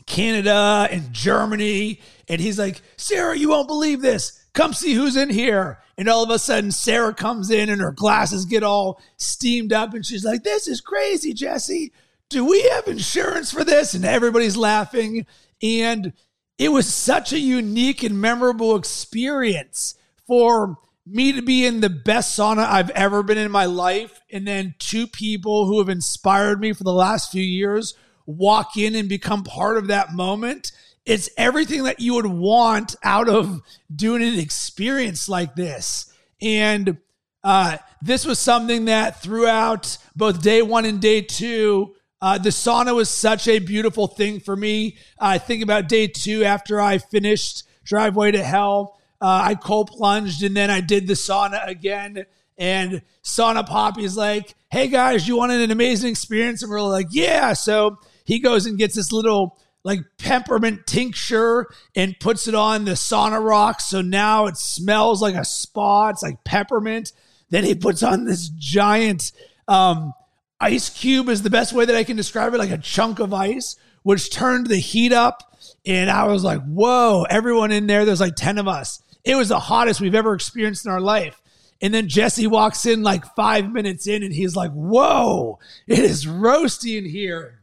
Canada 0.05 0.87
and 0.91 1.11
Germany. 1.11 2.01
And 2.27 2.39
he's 2.39 2.59
like, 2.59 2.81
Sara, 2.97 3.35
you 3.35 3.49
won't 3.49 3.67
believe 3.67 4.01
this. 4.01 4.45
Come 4.53 4.73
see 4.73 4.93
who's 4.93 5.15
in 5.15 5.29
here. 5.29 5.79
And 5.97 6.09
all 6.09 6.23
of 6.23 6.29
a 6.29 6.39
sudden, 6.39 6.71
Sara 6.71 7.13
comes 7.13 7.49
in 7.49 7.69
and 7.69 7.81
her 7.81 7.91
glasses 7.91 8.45
get 8.45 8.63
all 8.63 9.01
steamed 9.17 9.71
up. 9.71 9.93
And 9.93 10.05
she's 10.05 10.25
like, 10.25 10.43
This 10.43 10.67
is 10.67 10.81
crazy, 10.81 11.33
Jesse. 11.33 11.93
Do 12.31 12.45
we 12.45 12.61
have 12.69 12.87
insurance 12.87 13.51
for 13.51 13.65
this? 13.65 13.93
And 13.93 14.05
everybody's 14.05 14.55
laughing. 14.55 15.25
And 15.61 16.13
it 16.57 16.69
was 16.69 16.91
such 16.91 17.33
a 17.33 17.39
unique 17.39 18.03
and 18.03 18.19
memorable 18.19 18.77
experience 18.77 19.95
for 20.25 20.77
me 21.05 21.33
to 21.33 21.41
be 21.41 21.65
in 21.65 21.81
the 21.81 21.89
best 21.89 22.39
sauna 22.39 22.65
I've 22.65 22.89
ever 22.91 23.21
been 23.21 23.37
in 23.37 23.51
my 23.51 23.65
life. 23.65 24.21
And 24.31 24.47
then 24.47 24.75
two 24.79 25.07
people 25.07 25.65
who 25.65 25.79
have 25.79 25.89
inspired 25.89 26.61
me 26.61 26.71
for 26.71 26.85
the 26.85 26.93
last 26.93 27.31
few 27.31 27.43
years 27.43 27.95
walk 28.25 28.77
in 28.77 28.95
and 28.95 29.09
become 29.09 29.43
part 29.43 29.77
of 29.77 29.87
that 29.87 30.13
moment. 30.13 30.71
It's 31.05 31.29
everything 31.35 31.83
that 31.83 31.99
you 31.99 32.13
would 32.13 32.27
want 32.27 32.95
out 33.03 33.27
of 33.27 33.61
doing 33.93 34.23
an 34.23 34.39
experience 34.39 35.27
like 35.27 35.55
this. 35.55 36.13
And 36.41 36.97
uh, 37.43 37.77
this 38.01 38.25
was 38.25 38.39
something 38.39 38.85
that 38.85 39.21
throughout 39.21 39.97
both 40.15 40.41
day 40.41 40.61
one 40.61 40.85
and 40.85 41.01
day 41.01 41.21
two, 41.21 41.95
uh, 42.21 42.37
the 42.37 42.49
sauna 42.49 42.95
was 42.95 43.09
such 43.09 43.47
a 43.47 43.59
beautiful 43.59 44.07
thing 44.07 44.39
for 44.39 44.55
me. 44.55 44.97
I 45.19 45.37
think 45.37 45.63
about 45.63 45.89
day 45.89 46.07
two 46.07 46.43
after 46.43 46.79
I 46.79 46.99
finished 46.99 47.63
Driveway 47.83 48.31
to 48.31 48.43
Hell. 48.43 48.99
uh, 49.21 49.41
I 49.43 49.55
cold 49.55 49.91
plunged 49.91 50.43
and 50.43 50.55
then 50.55 50.69
I 50.69 50.81
did 50.81 51.07
the 51.07 51.13
sauna 51.13 51.67
again. 51.67 52.25
And 52.57 53.01
Sauna 53.23 53.67
Poppy's 53.67 54.15
like, 54.15 54.53
hey 54.71 54.87
guys, 54.87 55.27
you 55.27 55.35
wanted 55.35 55.61
an 55.61 55.71
amazing 55.71 56.11
experience? 56.11 56.61
And 56.61 56.69
we're 56.69 56.81
like, 56.81 57.07
yeah. 57.09 57.53
So 57.53 57.97
he 58.23 58.37
goes 58.37 58.67
and 58.67 58.77
gets 58.77 58.93
this 58.95 59.11
little 59.11 59.57
like 59.83 60.01
peppermint 60.19 60.85
tincture 60.85 61.67
and 61.95 62.19
puts 62.19 62.47
it 62.47 62.53
on 62.53 62.85
the 62.85 62.91
sauna 62.91 63.43
rock. 63.43 63.81
So 63.81 64.01
now 64.01 64.45
it 64.45 64.57
smells 64.57 65.23
like 65.23 65.33
a 65.33 65.43
spa. 65.43 66.09
It's 66.09 66.21
like 66.21 66.43
peppermint. 66.43 67.13
Then 67.49 67.63
he 67.63 67.73
puts 67.73 68.03
on 68.03 68.25
this 68.25 68.47
giant 68.49 69.31
um, 69.67 70.13
ice 70.61 70.89
cube, 70.89 71.27
is 71.27 71.41
the 71.41 71.49
best 71.49 71.73
way 71.73 71.85
that 71.85 71.95
I 71.95 72.03
can 72.03 72.15
describe 72.15 72.53
it, 72.53 72.57
like 72.57 72.71
a 72.71 72.77
chunk 72.77 73.19
of 73.19 73.33
ice, 73.33 73.75
which 74.03 74.31
turned 74.31 74.67
the 74.67 74.77
heat 74.77 75.11
up. 75.11 75.57
And 75.85 76.09
I 76.09 76.25
was 76.25 76.43
like, 76.43 76.61
whoa, 76.63 77.25
everyone 77.29 77.71
in 77.71 77.87
there, 77.87 78.05
there's 78.05 78.21
like 78.21 78.35
10 78.35 78.57
of 78.57 78.67
us. 78.67 79.01
It 79.23 79.35
was 79.35 79.49
the 79.49 79.59
hottest 79.59 79.99
we've 79.99 80.15
ever 80.15 80.33
experienced 80.33 80.85
in 80.85 80.91
our 80.91 81.01
life. 81.01 81.41
And 81.81 81.93
then 81.93 82.07
Jesse 82.07 82.47
walks 82.47 82.85
in 82.85 83.01
like 83.01 83.25
five 83.35 83.71
minutes 83.71 84.07
in 84.07 84.21
and 84.23 84.33
he's 84.33 84.55
like, 84.55 84.71
whoa, 84.71 85.59
it 85.87 85.99
is 85.99 86.25
roasty 86.25 86.97
in 86.97 87.05
here. 87.05 87.61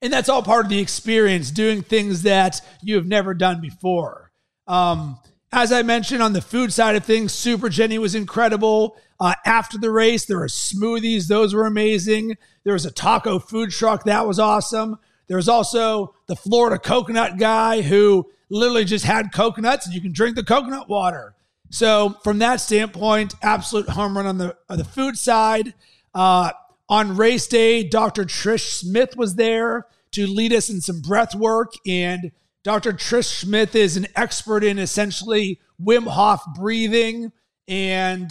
And 0.00 0.12
that's 0.12 0.28
all 0.28 0.42
part 0.44 0.66
of 0.66 0.70
the 0.70 0.78
experience, 0.78 1.50
doing 1.50 1.82
things 1.82 2.22
that 2.22 2.60
you 2.82 2.94
have 2.94 3.06
never 3.06 3.34
done 3.34 3.60
before. 3.60 4.30
Um, 4.68 5.18
as 5.50 5.72
I 5.72 5.82
mentioned 5.82 6.22
on 6.22 6.32
the 6.32 6.40
food 6.40 6.72
side 6.72 6.94
of 6.94 7.04
things, 7.04 7.32
Super 7.32 7.68
Jenny 7.68 7.98
was 7.98 8.14
incredible. 8.14 8.96
Uh, 9.20 9.34
after 9.44 9.78
the 9.78 9.90
race, 9.90 10.24
there 10.24 10.38
were 10.38 10.46
smoothies, 10.46 11.26
those 11.26 11.54
were 11.54 11.66
amazing. 11.66 12.36
There 12.64 12.72
was 12.72 12.86
a 12.86 12.90
taco 12.90 13.38
food 13.38 13.70
truck, 13.70 14.04
that 14.04 14.26
was 14.26 14.38
awesome. 14.38 14.98
There 15.26 15.36
was 15.36 15.48
also 15.48 16.14
the 16.26 16.36
Florida 16.36 16.78
coconut 16.78 17.38
guy 17.38 17.82
who 17.82 18.30
literally 18.48 18.84
just 18.84 19.04
had 19.04 19.32
coconuts 19.32 19.86
and 19.86 19.94
you 19.94 20.00
can 20.00 20.12
drink 20.12 20.36
the 20.36 20.44
coconut 20.44 20.88
water. 20.88 21.34
So 21.70 22.16
from 22.24 22.38
that 22.38 22.60
standpoint, 22.60 23.34
absolute 23.42 23.90
home 23.90 24.16
run 24.16 24.26
on 24.26 24.38
the 24.38 24.56
on 24.68 24.78
the 24.78 24.84
food 24.84 25.18
side. 25.18 25.74
Uh, 26.14 26.52
on 26.88 27.16
race 27.16 27.46
day, 27.46 27.84
Dr. 27.84 28.24
Trish 28.24 28.70
Smith 28.70 29.16
was 29.16 29.34
there 29.34 29.86
to 30.12 30.26
lead 30.26 30.52
us 30.54 30.70
in 30.70 30.80
some 30.80 31.02
breath 31.02 31.34
work. 31.34 31.74
And 31.86 32.32
Dr. 32.62 32.92
Trish 32.92 33.40
Smith 33.40 33.74
is 33.76 33.96
an 33.96 34.06
expert 34.16 34.64
in 34.64 34.78
essentially 34.78 35.60
Wim 35.82 36.06
Hof 36.06 36.42
breathing. 36.56 37.32
And 37.66 38.30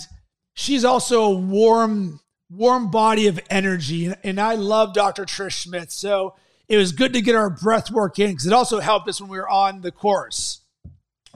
she's 0.58 0.84
also 0.84 1.24
a 1.24 1.32
warm, 1.32 2.20
warm 2.49 2.89
body 2.89 3.28
of 3.28 3.39
energy. 3.49 4.12
And 4.24 4.41
I 4.41 4.55
love 4.55 4.93
Dr. 4.93 5.24
Trish 5.24 5.64
Smith. 5.64 5.91
So 5.91 6.36
it 6.68 6.78
was 6.78 6.91
good 6.91 7.14
to 7.14 7.22
get 7.22 7.36
our 7.36 7.49
breath 7.49 7.91
work 7.91 8.20
in 8.20 8.32
because 8.32 8.47
it 8.47 8.53
also 8.53 8.80
helped 8.80 9.08
us 9.08 9.22
when 9.22 9.30
we 9.30 9.38
were 9.38 9.47
on 9.47 9.82
the 9.82 9.91
course. 9.91 10.62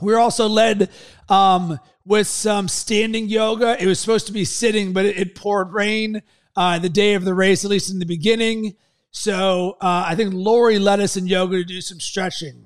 We 0.01 0.11
were 0.11 0.19
also 0.19 0.49
led 0.49 0.89
um, 1.29 1.79
with 2.03 2.25
some 2.25 2.67
standing 2.67 3.29
yoga. 3.29 3.81
It 3.81 3.85
was 3.85 3.99
supposed 3.99 4.25
to 4.27 4.33
be 4.33 4.43
sitting, 4.43 4.91
but 4.91 5.05
it, 5.05 5.17
it 5.17 5.35
poured 5.35 5.71
rain 5.71 6.23
uh, 6.55 6.79
the 6.79 6.89
day 6.89 7.13
of 7.13 7.23
the 7.23 7.35
race, 7.35 7.63
at 7.63 7.69
least 7.69 7.91
in 7.91 7.99
the 7.99 8.05
beginning. 8.07 8.75
So 9.11 9.77
uh, 9.81 10.05
I 10.07 10.15
think 10.15 10.33
Lori 10.33 10.79
led 10.79 10.99
us 10.99 11.15
in 11.15 11.27
yoga 11.27 11.57
to 11.57 11.63
do 11.63 11.79
some 11.79 11.99
stretching. 11.99 12.65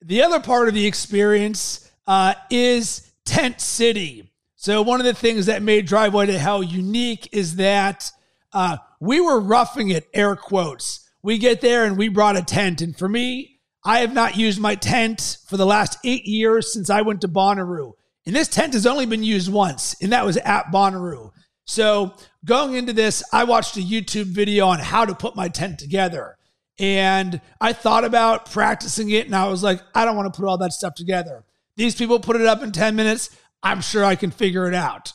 The 0.00 0.22
other 0.22 0.40
part 0.40 0.68
of 0.68 0.74
the 0.74 0.86
experience 0.86 1.90
uh, 2.06 2.34
is 2.48 3.12
Tent 3.26 3.60
City. 3.60 4.29
So 4.60 4.82
one 4.82 5.00
of 5.00 5.06
the 5.06 5.14
things 5.14 5.46
that 5.46 5.62
made 5.62 5.86
Driveway 5.86 6.26
to 6.26 6.38
Hell 6.38 6.62
unique 6.62 7.30
is 7.32 7.56
that 7.56 8.10
uh, 8.52 8.76
we 9.00 9.18
were 9.18 9.40
roughing 9.40 9.88
it, 9.88 10.06
air 10.12 10.36
quotes. 10.36 11.08
We 11.22 11.38
get 11.38 11.62
there 11.62 11.86
and 11.86 11.96
we 11.96 12.08
brought 12.08 12.36
a 12.36 12.42
tent. 12.42 12.82
And 12.82 12.94
for 12.94 13.08
me, 13.08 13.58
I 13.86 14.00
have 14.00 14.12
not 14.12 14.36
used 14.36 14.60
my 14.60 14.74
tent 14.74 15.38
for 15.46 15.56
the 15.56 15.64
last 15.64 15.96
eight 16.04 16.26
years 16.26 16.70
since 16.74 16.90
I 16.90 17.00
went 17.00 17.22
to 17.22 17.28
Bonnaroo. 17.28 17.92
And 18.26 18.36
this 18.36 18.48
tent 18.48 18.74
has 18.74 18.86
only 18.86 19.06
been 19.06 19.22
used 19.22 19.50
once, 19.50 19.96
and 20.02 20.12
that 20.12 20.26
was 20.26 20.36
at 20.36 20.66
Bonnaroo. 20.66 21.30
So 21.64 22.12
going 22.44 22.74
into 22.74 22.92
this, 22.92 23.24
I 23.32 23.44
watched 23.44 23.78
a 23.78 23.80
YouTube 23.80 24.26
video 24.26 24.66
on 24.66 24.78
how 24.78 25.06
to 25.06 25.14
put 25.14 25.36
my 25.36 25.48
tent 25.48 25.78
together. 25.78 26.36
And 26.78 27.40
I 27.62 27.72
thought 27.72 28.04
about 28.04 28.50
practicing 28.50 29.08
it, 29.08 29.24
and 29.24 29.34
I 29.34 29.48
was 29.48 29.62
like, 29.62 29.80
I 29.94 30.04
don't 30.04 30.16
want 30.16 30.30
to 30.30 30.38
put 30.38 30.46
all 30.46 30.58
that 30.58 30.74
stuff 30.74 30.96
together. 30.96 31.46
These 31.76 31.94
people 31.94 32.20
put 32.20 32.36
it 32.36 32.46
up 32.46 32.62
in 32.62 32.72
10 32.72 32.94
minutes. 32.94 33.30
I'm 33.62 33.80
sure 33.80 34.04
I 34.04 34.14
can 34.14 34.30
figure 34.30 34.66
it 34.68 34.74
out. 34.74 35.12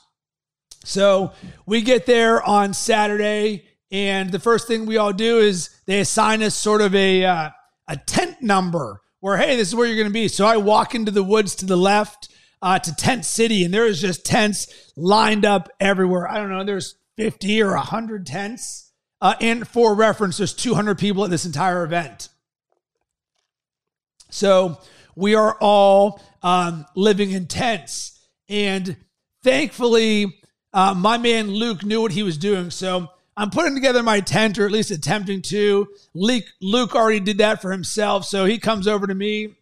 So 0.84 1.34
we 1.66 1.82
get 1.82 2.06
there 2.06 2.44
on 2.44 2.74
Saturday, 2.74 3.66
and 3.92 4.32
the 4.32 4.40
first 4.40 4.68
thing 4.68 4.86
we 4.86 4.98
all 4.98 5.14
do 5.14 5.40
is 5.40 5.70
they 5.86 6.00
assign 6.00 6.44
us 6.44 6.54
sort 6.54 6.82
of 6.82 6.94
a, 6.94 7.26
uh, 7.26 7.50
a 7.88 7.98
tent 7.98 8.42
number 8.42 9.02
where, 9.20 9.38
hey, 9.38 9.56
this 9.56 9.70
is 9.70 9.76
where 9.76 9.88
you're 9.88 9.96
going 9.96 10.08
to 10.08 10.14
be. 10.14 10.28
So 10.28 10.46
I 10.46 10.58
walk 10.58 10.94
into 10.94 11.12
the 11.12 11.24
woods 11.24 11.56
to 11.56 11.66
the 11.66 11.76
left 11.76 12.30
uh, 12.62 12.78
to 12.80 12.96
Tent 12.96 13.26
City, 13.26 13.64
and 13.64 13.74
there 13.74 13.88
is 13.88 14.00
just 14.00 14.26
tents 14.26 14.92
lined 14.96 15.46
up 15.46 15.70
everywhere. 15.80 16.30
I 16.30 16.38
don't 16.38 16.50
know, 16.50 16.64
there's 16.64 16.96
50 17.18 17.62
or 17.64 17.74
100 17.76 18.26
tents. 18.26 18.92
Uh, 19.22 19.34
and 19.42 19.68
for 19.68 19.96
reference, 19.96 20.38
there's 20.38 20.54
200 20.54 20.98
people 20.98 21.24
at 21.24 21.32
this 21.32 21.46
entire 21.46 21.84
event. 21.84 22.30
So 24.30 24.80
we 25.16 25.34
are 25.34 25.58
all 25.60 26.22
um, 26.44 26.86
living 26.96 27.32
in 27.32 27.48
tents. 27.48 28.15
And 28.50 28.98
thankfully, 29.44 30.40
uh, 30.74 30.94
my 30.94 31.18
man 31.18 31.50
Luke 31.52 31.84
knew 31.84 32.02
what 32.02 32.12
he 32.12 32.24
was 32.24 32.38
doing. 32.38 32.70
So 32.70 33.10
I'm 33.38 33.50
putting 33.50 33.76
together 33.76 34.04
my 34.04 34.22
tent, 34.22 34.58
or 34.58 34.66
at 34.66 34.72
least 34.72 34.92
attempting 34.92 35.42
to. 35.44 35.88
Luke, 36.14 36.46
Luke 36.62 36.96
already 36.96 37.20
did 37.20 37.40
that 37.40 37.62
for 37.62 37.72
himself. 37.72 38.26
So 38.26 38.46
he 38.46 38.58
comes 38.58 38.88
over 38.88 39.08
to 39.08 39.16
me, 39.16 39.56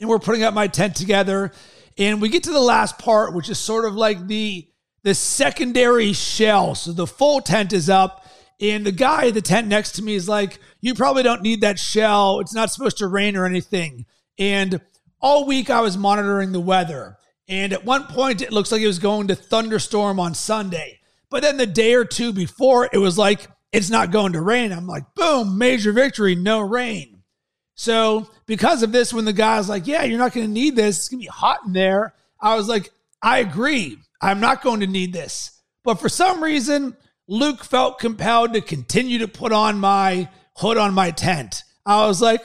and 0.00 0.08
we're 0.08 0.18
putting 0.18 0.42
up 0.42 0.54
my 0.54 0.68
tent 0.68 0.96
together. 0.96 1.52
And 1.98 2.20
we 2.20 2.28
get 2.28 2.44
to 2.44 2.52
the 2.52 2.60
last 2.60 2.98
part, 2.98 3.34
which 3.34 3.48
is 3.48 3.58
sort 3.58 3.84
of 3.84 3.94
like 3.94 4.26
the 4.26 4.68
the 5.02 5.14
secondary 5.14 6.12
shell. 6.12 6.74
So 6.74 6.92
the 6.92 7.06
full 7.06 7.40
tent 7.40 7.72
is 7.72 7.90
up, 7.90 8.26
and 8.60 8.86
the 8.86 8.92
guy 8.92 9.28
at 9.28 9.34
the 9.34 9.42
tent 9.42 9.68
next 9.68 9.92
to 9.92 10.02
me 10.02 10.14
is 10.14 10.28
like, 10.28 10.58
"You 10.80 10.94
probably 10.94 11.22
don't 11.22 11.42
need 11.42 11.60
that 11.60 11.78
shell. 11.78 12.40
It's 12.40 12.54
not 12.54 12.72
supposed 12.72 12.98
to 12.98 13.06
rain 13.06 13.36
or 13.36 13.44
anything." 13.44 14.06
And 14.38 14.80
all 15.20 15.46
week 15.46 15.70
I 15.70 15.80
was 15.80 15.96
monitoring 15.96 16.52
the 16.52 16.60
weather, 16.60 17.18
and 17.48 17.72
at 17.72 17.84
one 17.84 18.04
point 18.04 18.42
it 18.42 18.52
looks 18.52 18.72
like 18.72 18.82
it 18.82 18.86
was 18.86 18.98
going 18.98 19.28
to 19.28 19.34
thunderstorm 19.34 20.18
on 20.18 20.34
Sunday. 20.34 21.00
But 21.30 21.42
then 21.42 21.56
the 21.56 21.66
day 21.66 21.94
or 21.94 22.04
two 22.04 22.32
before, 22.32 22.88
it 22.92 22.98
was 22.98 23.18
like 23.18 23.48
it's 23.72 23.90
not 23.90 24.12
going 24.12 24.34
to 24.34 24.40
rain. 24.40 24.72
I'm 24.72 24.86
like, 24.86 25.02
boom, 25.14 25.58
major 25.58 25.92
victory, 25.92 26.34
no 26.36 26.60
rain. 26.60 27.14
So 27.74 28.28
because 28.46 28.82
of 28.82 28.92
this, 28.92 29.12
when 29.12 29.24
the 29.24 29.32
guy's 29.32 29.68
like, 29.68 29.86
"Yeah, 29.86 30.04
you're 30.04 30.18
not 30.18 30.32
going 30.32 30.46
to 30.46 30.52
need 30.52 30.76
this. 30.76 30.96
It's 30.96 31.08
going 31.08 31.20
to 31.20 31.24
be 31.24 31.28
hot 31.28 31.60
in 31.66 31.72
there," 31.72 32.14
I 32.40 32.54
was 32.54 32.68
like, 32.68 32.92
"I 33.20 33.38
agree. 33.38 33.98
I'm 34.20 34.40
not 34.40 34.62
going 34.62 34.80
to 34.80 34.86
need 34.86 35.12
this." 35.12 35.60
But 35.82 36.00
for 36.00 36.08
some 36.08 36.42
reason, 36.42 36.96
Luke 37.26 37.64
felt 37.64 37.98
compelled 37.98 38.54
to 38.54 38.60
continue 38.60 39.18
to 39.18 39.28
put 39.28 39.52
on 39.52 39.78
my 39.78 40.28
hood 40.56 40.78
on 40.78 40.94
my 40.94 41.10
tent. 41.10 41.64
I 41.84 42.06
was 42.06 42.22
like, 42.22 42.42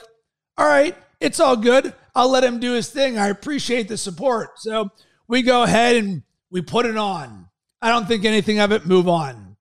"All 0.58 0.66
right, 0.66 0.96
it's 1.20 1.38
all 1.38 1.56
good. 1.56 1.94
I'll 2.20 2.30
let 2.30 2.44
him 2.44 2.60
do 2.60 2.74
his 2.74 2.90
thing. 2.90 3.16
I 3.16 3.28
appreciate 3.28 3.88
the 3.88 3.96
support." 3.96 4.58
So 4.58 4.90
we 5.26 5.40
go 5.40 5.62
ahead 5.62 5.96
and 5.96 6.22
we 6.50 6.60
put 6.60 6.84
it 6.84 6.98
on. 6.98 7.48
I 7.80 7.88
don't 7.88 8.06
think 8.06 8.26
anything 8.26 8.58
of 8.58 8.72
it. 8.72 8.84
Move 8.84 9.08
on. 9.08 9.56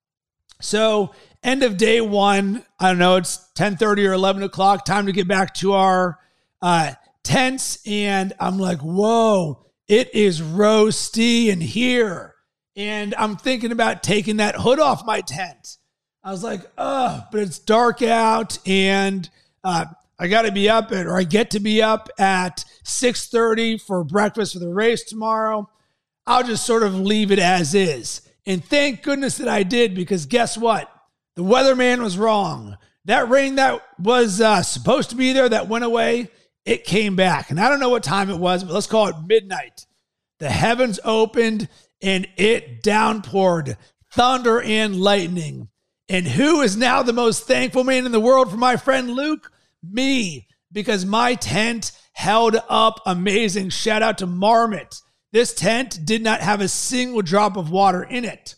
So 0.62 1.14
end 1.42 1.64
of 1.64 1.78
day 1.78 2.02
one. 2.02 2.66
I 2.78 2.90
don't 2.90 3.00
know. 3.00 3.16
It's 3.16 3.38
ten 3.54 3.78
thirty 3.78 4.06
or 4.06 4.12
eleven 4.12 4.44
o'clock. 4.44 4.84
Time 4.84 5.06
to 5.06 5.14
get 5.14 5.26
back 5.28 5.54
to 5.56 5.72
our 5.74 6.20
uh, 6.62 6.92
tents, 7.24 7.80
and 7.88 8.34
I'm 8.40 8.60
like, 8.60 8.80
whoa, 8.80 9.66
it 9.88 10.14
is 10.14 10.42
roasty 10.42 11.48
in 11.48 11.62
here. 11.62 12.36
And 12.76 13.16
I'm 13.16 13.38
thinking 13.38 13.72
about 13.72 14.04
taking 14.04 14.38
that 14.38 14.56
hood 14.56 14.80
off 14.80 15.06
my 15.06 15.22
tent. 15.22 15.78
I 16.22 16.32
was 16.32 16.44
like, 16.44 16.62
oh, 16.78 17.24
but 17.32 17.40
it's 17.40 17.60
dark 17.60 18.02
out, 18.02 18.60
and 18.68 19.30
uh, 19.64 19.86
I 20.20 20.28
got 20.28 20.42
to 20.42 20.52
be 20.52 20.70
up 20.70 20.92
at, 20.92 21.06
or 21.08 21.18
I 21.18 21.24
get 21.24 21.52
to 21.52 21.60
be 21.60 21.82
up 21.82 22.10
at 22.20 22.66
6:30 22.84 23.82
for 23.82 24.04
breakfast 24.04 24.54
for 24.54 24.60
the 24.60 24.70
race 24.70 25.04
tomorrow. 25.04 25.70
I'll 26.28 26.44
just 26.44 26.66
sort 26.66 26.84
of 26.84 26.94
leave 27.00 27.32
it 27.32 27.40
as 27.40 27.74
is. 27.74 28.22
And 28.46 28.64
thank 28.64 29.02
goodness 29.02 29.38
that 29.38 29.48
I 29.48 29.64
did 29.64 29.96
because 29.96 30.26
guess 30.26 30.58
what? 30.58 30.92
The 31.36 31.44
weatherman 31.44 32.02
was 32.02 32.18
wrong. 32.18 32.78
That 33.06 33.30
rain 33.30 33.56
that 33.56 33.82
was 33.98 34.42
uh, 34.42 34.62
supposed 34.62 35.10
to 35.12 35.16
be 35.16 35.34
there 35.34 35.48
that 35.50 35.70
went 35.70 35.86
away, 35.86 36.30
it 36.66 36.84
came 36.84 37.16
back. 37.16 37.50
And 37.50 37.60
I 37.60 37.70
don't 37.70 37.80
know 37.80 37.90
what 37.90 38.04
time 38.04 38.30
it 38.30 38.38
was, 38.38 38.64
but 38.64 38.74
let's 38.74 38.88
call 38.88 39.08
it 39.08 39.16
midnight. 39.26 39.86
The 40.40 40.50
heavens 40.50 41.00
opened 41.04 41.70
and 42.02 42.28
it 42.38 42.84
downpoured 42.84 43.78
thunder 44.12 44.62
and 44.62 45.00
lightning. 45.00 45.70
And 46.08 46.28
who 46.28 46.62
is 46.62 46.76
now 46.76 47.04
the 47.04 47.14
most 47.14 47.46
thankful 47.46 47.84
man 47.84 48.06
in 48.06 48.12
the 48.12 48.20
world 48.20 48.50
for 48.52 48.58
my 48.58 48.76
friend 48.78 49.10
Luke? 49.12 49.52
Me, 49.84 50.48
because 50.72 51.06
my 51.06 51.36
tent 51.36 51.92
held 52.14 52.58
up 52.70 53.00
amazing. 53.06 53.70
Shout 53.70 54.02
out 54.02 54.18
to 54.20 54.28
Marmot. 54.28 54.96
This 55.32 55.54
tent 55.54 56.00
did 56.06 56.22
not 56.22 56.42
have 56.42 56.62
a 56.62 56.68
single 56.68 57.22
drop 57.22 57.56
of 57.56 57.72
water 57.72 58.04
in 58.04 58.26
it, 58.26 58.56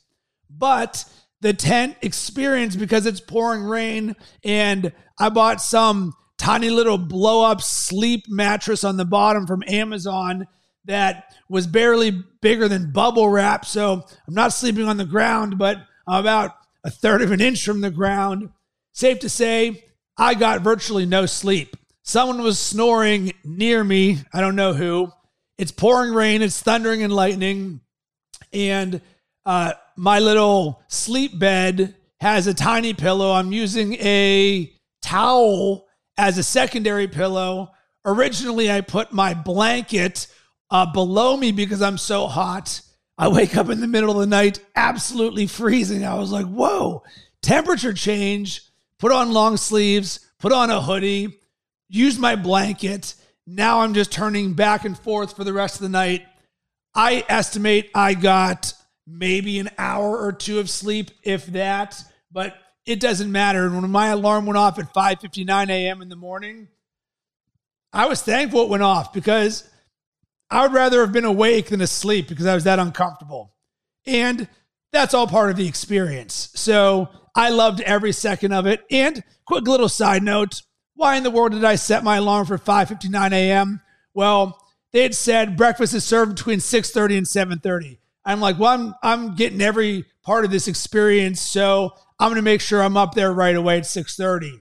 but 0.50 1.06
the 1.42 1.54
tent 1.54 1.98
experience 2.02 2.76
because 2.76 3.06
it's 3.06 3.20
pouring 3.20 3.64
rain. 3.64 4.16
And 4.44 4.94
I 5.20 5.30
bought 5.30 5.62
some 5.62 6.14
tiny 6.38 6.70
little 6.70 6.98
blow 6.98 7.44
up 7.44 7.62
sleep 7.62 8.26
mattress 8.30 8.84
on 8.84 8.98
the 8.98 9.06
bottom 9.06 9.46
from 9.46 9.64
Amazon 9.68 10.48
that 10.86 11.36
was 11.50 11.68
barely 11.68 12.24
bigger 12.42 12.68
than 12.68 12.92
bubble 12.92 13.30
wrap. 13.30 13.66
So 13.66 14.04
I'm 14.28 14.34
not 14.34 14.54
sleeping 14.54 14.88
on 14.88 14.98
the 14.98 15.06
ground, 15.06 15.58
but 15.58 15.78
I'm 16.08 16.22
about 16.22 16.56
a 16.84 16.90
third 16.90 17.22
of 17.22 17.32
an 17.32 17.42
inch 17.42 17.64
from 17.64 17.82
the 17.82 17.92
ground. 17.92 18.50
Safe 18.94 19.20
to 19.20 19.30
say, 19.30 19.84
I 20.22 20.36
got 20.36 20.62
virtually 20.62 21.08
no 21.08 21.26
sleep. 21.26 21.76
Someone 22.04 22.44
was 22.44 22.60
snoring 22.60 23.34
near 23.44 23.84
me. 23.84 24.20
I 24.32 24.40
don't 24.40 24.56
know 24.56 24.72
who. 24.72 25.12
It's 25.58 25.72
pouring 25.72 26.14
rain, 26.14 26.44
it's 26.44 26.62
thundering 26.62 27.02
and 27.02 27.12
lightning. 27.12 27.82
And 28.54 29.02
uh, 29.48 29.74
my 29.96 30.20
little 30.20 30.84
sleep 30.90 31.40
bed 31.40 31.96
has 32.20 32.46
a 32.46 32.54
tiny 32.54 32.94
pillow. 32.94 33.34
I'm 33.34 33.52
using 33.52 33.96
a 33.96 34.72
towel 35.02 35.88
as 36.18 36.38
a 36.38 36.44
secondary 36.44 37.08
pillow. 37.08 37.72
Originally, 38.06 38.72
I 38.72 38.82
put 38.82 39.12
my 39.12 39.34
blanket 39.34 40.28
uh, 40.70 40.86
below 40.86 41.36
me 41.36 41.52
because 41.52 41.82
I'm 41.82 41.98
so 41.98 42.28
hot. 42.28 42.82
I 43.18 43.28
wake 43.28 43.58
up 43.58 43.70
in 43.70 43.82
the 43.82 43.88
middle 43.88 44.12
of 44.12 44.18
the 44.18 44.28
night 44.28 44.60
absolutely 44.76 45.48
freezing. 45.48 46.06
I 46.06 46.14
was 46.14 46.32
like, 46.32 46.46
whoa, 46.46 47.02
temperature 47.42 47.94
change. 47.94 48.71
Put 49.02 49.12
on 49.12 49.34
long 49.34 49.58
sleeves, 49.58 50.20
put 50.39 50.52
on 50.52 50.70
a 50.70 50.80
hoodie, 50.80 51.39
use 51.89 52.20
my 52.20 52.36
blanket. 52.36 53.16
Now 53.47 53.82
I'm 53.82 53.95
just 53.95 54.12
turning 54.12 54.54
back 54.54 54.86
and 54.86 54.97
forth 54.97 55.36
for 55.36 55.43
the 55.43 55.54
rest 55.54 55.76
of 55.78 55.82
the 55.82 55.89
night. 55.89 56.28
I 56.93 57.26
estimate 57.28 57.89
I 57.95 58.14
got 58.14 58.74
maybe 59.08 59.58
an 59.58 59.72
hour 59.80 60.20
or 60.20 60.32
two 60.32 60.60
of 60.60 60.70
sleep, 60.70 61.10
if 61.24 61.47
that, 61.47 61.99
but 62.32 62.56
it 62.86 62.99
doesn't 62.99 63.32
matter. 63.32 63.66
And 63.66 63.82
when 63.82 63.89
my 63.89 64.10
alarm 64.10 64.45
went 64.45 64.58
off 64.58 64.78
at 64.78 64.93
5:59 64.93 65.72
a.m. 65.72 66.04
in 66.04 66.10
the 66.10 66.16
morning, 66.16 66.68
I 67.91 68.06
was 68.06 68.22
thankful 68.22 68.62
it 68.62 68.70
went 68.70 68.84
off 68.84 69.14
because 69.14 69.68
I 70.52 70.62
would 70.62 70.74
rather 70.74 71.02
have 71.02 71.12
been 71.12 71.26
awake 71.26 71.70
than 71.70 71.82
asleep 71.82 72.28
because 72.28 72.45
I 72.45 72.54
was 72.54 72.66
that 72.66 72.78
uncomfortable. 72.78 73.56
And 74.06 74.47
that's 74.92 75.14
all 75.14 75.28
part 75.28 75.50
of 75.50 75.58
the 75.58 75.68
experience. 75.68 76.50
So 76.54 77.10
I 77.36 77.50
loved 77.50 77.82
every 77.82 78.12
second 78.12 78.52
of 78.52 78.66
it. 78.66 78.84
And 78.92 79.24
quick 79.46 79.68
little 79.68 79.89
side 79.89 80.24
note, 80.24 80.62
why 80.96 81.16
in 81.16 81.24
the 81.24 81.32
world 81.32 81.54
did 81.54 81.64
I 81.64 81.76
set 81.76 82.04
my 82.04 82.18
alarm 82.18 82.46
for 82.46 82.58
5:59 82.58 83.32
a.m.? 83.32 83.82
Well, 84.14 84.58
they 84.92 85.04
had 85.04 85.16
said 85.16 85.58
breakfast 85.58 85.94
is 85.94 86.04
served 86.04 86.36
between 86.36 86.60
6:30 86.60 87.18
and 87.18 87.26
7:30. 87.26 87.98
I'm 88.26 88.39
like, 88.39 88.60
well, 88.60 88.72
I'm 88.72 88.96
I'm 89.02 89.36
getting 89.36 89.62
every 89.62 90.06
part 90.24 90.46
of 90.46 90.52
this 90.52 90.68
experience, 90.68 91.42
so 91.42 91.94
I'm 92.20 92.28
going 92.28 92.36
to 92.36 92.44
make 92.44 92.62
sure 92.62 92.84
I'm 92.84 92.98
up 92.98 93.16
there 93.16 93.34
right 93.34 93.56
away 93.56 93.78
at 93.78 93.84
6:30. 93.84 94.60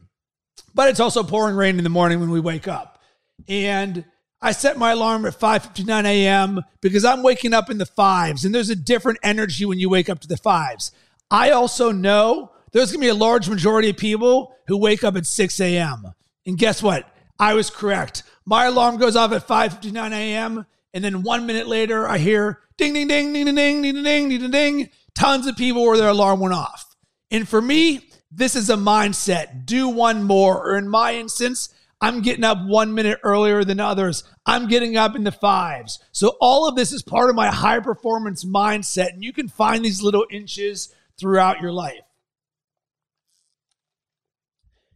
But 0.73 0.89
it's 0.89 1.01
also 1.01 1.23
pouring 1.23 1.57
rain 1.57 1.79
in 1.79 1.85
the 1.85 1.91
morning 1.91 2.21
when 2.21 2.31
we 2.31 2.41
wake 2.41 2.69
up. 2.69 3.03
And 3.49 4.05
I 4.43 4.53
set 4.53 4.79
my 4.79 4.93
alarm 4.93 5.27
at 5.27 5.39
5:59 5.39 6.05
a.m. 6.07 6.63
because 6.81 7.05
I'm 7.05 7.23
waking 7.23 7.53
up 7.53 7.69
in 7.71 7.79
the 7.79 7.87
fives, 7.87 8.45
and 8.45 8.55
there's 8.55 8.71
a 8.71 8.77
different 8.77 9.19
energy 9.23 9.67
when 9.67 9.79
you 9.79 9.91
wake 9.91 10.09
up 10.09 10.21
to 10.21 10.29
the 10.29 10.37
fives. 10.37 10.93
I 11.31 11.51
also 11.51 11.93
know 11.93 12.53
there's 12.73 12.91
going 12.91 13.01
to 13.01 13.07
be 13.07 13.09
a 13.09 13.15
large 13.15 13.49
majority 13.49 13.91
of 13.91 13.97
people 13.97 14.55
who 14.67 14.77
wake 14.77 15.05
up 15.05 15.17
at 15.17 15.27
6 15.27 15.61
a.m. 15.61 16.13
And 16.47 16.57
guess 16.57 16.83
what? 16.83 17.07
I 17.39 17.55
was 17.55 17.71
correct. 17.71 18.23
My 18.47 18.65
alarm 18.67 18.97
goes 18.97 19.17
off 19.17 19.33
at 19.33 19.47
5:59 19.47 20.13
a.m. 20.13 20.67
and 20.95 21.05
then 21.05 21.23
one 21.23 21.47
minute 21.47 21.67
later, 21.67 22.09
I 22.09 22.19
hear 22.19 22.61
ding, 22.77 22.95
ding, 22.95 23.09
ding, 23.09 23.33
ding, 23.33 23.45
ding, 23.45 23.55
ding, 23.55 23.83
ding, 23.83 24.03
ding, 24.03 24.29
ding, 24.29 24.51
ding. 24.51 24.89
Tons 25.15 25.47
of 25.47 25.57
people 25.57 25.85
where 25.85 25.99
their 25.99 26.09
alarm 26.09 26.41
went 26.41 26.55
off. 26.55 26.97
And 27.31 27.47
for 27.49 27.61
me, 27.61 28.09
this 28.31 28.57
is 28.57 28.71
a 28.71 28.77
mindset: 28.77 29.67
do 29.67 29.89
one 29.89 30.23
more. 30.23 30.67
Or 30.67 30.79
in 30.79 30.89
my 30.89 31.15
instance, 31.15 31.69
I'm 32.01 32.23
getting 32.23 32.45
up 32.45 32.65
one 32.65 32.95
minute 32.95 33.19
earlier 33.23 33.63
than 33.63 33.79
others. 33.79 34.25
I'm 34.47 34.69
getting 34.69 34.97
up 34.97 35.15
in 35.15 35.25
the 35.25 35.33
fives. 35.33 35.99
So 36.13 36.37
all 36.41 36.67
of 36.67 36.75
this 36.75 36.93
is 36.93 37.03
part 37.03 37.29
of 37.29 37.37
my 37.37 37.49
high 37.49 37.81
performance 37.81 38.45
mindset. 38.45 39.13
And 39.13 39.23
you 39.23 39.33
can 39.33 39.49
find 39.49 39.85
these 39.85 40.03
little 40.03 40.25
inches 40.31 40.95
throughout 41.19 41.61
your 41.61 41.73
life. 41.73 42.01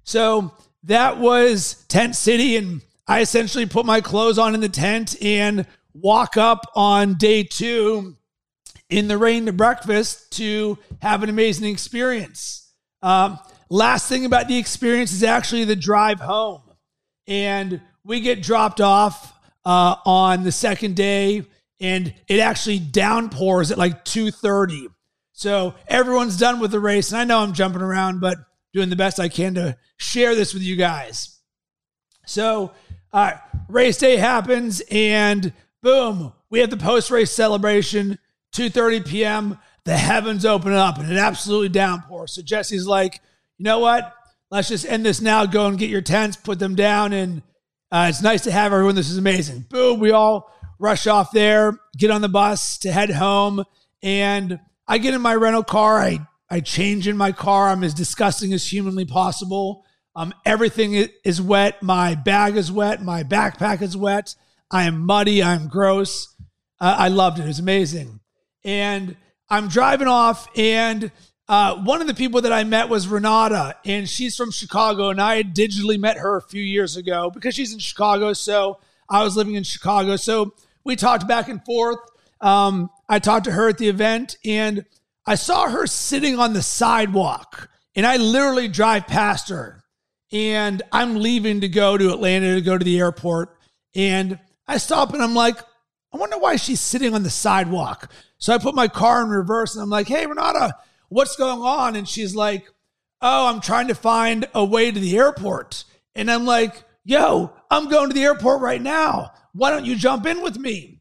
So 0.04 0.54
that 0.84 1.18
was 1.18 1.84
Tent 1.88 2.16
City. 2.16 2.56
And 2.56 2.80
I 3.06 3.20
essentially 3.20 3.66
put 3.66 3.84
my 3.84 4.00
clothes 4.00 4.38
on 4.38 4.54
in 4.54 4.60
the 4.60 4.68
tent 4.70 5.14
and 5.22 5.66
walk 5.92 6.38
up 6.38 6.64
on 6.74 7.14
day 7.14 7.42
two 7.42 8.16
in 8.88 9.08
the 9.08 9.18
rain 9.18 9.44
to 9.46 9.52
breakfast 9.52 10.32
to 10.32 10.78
have 11.02 11.22
an 11.22 11.28
amazing 11.28 11.70
experience. 11.70 12.72
Um, 13.02 13.38
last 13.68 14.08
thing 14.08 14.24
about 14.24 14.48
the 14.48 14.56
experience 14.56 15.12
is 15.12 15.22
actually 15.22 15.64
the 15.64 15.76
drive 15.76 16.20
home 16.20 16.63
and 17.26 17.80
we 18.04 18.20
get 18.20 18.42
dropped 18.42 18.80
off 18.80 19.32
uh, 19.64 19.96
on 20.04 20.44
the 20.44 20.52
second 20.52 20.96
day 20.96 21.44
and 21.80 22.14
it 22.28 22.40
actually 22.40 22.78
downpours 22.78 23.70
at 23.70 23.78
like 23.78 24.04
2.30 24.04 24.86
so 25.32 25.74
everyone's 25.88 26.38
done 26.38 26.60
with 26.60 26.70
the 26.70 26.80
race 26.80 27.10
and 27.10 27.20
i 27.20 27.24
know 27.24 27.40
i'm 27.40 27.52
jumping 27.52 27.82
around 27.82 28.20
but 28.20 28.36
doing 28.72 28.90
the 28.90 28.96
best 28.96 29.18
i 29.18 29.28
can 29.28 29.54
to 29.54 29.76
share 29.96 30.34
this 30.34 30.54
with 30.54 30.62
you 30.62 30.76
guys. 30.76 31.38
So 32.26 32.72
uh, 33.12 33.32
race 33.68 33.98
day 33.98 34.16
happens 34.16 34.82
and 34.90 35.52
boom 35.82 36.32
we 36.50 36.60
have 36.60 36.70
the 36.70 36.76
post-race 36.76 37.30
celebration 37.30 38.18
2.30 38.54 39.06
p.m 39.06 39.58
the 39.84 39.96
heavens 39.96 40.46
open 40.46 40.72
up 40.72 40.98
and 40.98 41.12
it 41.12 41.18
absolutely 41.18 41.68
downpours. 41.68 42.32
So 42.32 42.42
jesse's 42.42 42.86
like 42.86 43.20
you 43.58 43.64
know 43.64 43.78
what 43.80 44.14
let's 44.54 44.68
just 44.68 44.86
end 44.86 45.04
this 45.04 45.20
now. 45.20 45.44
Go 45.46 45.66
and 45.66 45.76
get 45.76 45.90
your 45.90 46.00
tents, 46.00 46.36
put 46.36 46.60
them 46.60 46.76
down, 46.76 47.12
and 47.12 47.42
uh, 47.90 48.06
it's 48.08 48.22
nice 48.22 48.42
to 48.42 48.52
have 48.52 48.72
everyone. 48.72 48.94
This 48.94 49.10
is 49.10 49.18
amazing. 49.18 49.66
Boom, 49.68 49.98
we 49.98 50.12
all 50.12 50.48
rush 50.78 51.08
off 51.08 51.32
there, 51.32 51.76
get 51.98 52.12
on 52.12 52.20
the 52.20 52.28
bus 52.28 52.78
to 52.78 52.92
head 52.92 53.10
home, 53.10 53.64
and 54.00 54.60
I 54.86 54.98
get 54.98 55.12
in 55.12 55.20
my 55.20 55.34
rental 55.34 55.64
car. 55.64 55.98
I 55.98 56.20
I 56.48 56.60
change 56.60 57.08
in 57.08 57.16
my 57.16 57.32
car. 57.32 57.68
I'm 57.68 57.82
as 57.82 57.94
disgusting 57.94 58.52
as 58.52 58.70
humanly 58.70 59.04
possible. 59.04 59.84
Um, 60.14 60.32
everything 60.44 61.08
is 61.24 61.42
wet. 61.42 61.82
My 61.82 62.14
bag 62.14 62.56
is 62.56 62.70
wet. 62.70 63.02
My 63.02 63.24
backpack 63.24 63.82
is 63.82 63.96
wet. 63.96 64.36
I 64.70 64.84
am 64.84 65.04
muddy. 65.04 65.42
I'm 65.42 65.66
gross. 65.66 66.32
Uh, 66.80 66.94
I 66.96 67.08
loved 67.08 67.40
it. 67.40 67.44
It 67.44 67.48
was 67.48 67.58
amazing. 67.58 68.20
And 68.62 69.16
I'm 69.48 69.66
driving 69.66 70.06
off, 70.06 70.46
and 70.56 71.10
uh, 71.46 71.76
one 71.76 72.00
of 72.00 72.06
the 72.06 72.14
people 72.14 72.40
that 72.40 72.52
I 72.52 72.64
met 72.64 72.88
was 72.88 73.06
Renata, 73.06 73.76
and 73.84 74.08
she's 74.08 74.36
from 74.36 74.50
Chicago, 74.50 75.10
and 75.10 75.20
I 75.20 75.36
had 75.36 75.54
digitally 75.54 75.98
met 75.98 76.16
her 76.16 76.36
a 76.36 76.42
few 76.42 76.62
years 76.62 76.96
ago 76.96 77.30
because 77.30 77.54
she's 77.54 77.72
in 77.72 77.78
Chicago. 77.78 78.32
So 78.32 78.78
I 79.10 79.22
was 79.22 79.36
living 79.36 79.54
in 79.54 79.62
Chicago. 79.62 80.16
So 80.16 80.54
we 80.84 80.96
talked 80.96 81.28
back 81.28 81.48
and 81.48 81.62
forth. 81.64 81.98
Um, 82.40 82.90
I 83.08 83.18
talked 83.18 83.44
to 83.44 83.52
her 83.52 83.68
at 83.68 83.76
the 83.76 83.88
event, 83.88 84.38
and 84.44 84.86
I 85.26 85.34
saw 85.34 85.68
her 85.68 85.86
sitting 85.86 86.38
on 86.38 86.54
the 86.54 86.62
sidewalk, 86.62 87.68
and 87.94 88.06
I 88.06 88.16
literally 88.16 88.68
drive 88.68 89.06
past 89.06 89.50
her, 89.50 89.84
and 90.32 90.82
I'm 90.92 91.16
leaving 91.16 91.60
to 91.60 91.68
go 91.68 91.98
to 91.98 92.10
Atlanta 92.10 92.54
to 92.54 92.62
go 92.62 92.78
to 92.78 92.84
the 92.84 92.98
airport, 92.98 93.54
and 93.94 94.38
I 94.66 94.78
stop 94.78 95.12
and 95.12 95.22
I'm 95.22 95.34
like, 95.34 95.58
I 96.10 96.16
wonder 96.16 96.38
why 96.38 96.56
she's 96.56 96.80
sitting 96.80 97.14
on 97.14 97.22
the 97.22 97.30
sidewalk. 97.30 98.10
So 98.38 98.54
I 98.54 98.58
put 98.58 98.74
my 98.74 98.88
car 98.88 99.22
in 99.22 99.28
reverse, 99.28 99.74
and 99.74 99.82
I'm 99.82 99.90
like, 99.90 100.08
Hey, 100.08 100.24
Renata 100.26 100.74
what's 101.08 101.36
going 101.36 101.60
on? 101.60 101.96
And 101.96 102.08
she's 102.08 102.34
like, 102.34 102.70
oh, 103.20 103.46
I'm 103.48 103.60
trying 103.60 103.88
to 103.88 103.94
find 103.94 104.46
a 104.54 104.64
way 104.64 104.90
to 104.90 105.00
the 105.00 105.16
airport. 105.16 105.84
And 106.14 106.30
I'm 106.30 106.44
like, 106.44 106.84
yo, 107.04 107.52
I'm 107.70 107.88
going 107.88 108.08
to 108.08 108.14
the 108.14 108.24
airport 108.24 108.60
right 108.60 108.82
now. 108.82 109.32
Why 109.52 109.70
don't 109.70 109.86
you 109.86 109.96
jump 109.96 110.26
in 110.26 110.42
with 110.42 110.58
me? 110.58 111.00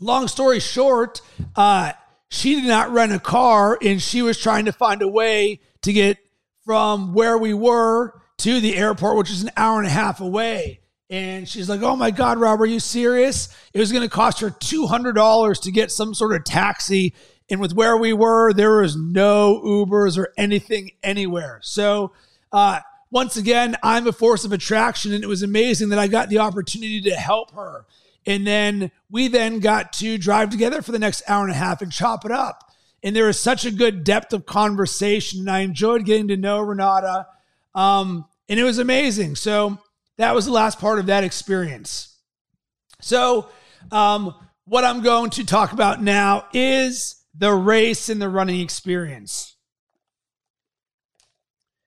Long 0.00 0.28
story 0.28 0.60
short, 0.60 1.20
uh, 1.54 1.92
she 2.28 2.54
did 2.54 2.64
not 2.64 2.90
rent 2.90 3.12
a 3.12 3.18
car 3.18 3.78
and 3.82 4.00
she 4.00 4.22
was 4.22 4.38
trying 4.38 4.64
to 4.64 4.72
find 4.72 5.02
a 5.02 5.08
way 5.08 5.60
to 5.82 5.92
get 5.92 6.18
from 6.64 7.12
where 7.12 7.36
we 7.36 7.54
were 7.54 8.14
to 8.38 8.60
the 8.60 8.76
airport, 8.76 9.16
which 9.16 9.30
is 9.30 9.42
an 9.42 9.50
hour 9.56 9.78
and 9.78 9.86
a 9.86 9.90
half 9.90 10.20
away. 10.20 10.80
And 11.10 11.46
she's 11.46 11.68
like, 11.68 11.82
Oh 11.82 11.94
my 11.94 12.10
God, 12.10 12.38
Rob, 12.38 12.60
are 12.62 12.66
you 12.66 12.80
serious? 12.80 13.54
It 13.74 13.80
was 13.80 13.92
going 13.92 14.02
to 14.02 14.08
cost 14.08 14.40
her 14.40 14.50
$200 14.50 15.62
to 15.62 15.70
get 15.70 15.92
some 15.92 16.14
sort 16.14 16.34
of 16.34 16.44
taxi 16.44 17.14
and 17.52 17.60
with 17.60 17.74
where 17.74 17.98
we 17.98 18.14
were, 18.14 18.54
there 18.54 18.78
was 18.78 18.96
no 18.96 19.60
Ubers 19.62 20.16
or 20.16 20.32
anything 20.38 20.92
anywhere. 21.02 21.60
So, 21.62 22.12
uh, 22.50 22.80
once 23.10 23.36
again, 23.36 23.76
I'm 23.82 24.06
a 24.06 24.12
force 24.12 24.46
of 24.46 24.52
attraction, 24.52 25.12
and 25.12 25.22
it 25.22 25.26
was 25.26 25.42
amazing 25.42 25.90
that 25.90 25.98
I 25.98 26.06
got 26.06 26.30
the 26.30 26.38
opportunity 26.38 27.02
to 27.02 27.14
help 27.14 27.54
her. 27.54 27.84
And 28.24 28.46
then 28.46 28.90
we 29.10 29.28
then 29.28 29.60
got 29.60 29.92
to 29.94 30.16
drive 30.16 30.48
together 30.48 30.80
for 30.80 30.92
the 30.92 30.98
next 30.98 31.22
hour 31.28 31.42
and 31.42 31.52
a 31.52 31.56
half 31.56 31.82
and 31.82 31.92
chop 31.92 32.24
it 32.24 32.30
up. 32.30 32.72
And 33.02 33.14
there 33.14 33.26
was 33.26 33.38
such 33.38 33.66
a 33.66 33.70
good 33.70 34.02
depth 34.02 34.32
of 34.32 34.46
conversation, 34.46 35.40
and 35.40 35.50
I 35.50 35.58
enjoyed 35.58 36.06
getting 36.06 36.28
to 36.28 36.38
know 36.38 36.62
Renata. 36.62 37.26
Um, 37.74 38.24
and 38.48 38.58
it 38.58 38.64
was 38.64 38.78
amazing. 38.78 39.36
So 39.36 39.76
that 40.16 40.34
was 40.34 40.46
the 40.46 40.52
last 40.52 40.78
part 40.78 40.98
of 40.98 41.04
that 41.06 41.22
experience. 41.22 42.16
So, 43.02 43.50
um, 43.90 44.34
what 44.64 44.84
I'm 44.84 45.02
going 45.02 45.28
to 45.30 45.44
talk 45.44 45.72
about 45.72 46.02
now 46.02 46.46
is 46.54 47.21
the 47.34 47.52
race 47.52 48.08
and 48.08 48.20
the 48.20 48.28
running 48.28 48.60
experience. 48.60 49.56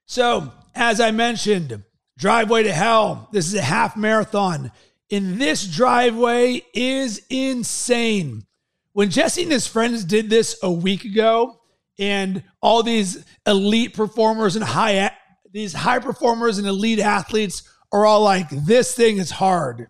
So, 0.06 0.52
as 0.74 1.00
I 1.00 1.12
mentioned, 1.12 1.84
Driveway 2.18 2.64
to 2.64 2.72
Hell, 2.72 3.30
this 3.32 3.48
is 3.48 3.56
a 3.56 3.62
half 3.62 3.98
marathon. 3.98 4.72
in 5.10 5.38
this 5.38 5.68
driveway 5.68 6.64
is 6.74 7.22
insane. 7.30 8.46
When 8.94 9.10
Jesse 9.10 9.44
and 9.44 9.52
his 9.52 9.68
friends 9.68 10.04
did 10.04 10.30
this 10.30 10.58
a 10.64 10.72
week 10.72 11.06
ago, 11.06 11.60
and 12.00 12.44
all 12.62 12.84
these 12.84 13.24
elite 13.46 13.94
performers 13.94 14.56
and 14.56 14.66
high 14.66 15.12
these 15.52 15.74
high 15.74 16.00
performers 16.00 16.58
and 16.58 16.68
elite 16.68 17.00
athletes 17.00 17.64
are 17.92 18.06
all 18.06 18.22
like, 18.22 18.50
this 18.50 18.94
thing 18.94 19.18
is 19.18 19.32
hard. 19.32 19.88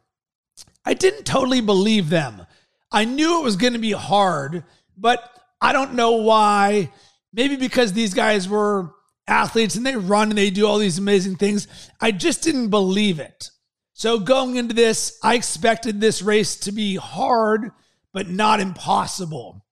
I 0.85 0.93
didn't 0.93 1.23
totally 1.23 1.61
believe 1.61 2.09
them. 2.09 2.45
I 2.91 3.05
knew 3.05 3.39
it 3.39 3.43
was 3.43 3.55
going 3.55 3.73
to 3.73 3.79
be 3.79 3.91
hard, 3.91 4.63
but 4.95 5.34
I 5.61 5.73
don't 5.73 5.93
know 5.93 6.13
why. 6.13 6.91
Maybe 7.33 7.55
because 7.55 7.93
these 7.93 8.13
guys 8.13 8.47
were 8.47 8.91
athletes 9.27 9.75
and 9.75 9.85
they 9.85 9.95
run 9.95 10.29
and 10.29 10.37
they 10.37 10.49
do 10.49 10.67
all 10.67 10.77
these 10.77 10.97
amazing 10.97 11.35
things. 11.35 11.67
I 11.99 12.11
just 12.11 12.43
didn't 12.43 12.69
believe 12.69 13.19
it. 13.19 13.49
So 13.93 14.19
going 14.19 14.57
into 14.57 14.73
this, 14.73 15.17
I 15.23 15.35
expected 15.35 15.99
this 15.99 16.21
race 16.21 16.57
to 16.61 16.71
be 16.71 16.95
hard, 16.95 17.71
but 18.13 18.29
not 18.29 18.59
impossible. 18.59 19.65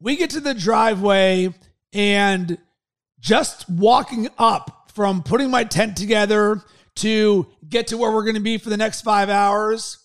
We 0.00 0.16
get 0.16 0.30
to 0.30 0.40
the 0.40 0.54
driveway 0.54 1.54
and 1.92 2.58
just 3.18 3.68
walking 3.68 4.28
up 4.36 4.90
from 4.94 5.22
putting 5.22 5.50
my 5.50 5.64
tent 5.64 5.96
together 5.96 6.62
to 6.96 7.46
get 7.68 7.88
to 7.88 7.96
where 7.96 8.10
we're 8.10 8.24
going 8.24 8.34
to 8.34 8.40
be 8.40 8.58
for 8.58 8.68
the 8.68 8.76
next 8.76 9.02
five 9.02 9.30
hours, 9.30 9.98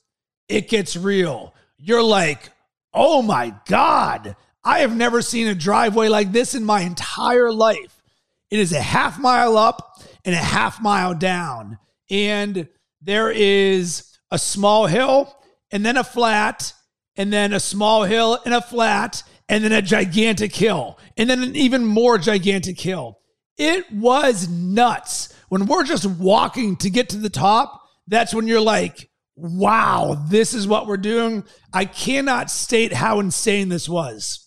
it 0.47 0.69
gets 0.69 0.95
real. 0.95 1.53
You're 1.77 2.03
like, 2.03 2.49
oh 2.93 3.21
my 3.21 3.53
God, 3.67 4.35
I 4.67 4.79
have 4.79 4.93
never 4.93 5.21
seen 5.21 5.47
a 5.47 5.55
driveway 5.55 6.09
like 6.09 6.33
this 6.33 6.53
in 6.53 6.65
my 6.65 6.81
entire 6.81 7.53
life. 7.53 8.03
It 8.51 8.59
is 8.59 8.73
a 8.73 8.81
half 8.81 9.17
mile 9.17 9.57
up 9.57 10.03
and 10.25 10.35
a 10.35 10.39
half 10.39 10.81
mile 10.81 11.13
down. 11.13 11.77
And 12.09 12.67
there 13.01 13.31
is 13.31 14.17
a 14.29 14.37
small 14.37 14.87
hill 14.87 15.33
and 15.71 15.85
then 15.85 15.95
a 15.95 16.03
flat 16.03 16.73
and 17.15 17.31
then 17.31 17.53
a 17.53 17.61
small 17.61 18.03
hill 18.03 18.39
and 18.43 18.53
a 18.53 18.59
flat 18.59 19.23
and 19.47 19.63
then 19.63 19.71
a 19.71 19.81
gigantic 19.81 20.53
hill 20.53 20.99
and 21.15 21.29
then 21.29 21.43
an 21.43 21.55
even 21.55 21.85
more 21.85 22.17
gigantic 22.17 22.77
hill. 22.77 23.19
It 23.57 23.89
was 23.89 24.49
nuts. 24.49 25.33
When 25.47 25.65
we're 25.65 25.85
just 25.85 26.05
walking 26.05 26.75
to 26.77 26.89
get 26.89 27.07
to 27.09 27.17
the 27.17 27.29
top, 27.29 27.83
that's 28.05 28.33
when 28.33 28.47
you're 28.47 28.59
like, 28.59 29.09
wow, 29.37 30.21
this 30.27 30.53
is 30.53 30.67
what 30.67 30.87
we're 30.87 30.97
doing. 30.97 31.45
I 31.71 31.85
cannot 31.85 32.51
state 32.51 32.91
how 32.91 33.21
insane 33.21 33.69
this 33.69 33.87
was. 33.87 34.43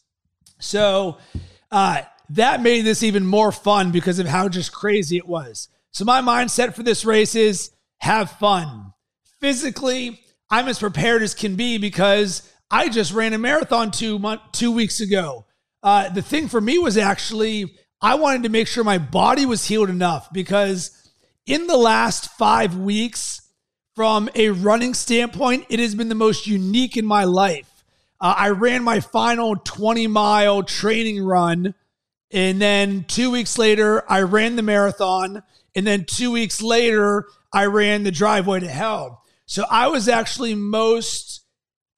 So 0.61 1.19
uh, 1.71 2.03
that 2.31 2.63
made 2.63 2.83
this 2.83 3.03
even 3.03 3.27
more 3.27 3.53
fun 3.53 3.91
because 3.91 4.19
of 4.19 4.27
how 4.27 4.49
just 4.49 4.73
crazy 4.73 5.17
it 5.17 5.27
was. 5.27 5.69
So 5.91 6.05
my 6.05 6.21
mindset 6.21 6.75
for 6.75 6.83
this 6.83 7.05
race 7.05 7.35
is 7.35 7.73
have 7.99 8.31
fun. 8.33 8.93
Physically, 9.41 10.21
I'm 10.51 10.69
as 10.69 10.79
prepared 10.79 11.23
as 11.23 11.35
can 11.35 11.57
be 11.57 11.79
because 11.79 12.51
I 12.71 12.89
just 12.89 13.13
ran 13.13 13.33
a 13.33 13.39
marathon 13.39 13.91
two 13.91 14.19
month, 14.19 14.43
two 14.53 14.71
weeks 14.71 15.01
ago. 15.01 15.47
Uh, 15.83 16.09
the 16.11 16.23
thing 16.23 16.49
for 16.49 16.61
me 16.61 16.79
was 16.79 16.97
actually 16.97 17.75
I 18.03 18.15
wanted 18.15 18.45
to 18.45 18.49
make 18.49 18.67
sure 18.67 18.85
my 18.85 18.99
body 18.99 19.45
was 19.45 19.67
healed 19.67 19.91
enough 19.91 20.33
because 20.33 20.97
in 21.47 21.67
the 21.67 21.77
last 21.77 22.31
five 22.33 22.77
weeks, 22.77 23.43
from 23.95 24.31
a 24.35 24.51
running 24.51 24.95
standpoint, 24.95 25.67
it 25.69 25.79
has 25.79 25.95
been 25.95 26.09
the 26.09 26.15
most 26.15 26.47
unique 26.47 26.97
in 26.97 27.05
my 27.05 27.25
life. 27.25 27.70
Uh, 28.21 28.35
I 28.37 28.51
ran 28.51 28.85
my 28.85 29.01
final 29.01 29.57
20 29.57 30.07
mile 30.07 30.63
training 30.63 31.25
run. 31.25 31.75
And 32.31 32.61
then 32.61 33.05
two 33.09 33.31
weeks 33.31 33.59
later, 33.59 34.05
I 34.11 34.21
ran 34.23 34.57
the 34.57 34.63
marathon. 34.63 35.43
And 35.75 35.87
then 35.87 36.05
two 36.05 36.31
weeks 36.31 36.61
later, 36.61 37.27
I 37.53 37.67
ran 37.67 38.03
the 38.03 38.11
driveway 38.13 38.61
to 38.61 38.69
hell. 38.69 39.23
So 39.47 39.65
I 39.69 39.89
was 39.89 40.09
actually 40.09 40.55
most 40.55 41.45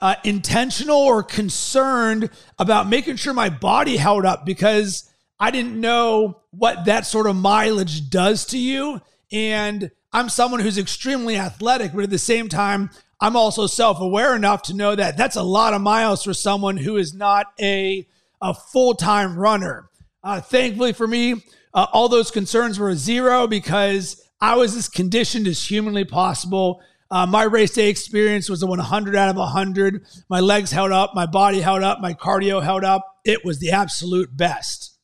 uh, 0.01 0.15
intentional 0.25 0.99
or 0.99 1.23
concerned 1.23 2.31
about 2.59 2.89
making 2.89 3.17
sure 3.17 3.35
my 3.35 3.51
body 3.51 3.97
held 3.97 4.25
up 4.25 4.47
because 4.47 5.09
I 5.39 5.51
didn't 5.51 5.79
know 5.81 6.41
what 6.51 6.87
that 6.87 7.07
sort 7.07 7.27
of 7.27 7.37
mileage 7.37 8.09
does 8.11 8.47
to 8.47 8.59
you. 8.59 9.01
And 9.31 9.91
I'm 10.13 10.29
someone 10.29 10.61
who's 10.61 10.79
extremely 10.79 11.37
athletic, 11.37 11.93
but 11.93 12.05
at 12.05 12.11
the 12.11 12.19
same 12.19 12.49
time, 12.49 12.91
I'm 13.23 13.37
also 13.37 13.69
self 13.69 14.01
aware 14.01 14.35
enough 14.35 14.63
to 14.63 14.75
know 14.75 14.97
that 14.97 15.17
that's 15.17 15.37
a 15.37 15.45
lot 15.45 15.75
of 15.75 15.81
miles 15.81 16.25
for 16.25 16.35
someone 16.35 16.77
who 16.77 16.97
is 16.97 17.15
not 17.15 17.47
a, 17.61 18.05
a 18.41 18.53
full 18.53 18.95
time 18.95 19.39
runner. 19.39 19.89
Uh, 20.25 20.41
thankfully 20.41 20.93
for 20.93 21.07
me, 21.07 21.45
uh, 21.73 21.87
all 21.93 22.09
those 22.09 22.33
concerns 22.33 22.81
were 22.81 22.97
zero 22.97 23.47
because 23.47 24.21
I 24.41 24.57
was 24.57 24.75
as 24.75 24.89
conditioned 24.89 25.47
as 25.47 25.65
humanly 25.65 26.05
possible. 26.05 26.83
Uh, 27.13 27.25
my 27.27 27.45
race 27.45 27.71
day 27.71 27.89
experience 27.89 28.51
was 28.51 28.65
a 28.65 28.67
100 28.67 29.15
out 29.15 29.29
of 29.29 29.37
100. 29.37 30.05
My 30.29 30.41
legs 30.41 30.73
held 30.73 30.91
up, 30.91 31.15
my 31.15 31.27
body 31.27 31.61
held 31.61 31.85
up, 31.85 32.01
my 32.01 32.15
cardio 32.15 32.61
held 32.61 32.83
up. 32.83 33.07
It 33.25 33.45
was 33.45 33.61
the 33.61 33.71
absolute 33.71 34.37
best. 34.37 34.99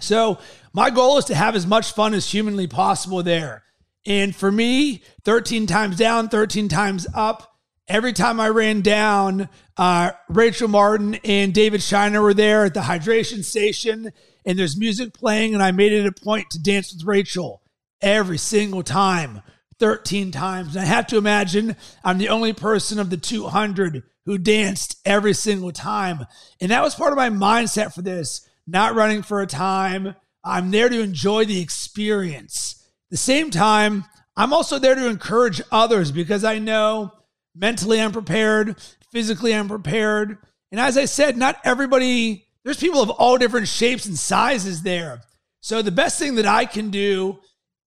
So, 0.00 0.38
my 0.72 0.90
goal 0.90 1.18
is 1.18 1.26
to 1.26 1.36
have 1.36 1.54
as 1.54 1.68
much 1.68 1.92
fun 1.92 2.14
as 2.14 2.28
humanly 2.28 2.66
possible 2.66 3.22
there. 3.22 3.63
And 4.06 4.34
for 4.34 4.52
me, 4.52 5.02
13 5.24 5.66
times 5.66 5.96
down, 5.96 6.28
13 6.28 6.68
times 6.68 7.06
up. 7.14 7.50
Every 7.86 8.12
time 8.12 8.40
I 8.40 8.48
ran 8.48 8.80
down, 8.80 9.48
uh, 9.76 10.12
Rachel 10.28 10.68
Martin 10.68 11.16
and 11.24 11.52
David 11.52 11.82
Shiner 11.82 12.22
were 12.22 12.34
there 12.34 12.64
at 12.64 12.74
the 12.74 12.80
hydration 12.80 13.44
station, 13.44 14.10
and 14.44 14.58
there's 14.58 14.76
music 14.76 15.12
playing, 15.12 15.54
and 15.54 15.62
I 15.62 15.70
made 15.70 15.92
it 15.92 16.06
a 16.06 16.12
point 16.12 16.50
to 16.50 16.62
dance 16.62 16.92
with 16.92 17.04
Rachel 17.04 17.62
every 18.00 18.38
single 18.38 18.82
time, 18.82 19.42
13 19.78 20.30
times. 20.30 20.76
And 20.76 20.84
I 20.84 20.88
have 20.88 21.06
to 21.08 21.18
imagine 21.18 21.76
I'm 22.02 22.18
the 22.18 22.28
only 22.28 22.52
person 22.52 22.98
of 22.98 23.10
the 23.10 23.16
200 23.16 24.02
who 24.26 24.38
danced 24.38 24.98
every 25.04 25.34
single 25.34 25.72
time. 25.72 26.26
And 26.60 26.70
that 26.70 26.82
was 26.82 26.94
part 26.94 27.12
of 27.12 27.16
my 27.16 27.30
mindset 27.30 27.94
for 27.94 28.02
this, 28.02 28.48
not 28.66 28.94
running 28.94 29.22
for 29.22 29.42
a 29.42 29.46
time. 29.46 30.14
I'm 30.42 30.70
there 30.70 30.88
to 30.88 31.00
enjoy 31.00 31.44
the 31.44 31.60
experience. 31.60 32.83
The 33.14 33.18
same 33.18 33.52
time, 33.52 34.06
I'm 34.36 34.52
also 34.52 34.80
there 34.80 34.96
to 34.96 35.06
encourage 35.06 35.62
others 35.70 36.10
because 36.10 36.42
I 36.42 36.58
know 36.58 37.12
mentally 37.54 38.00
I'm 38.00 38.10
prepared, 38.10 38.74
physically 39.12 39.54
I'm 39.54 39.68
prepared. 39.68 40.36
And 40.72 40.80
as 40.80 40.98
I 40.98 41.04
said, 41.04 41.36
not 41.36 41.60
everybody, 41.62 42.48
there's 42.64 42.80
people 42.80 43.00
of 43.00 43.10
all 43.10 43.38
different 43.38 43.68
shapes 43.68 44.04
and 44.06 44.18
sizes 44.18 44.82
there. 44.82 45.20
So 45.60 45.80
the 45.80 45.92
best 45.92 46.18
thing 46.18 46.34
that 46.34 46.46
I 46.46 46.64
can 46.64 46.90
do 46.90 47.38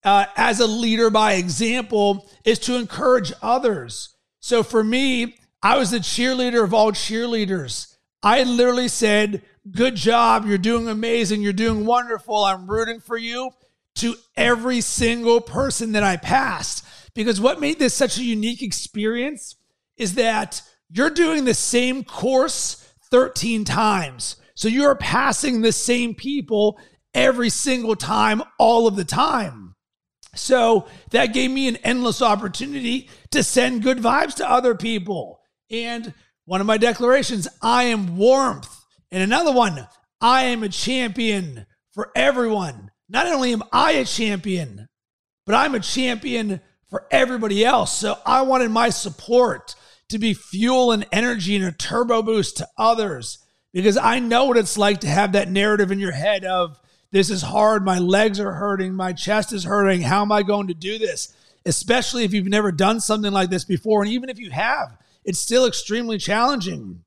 uh, 0.05 0.28
as 0.38 0.61
a 0.61 0.65
leader 0.65 1.09
by 1.09 1.34
example 1.34 2.25
is 2.45 2.57
to 2.59 2.78
encourage 2.78 3.34
others. 3.41 4.15
So 4.39 4.63
for 4.63 4.82
me, 4.82 5.36
I 5.61 5.78
was 5.78 5.91
the 5.91 5.97
cheerleader 5.97 6.63
of 6.63 6.73
all 6.73 6.93
cheerleaders. 6.93 7.97
I 8.23 8.43
literally 8.43 8.88
said, 8.88 9.41
Good 9.69 9.95
job. 9.95 10.45
You're 10.45 10.57
doing 10.57 10.88
amazing. 10.88 11.41
You're 11.41 11.51
doing 11.51 11.86
wonderful. 11.86 12.45
I'm 12.45 12.71
rooting 12.71 13.01
for 13.01 13.17
you 13.17 13.51
to 13.98 14.16
every 14.36 14.82
single 14.82 15.41
person 15.41 15.93
that 15.93 16.04
I 16.04 16.18
passed. 16.18 16.86
Because 17.14 17.41
what 17.41 17.60
made 17.60 17.80
this 17.80 17.93
such 17.93 18.18
a 18.18 18.24
unique 18.24 18.62
experience 18.62 19.56
is 19.98 20.16
that 20.16 20.62
you're 20.89 21.10
doing 21.10 21.45
the 21.45 21.54
same 21.54 22.04
course 22.04 22.93
13 23.10 23.66
times. 23.66 24.36
So 24.56 24.68
you're 24.68 24.95
passing 24.95 25.62
the 25.62 25.72
same 25.72 26.16
people 26.16 26.80
every 27.14 27.50
single 27.50 27.95
time, 27.95 28.41
all 28.58 28.88
of 28.88 28.95
the 28.95 29.06
time. 29.06 29.76
So 30.36 30.88
that 31.12 31.34
gave 31.34 31.50
me 31.52 31.68
an 31.68 31.78
endless 31.78 32.22
opportunity 32.22 33.10
to 33.32 33.43
send 33.43 33.84
good 33.84 33.98
vibes 33.98 34.36
to 34.36 34.50
other 34.50 34.76
people. 34.76 35.39
And 35.70 36.14
one 36.45 36.62
of 36.62 36.68
my 36.68 36.78
declarations, 36.78 37.48
I 37.62 37.86
am 37.86 38.18
warmth. 38.18 38.74
And 39.12 39.24
another 39.24 39.52
one, 39.52 39.88
I 40.22 40.43
am 40.43 40.64
a 40.64 40.70
champion 40.70 41.66
for 41.91 42.12
everyone. 42.16 42.91
Not 43.10 43.28
only 43.28 43.53
am 43.53 43.64
I 43.72 43.93
a 43.93 44.05
champion, 44.05 44.88
but 45.45 45.55
I'm 45.55 45.76
a 45.76 45.80
champion 45.80 46.62
for 46.89 47.05
everybody 47.12 47.64
else. 47.64 47.93
So 47.93 48.18
I 48.26 48.41
wanted 48.41 48.72
my 48.72 48.89
support 48.89 49.76
to 50.10 50.18
be 50.18 50.34
fuel 50.34 50.91
and 50.91 51.05
energy 51.12 51.55
and 51.55 51.66
a 51.66 51.72
turbo 51.72 52.22
boost 52.22 52.58
to 52.58 52.68
others 52.78 53.39
because 53.74 53.97
I 53.97 54.20
know 54.20 54.45
what 54.45 54.58
it's 54.58 54.78
like 54.78 55.01
to 55.01 55.08
have 55.08 55.34
that 55.34 55.49
narrative 55.49 55.91
in 55.91 55.99
your 55.99 56.12
head 56.12 56.45
of 56.45 56.80
this 57.12 57.30
is 57.30 57.41
hard, 57.41 57.86
my 57.86 57.99
legs 57.99 58.39
are 58.39 58.53
hurting, 58.53 58.93
my 58.93 59.14
chest 59.14 59.53
is 59.53 59.64
hurting. 59.64 60.01
How 60.01 60.22
am 60.22 60.32
I 60.32 60.43
going 60.43 60.68
to 60.68 60.74
do 60.74 60.97
this? 60.97 61.34
Especially 61.66 62.24
if 62.24 62.34
you've 62.34 62.47
never 62.47 62.72
done 62.72 62.99
something 62.99 63.32
like 63.32 63.49
this 63.49 63.64
before. 63.64 64.03
And 64.03 64.12
even 64.12 64.30
if 64.30 64.39
you 64.39 64.51
have, 64.51 64.97
it's 65.24 65.39
still 65.39 65.66
extremely 65.66 66.18
challenging. 66.18 67.03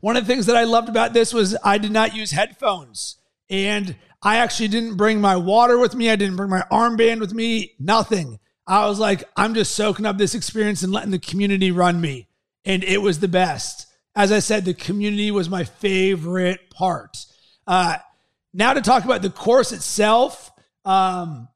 One 0.00 0.16
of 0.16 0.26
the 0.26 0.32
things 0.32 0.46
that 0.46 0.56
I 0.56 0.64
loved 0.64 0.88
about 0.88 1.12
this 1.12 1.32
was 1.32 1.56
I 1.64 1.78
did 1.78 1.92
not 1.92 2.14
use 2.14 2.30
headphones. 2.30 3.16
And 3.48 3.96
I 4.22 4.36
actually 4.36 4.68
didn't 4.68 4.96
bring 4.96 5.20
my 5.20 5.36
water 5.36 5.78
with 5.78 5.94
me. 5.94 6.10
I 6.10 6.16
didn't 6.16 6.36
bring 6.36 6.50
my 6.50 6.64
armband 6.70 7.20
with 7.20 7.32
me, 7.32 7.72
nothing. 7.78 8.38
I 8.66 8.86
was 8.86 8.98
like, 8.98 9.24
I'm 9.36 9.54
just 9.54 9.74
soaking 9.74 10.06
up 10.06 10.18
this 10.18 10.34
experience 10.34 10.82
and 10.82 10.92
letting 10.92 11.10
the 11.10 11.18
community 11.18 11.70
run 11.70 12.00
me. 12.00 12.28
And 12.64 12.84
it 12.84 12.98
was 12.98 13.20
the 13.20 13.28
best. 13.28 13.86
As 14.14 14.30
I 14.30 14.40
said, 14.40 14.64
the 14.64 14.74
community 14.74 15.30
was 15.30 15.48
my 15.48 15.64
favorite 15.64 16.70
part. 16.70 17.16
Uh, 17.66 17.96
now 18.52 18.74
to 18.74 18.80
talk 18.80 19.04
about 19.04 19.22
the 19.22 19.30
course 19.30 19.72
itself. 19.72 20.50
Um, 20.84 21.48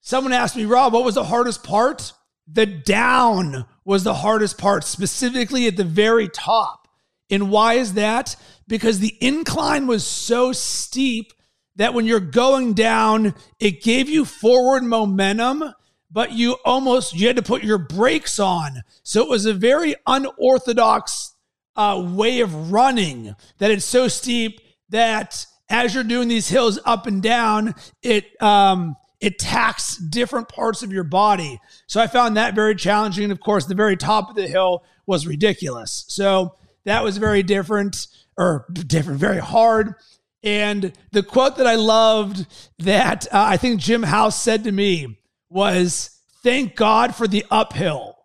someone 0.00 0.32
asked 0.32 0.56
me, 0.56 0.64
Rob, 0.64 0.92
what 0.92 1.04
was 1.04 1.16
the 1.16 1.24
hardest 1.24 1.62
part? 1.62 2.12
the 2.50 2.66
down 2.66 3.66
was 3.84 4.04
the 4.04 4.14
hardest 4.14 4.58
part, 4.58 4.84
specifically 4.84 5.66
at 5.66 5.76
the 5.76 5.84
very 5.84 6.28
top. 6.28 6.88
And 7.30 7.50
why 7.50 7.74
is 7.74 7.94
that? 7.94 8.36
Because 8.66 9.00
the 9.00 9.16
incline 9.20 9.86
was 9.86 10.06
so 10.06 10.52
steep 10.52 11.32
that 11.78 11.94
when 11.94 12.04
you're 12.04 12.20
going 12.20 12.74
down, 12.74 13.34
it 13.58 13.82
gave 13.82 14.08
you 14.08 14.24
forward 14.24 14.82
momentum, 14.84 15.64
but 16.10 16.32
you 16.32 16.56
almost 16.64 17.14
you 17.14 17.26
had 17.26 17.36
to 17.36 17.42
put 17.42 17.62
your 17.64 17.78
brakes 17.78 18.38
on. 18.38 18.82
So 19.02 19.22
it 19.22 19.28
was 19.28 19.46
a 19.46 19.54
very 19.54 19.94
unorthodox 20.06 21.34
uh, 21.76 22.04
way 22.14 22.40
of 22.40 22.70
running 22.72 23.34
that 23.58 23.70
it's 23.70 23.84
so 23.84 24.08
steep 24.08 24.60
that 24.90 25.46
as 25.70 25.94
you're 25.94 26.04
doing 26.04 26.28
these 26.28 26.48
hills 26.48 26.78
up 26.84 27.06
and 27.06 27.22
down, 27.22 27.74
it 28.02 28.40
um, 28.42 28.96
it 29.20 29.38
taxes 29.38 29.98
different 29.98 30.48
parts 30.48 30.82
of 30.82 30.92
your 30.92 31.04
body. 31.04 31.60
So 31.86 32.00
I 32.00 32.06
found 32.06 32.36
that 32.36 32.54
very 32.54 32.74
challenging. 32.74 33.24
And 33.24 33.32
of 33.32 33.40
course, 33.40 33.66
the 33.66 33.74
very 33.74 33.96
top 33.96 34.30
of 34.30 34.36
the 34.36 34.48
hill 34.48 34.84
was 35.06 35.26
ridiculous. 35.26 36.04
So 36.08 36.54
that 36.84 37.02
was 37.02 37.18
very 37.18 37.42
different 37.42 38.06
or 38.36 38.66
different, 38.72 39.18
very 39.20 39.40
hard. 39.40 39.94
And 40.42 40.92
the 41.10 41.22
quote 41.22 41.56
that 41.56 41.66
I 41.66 41.74
loved 41.74 42.46
that 42.78 43.26
uh, 43.26 43.44
I 43.48 43.56
think 43.56 43.80
Jim 43.80 44.02
House 44.02 44.40
said 44.40 44.64
to 44.64 44.72
me 44.72 45.18
was, 45.50 46.20
Thank 46.42 46.76
God 46.76 47.14
for 47.14 47.26
the 47.26 47.44
uphill. 47.50 48.16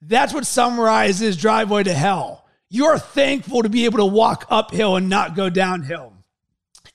That's 0.00 0.32
what 0.32 0.46
summarizes 0.46 1.36
Driveway 1.36 1.82
to 1.84 1.92
Hell. 1.92 2.46
You're 2.70 2.98
thankful 2.98 3.62
to 3.62 3.68
be 3.68 3.86
able 3.86 3.98
to 3.98 4.06
walk 4.06 4.46
uphill 4.48 4.96
and 4.96 5.08
not 5.08 5.34
go 5.34 5.50
downhill. 5.50 6.12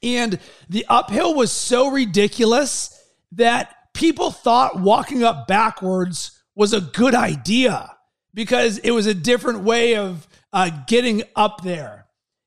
And 0.02 0.40
the 0.70 0.86
uphill 0.88 1.34
was 1.34 1.52
so 1.52 1.90
ridiculous 1.90 2.98
that 3.34 3.76
people 3.94 4.32
thought 4.32 4.80
walking 4.80 5.24
up 5.24 5.48
backwards 5.48 6.42
was 6.56 6.74
a 6.74 6.82
good 6.82 7.16
idea 7.16 7.92
because 8.34 8.78
it 8.80 8.92
was 8.92 9.08
a 9.08 9.14
different 9.14 9.62
way 9.62 9.96
of 9.96 10.28
uh, 10.52 10.70
getting 10.88 11.24
up 11.36 11.64
there. 11.64 12.03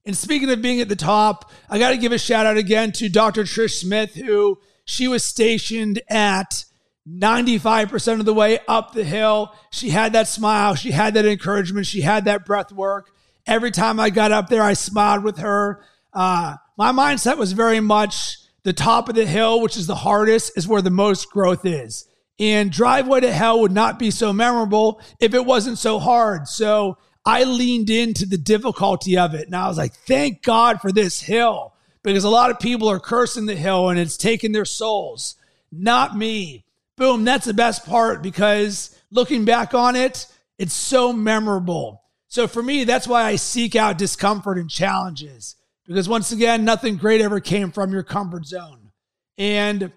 And 0.06 0.16
speaking 0.16 0.48
of 0.50 0.62
being 0.62 0.80
at 0.80 0.88
the 0.88 0.96
top, 0.96 1.50
I 1.68 1.80
got 1.80 1.90
to 1.90 1.96
give 1.96 2.12
a 2.12 2.18
shout 2.18 2.46
out 2.46 2.56
again 2.56 2.92
to 2.92 3.08
Dr. 3.08 3.42
Trish 3.42 3.80
Smith, 3.80 4.14
who 4.14 4.60
she 4.84 5.08
was 5.08 5.24
stationed 5.24 6.00
at 6.08 6.64
95% 7.08 8.20
of 8.20 8.24
the 8.24 8.32
way 8.32 8.60
up 8.68 8.92
the 8.92 9.02
hill. 9.02 9.52
She 9.72 9.90
had 9.90 10.12
that 10.12 10.28
smile, 10.28 10.76
she 10.76 10.92
had 10.92 11.14
that 11.14 11.26
encouragement, 11.26 11.86
she 11.86 12.02
had 12.02 12.24
that 12.24 12.46
breath 12.46 12.70
work. 12.70 13.10
Every 13.48 13.72
time 13.72 13.98
I 13.98 14.10
got 14.10 14.30
up 14.30 14.48
there, 14.48 14.62
I 14.62 14.74
smiled 14.74 15.24
with 15.24 15.38
her. 15.38 15.84
Uh, 16.12 16.56
my 16.78 16.92
mindset 16.92 17.36
was 17.36 17.52
very 17.52 17.80
much 17.80 18.38
the 18.62 18.72
top 18.72 19.08
of 19.08 19.16
the 19.16 19.26
hill, 19.26 19.60
which 19.60 19.76
is 19.76 19.88
the 19.88 19.94
hardest, 19.96 20.56
is 20.56 20.68
where 20.68 20.82
the 20.82 20.90
most 20.90 21.30
growth 21.30 21.64
is. 21.64 22.08
And 22.38 22.70
driveway 22.70 23.20
to 23.20 23.32
hell 23.32 23.60
would 23.60 23.72
not 23.72 23.98
be 23.98 24.10
so 24.12 24.32
memorable 24.32 25.00
if 25.20 25.34
it 25.34 25.44
wasn't 25.44 25.78
so 25.78 25.98
hard. 25.98 26.46
So 26.46 26.98
I 27.26 27.42
leaned 27.42 27.90
into 27.90 28.24
the 28.24 28.38
difficulty 28.38 29.18
of 29.18 29.34
it. 29.34 29.46
And 29.46 29.56
I 29.56 29.66
was 29.66 29.76
like, 29.76 29.94
thank 29.94 30.42
God 30.42 30.80
for 30.80 30.92
this 30.92 31.20
hill 31.20 31.74
because 32.04 32.22
a 32.22 32.30
lot 32.30 32.52
of 32.52 32.60
people 32.60 32.88
are 32.88 33.00
cursing 33.00 33.46
the 33.46 33.56
hill 33.56 33.88
and 33.88 33.98
it's 33.98 34.16
taking 34.16 34.52
their 34.52 34.64
souls. 34.64 35.34
Not 35.72 36.16
me. 36.16 36.64
Boom. 36.96 37.24
That's 37.24 37.44
the 37.44 37.52
best 37.52 37.84
part 37.84 38.22
because 38.22 38.96
looking 39.10 39.44
back 39.44 39.74
on 39.74 39.96
it, 39.96 40.28
it's 40.56 40.72
so 40.72 41.12
memorable. 41.12 42.02
So 42.28 42.46
for 42.46 42.62
me, 42.62 42.84
that's 42.84 43.08
why 43.08 43.24
I 43.24 43.36
seek 43.36 43.74
out 43.74 43.98
discomfort 43.98 44.56
and 44.56 44.70
challenges 44.70 45.56
because 45.86 46.08
once 46.08 46.32
again, 46.32 46.64
nothing 46.64 46.96
great 46.96 47.20
ever 47.20 47.40
came 47.40 47.70
from 47.70 47.92
your 47.92 48.02
comfort 48.02 48.46
zone. 48.46 48.92
And 49.38 49.92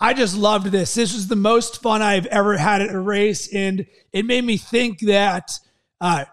I 0.00 0.14
just 0.14 0.36
loved 0.36 0.66
this. 0.66 0.94
This 0.94 1.14
was 1.14 1.28
the 1.28 1.36
most 1.36 1.80
fun 1.80 2.02
I've 2.02 2.26
ever 2.26 2.56
had 2.56 2.82
at 2.82 2.94
a 2.94 3.00
race. 3.00 3.52
And 3.52 3.86
it 4.12 4.26
made 4.26 4.44
me 4.44 4.56
think 4.56 5.00
that 5.00 5.58
uh, 6.00 6.24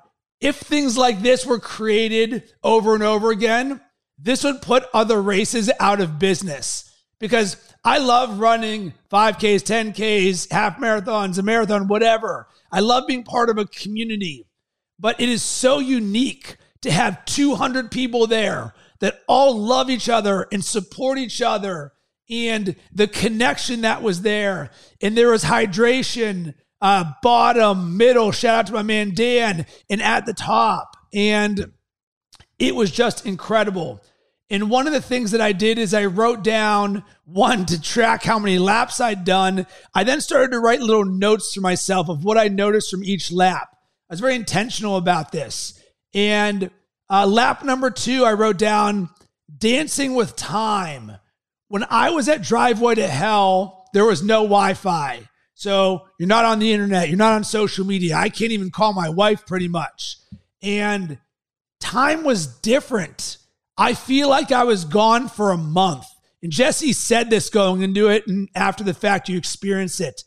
if 0.42 0.58
things 0.58 0.98
like 0.98 1.22
this 1.22 1.46
were 1.46 1.60
created 1.60 2.52
over 2.64 2.94
and 2.94 3.04
over 3.04 3.32
again, 3.32 3.82
this 4.18 4.44
would 4.44 4.62
put 4.62 4.86
other 4.94 5.22
races 5.22 5.72
out 5.80 6.02
of 6.02 6.20
business 6.20 6.86
because 7.20 7.58
I 7.84 8.00
love 8.00 8.40
running 8.40 8.94
5Ks, 9.12 9.64
10Ks, 9.64 10.52
half 10.52 10.78
marathons, 10.78 11.38
a 11.38 11.44
marathon, 11.44 11.88
whatever. 11.88 12.48
I 12.72 12.82
love 12.82 13.06
being 13.08 13.24
part 13.24 13.50
of 13.50 13.58
a 13.58 13.66
community, 13.66 14.48
but 15.00 15.20
it 15.20 15.30
is 15.30 15.44
so 15.44 15.80
unique 15.80 16.58
to 16.82 16.92
have 16.92 17.24
200 17.26 17.92
people 17.92 18.28
there 18.28 18.74
that 19.00 19.22
all 19.28 19.58
love 19.58 19.90
each 19.90 20.10
other 20.10 20.48
and 20.52 20.64
support 20.64 21.18
each 21.18 21.42
other 21.42 21.94
and 22.30 22.76
the 22.94 23.08
connection 23.08 23.82
that 23.82 24.02
was 24.02 24.22
there. 24.22 24.72
And 25.02 25.18
there 25.18 25.32
was 25.32 25.44
hydration, 25.44 26.54
uh, 26.82 27.12
bottom, 27.22 27.98
middle. 27.98 28.32
Shout 28.32 28.60
out 28.60 28.68
to 28.68 28.74
my 28.74 28.84
man 28.84 29.14
Dan, 29.14 29.66
and 29.90 30.02
at 30.02 30.26
the 30.26 30.34
top. 30.34 30.98
And 31.14 31.72
it 32.58 32.76
was 32.76 32.92
just 32.92 33.26
incredible. 33.26 34.02
And 34.52 34.70
one 34.70 34.88
of 34.88 34.94
the 34.94 35.02
things 35.02 35.32
that 35.32 35.42
I 35.42 35.52
did 35.52 35.78
is 35.78 35.94
I 35.94 36.06
wrote 36.06 36.44
down 36.44 37.04
one 37.26 37.66
to 37.68 37.80
track 37.80 38.24
how 38.24 38.40
many 38.40 38.58
laps 38.58 39.00
I'd 39.00 39.24
done. 39.24 39.68
I 39.94 40.04
then 40.04 40.22
started 40.22 40.52
to 40.52 40.60
write 40.60 40.82
little 40.82 41.06
notes 41.06 41.54
for 41.54 41.62
myself 41.62 42.10
of 42.10 42.24
what 42.24 42.38
I 42.38 42.48
noticed 42.48 42.90
from 42.90 43.04
each 43.04 43.32
lap. 43.32 43.70
I 44.10 44.14
was 44.14 44.20
very 44.20 44.36
intentional 44.36 44.98
about 44.98 45.32
this. 45.32 45.80
And 46.16 46.72
uh, 47.12 47.28
lap 47.28 47.64
number 47.64 47.92
two, 47.92 48.26
I 48.26 48.34
wrote 48.34 48.58
down 48.58 49.10
dancing 49.56 50.16
with 50.16 50.36
time. 50.36 51.18
When 51.68 51.86
I 51.88 52.10
was 52.10 52.28
at 52.28 52.42
Driveway 52.42 52.96
to 52.96 53.08
Hell, 53.08 53.88
there 53.94 54.06
was 54.06 54.24
no 54.24 54.42
Wi 54.42 54.74
Fi. 54.74 55.29
So 55.60 56.08
you're 56.18 56.30
not 56.30 56.46
on 56.46 56.60
the 56.60 56.72
internet, 56.72 57.10
you're 57.10 57.18
not 57.18 57.34
on 57.34 57.44
social 57.44 57.86
media. 57.86 58.16
I 58.16 58.30
can't 58.30 58.54
even 58.54 58.72
call 58.72 58.94
my 58.94 59.10
wife 59.10 59.46
pretty 59.46 59.68
much. 59.68 60.16
And 60.64 61.18
time 61.82 62.24
was 62.24 62.48
different. 62.48 63.36
I 63.78 63.94
feel 63.94 64.30
like 64.30 64.54
I 64.54 64.64
was 64.64 64.86
gone 64.86 65.28
for 65.28 65.52
a 65.52 65.58
month. 65.58 66.06
And 66.42 66.50
Jesse 66.50 66.94
said 66.94 67.30
this 67.30 67.50
going 67.50 67.82
into 67.82 68.08
it, 68.08 68.26
and 68.26 68.48
after 68.56 68.86
the 68.86 68.94
fact, 68.94 69.28
you 69.28 69.38
experience 69.38 70.00
it. 70.00 70.24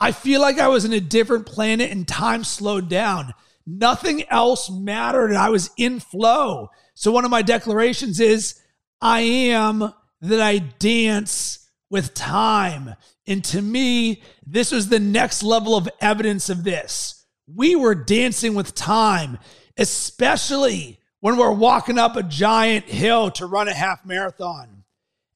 I 0.00 0.10
feel 0.10 0.40
like 0.40 0.58
I 0.58 0.66
was 0.66 0.84
in 0.84 0.92
a 0.92 0.98
different 0.98 1.46
planet 1.46 1.92
and 1.92 2.06
time 2.06 2.42
slowed 2.42 2.88
down. 2.88 3.32
Nothing 3.64 4.28
else 4.28 4.68
mattered. 4.68 5.28
And 5.28 5.38
I 5.38 5.50
was 5.50 5.70
in 5.76 6.00
flow. 6.00 6.70
So 6.94 7.12
one 7.12 7.24
of 7.24 7.30
my 7.30 7.42
declarations 7.42 8.18
is 8.18 8.60
I 9.00 9.20
am 9.20 9.94
that 10.20 10.40
I 10.40 10.58
dance 10.58 11.63
with 11.94 12.12
time. 12.12 12.96
And 13.24 13.44
to 13.44 13.62
me, 13.62 14.20
this 14.44 14.72
was 14.72 14.88
the 14.88 14.98
next 14.98 15.44
level 15.44 15.76
of 15.76 15.88
evidence 16.00 16.50
of 16.50 16.64
this. 16.64 17.24
We 17.46 17.76
were 17.76 17.94
dancing 17.94 18.56
with 18.56 18.74
time, 18.74 19.38
especially 19.76 20.98
when 21.20 21.36
we're 21.36 21.52
walking 21.52 21.96
up 21.96 22.16
a 22.16 22.24
giant 22.24 22.86
hill 22.86 23.30
to 23.30 23.46
run 23.46 23.68
a 23.68 23.72
half 23.72 24.04
marathon. 24.04 24.82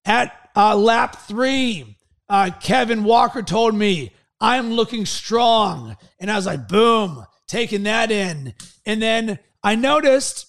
At 0.04 0.36
uh, 0.56 0.74
lap 0.74 1.28
three, 1.28 1.96
uh, 2.28 2.50
Kevin 2.60 3.04
Walker 3.04 3.42
told 3.42 3.76
me, 3.76 4.12
I'm 4.40 4.72
looking 4.72 5.06
strong. 5.06 5.96
And 6.18 6.28
I 6.28 6.34
was 6.34 6.46
like, 6.46 6.66
boom, 6.66 7.24
taking 7.46 7.84
that 7.84 8.10
in. 8.10 8.52
And 8.84 9.00
then 9.00 9.38
I 9.62 9.76
noticed 9.76 10.46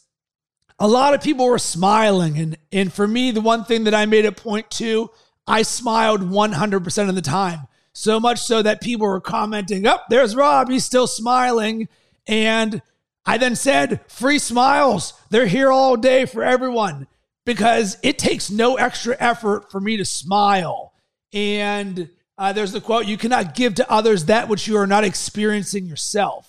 a 0.79 0.87
lot 0.87 1.13
of 1.13 1.21
people 1.21 1.45
were 1.45 1.59
smiling. 1.59 2.39
And, 2.39 2.57
and 2.71 2.91
for 2.91 3.07
me, 3.07 3.29
the 3.29 3.41
one 3.41 3.63
thing 3.63 3.83
that 3.83 3.93
I 3.93 4.07
made 4.07 4.25
a 4.25 4.31
point 4.31 4.71
to, 4.71 5.11
I 5.49 5.63
smiled 5.63 6.21
100% 6.21 7.09
of 7.09 7.15
the 7.15 7.21
time. 7.21 7.67
So 7.91 8.19
much 8.19 8.39
so 8.39 8.61
that 8.61 8.81
people 8.81 9.07
were 9.07 9.19
commenting, 9.19 9.87
up 9.87 10.01
oh, 10.03 10.07
there's 10.09 10.35
Rob, 10.35 10.69
he's 10.69 10.85
still 10.85 11.07
smiling. 11.07 11.89
And 12.27 12.83
I 13.25 13.39
then 13.39 13.55
said, 13.55 13.99
free 14.07 14.37
smiles. 14.37 15.13
They're 15.31 15.47
here 15.47 15.71
all 15.71 15.97
day 15.97 16.25
for 16.25 16.43
everyone 16.43 17.07
because 17.45 17.97
it 18.03 18.19
takes 18.19 18.51
no 18.51 18.75
extra 18.75 19.17
effort 19.19 19.71
for 19.71 19.81
me 19.81 19.97
to 19.97 20.05
smile. 20.05 20.93
And 21.33 22.09
uh, 22.37 22.53
there's 22.53 22.71
the 22.71 22.79
quote, 22.79 23.07
you 23.07 23.17
cannot 23.17 23.55
give 23.55 23.75
to 23.75 23.91
others 23.91 24.25
that 24.25 24.49
which 24.49 24.67
you 24.67 24.77
are 24.77 24.87
not 24.87 25.03
experiencing 25.03 25.87
yourself. 25.87 26.47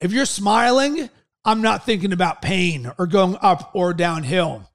If 0.00 0.12
you're 0.12 0.24
smiling, 0.24 1.10
I'm 1.44 1.62
not 1.62 1.84
thinking 1.84 2.12
about 2.12 2.42
pain 2.42 2.92
or 2.96 3.08
going 3.08 3.36
up 3.42 3.72
or 3.74 3.92
downhill. 3.92 4.70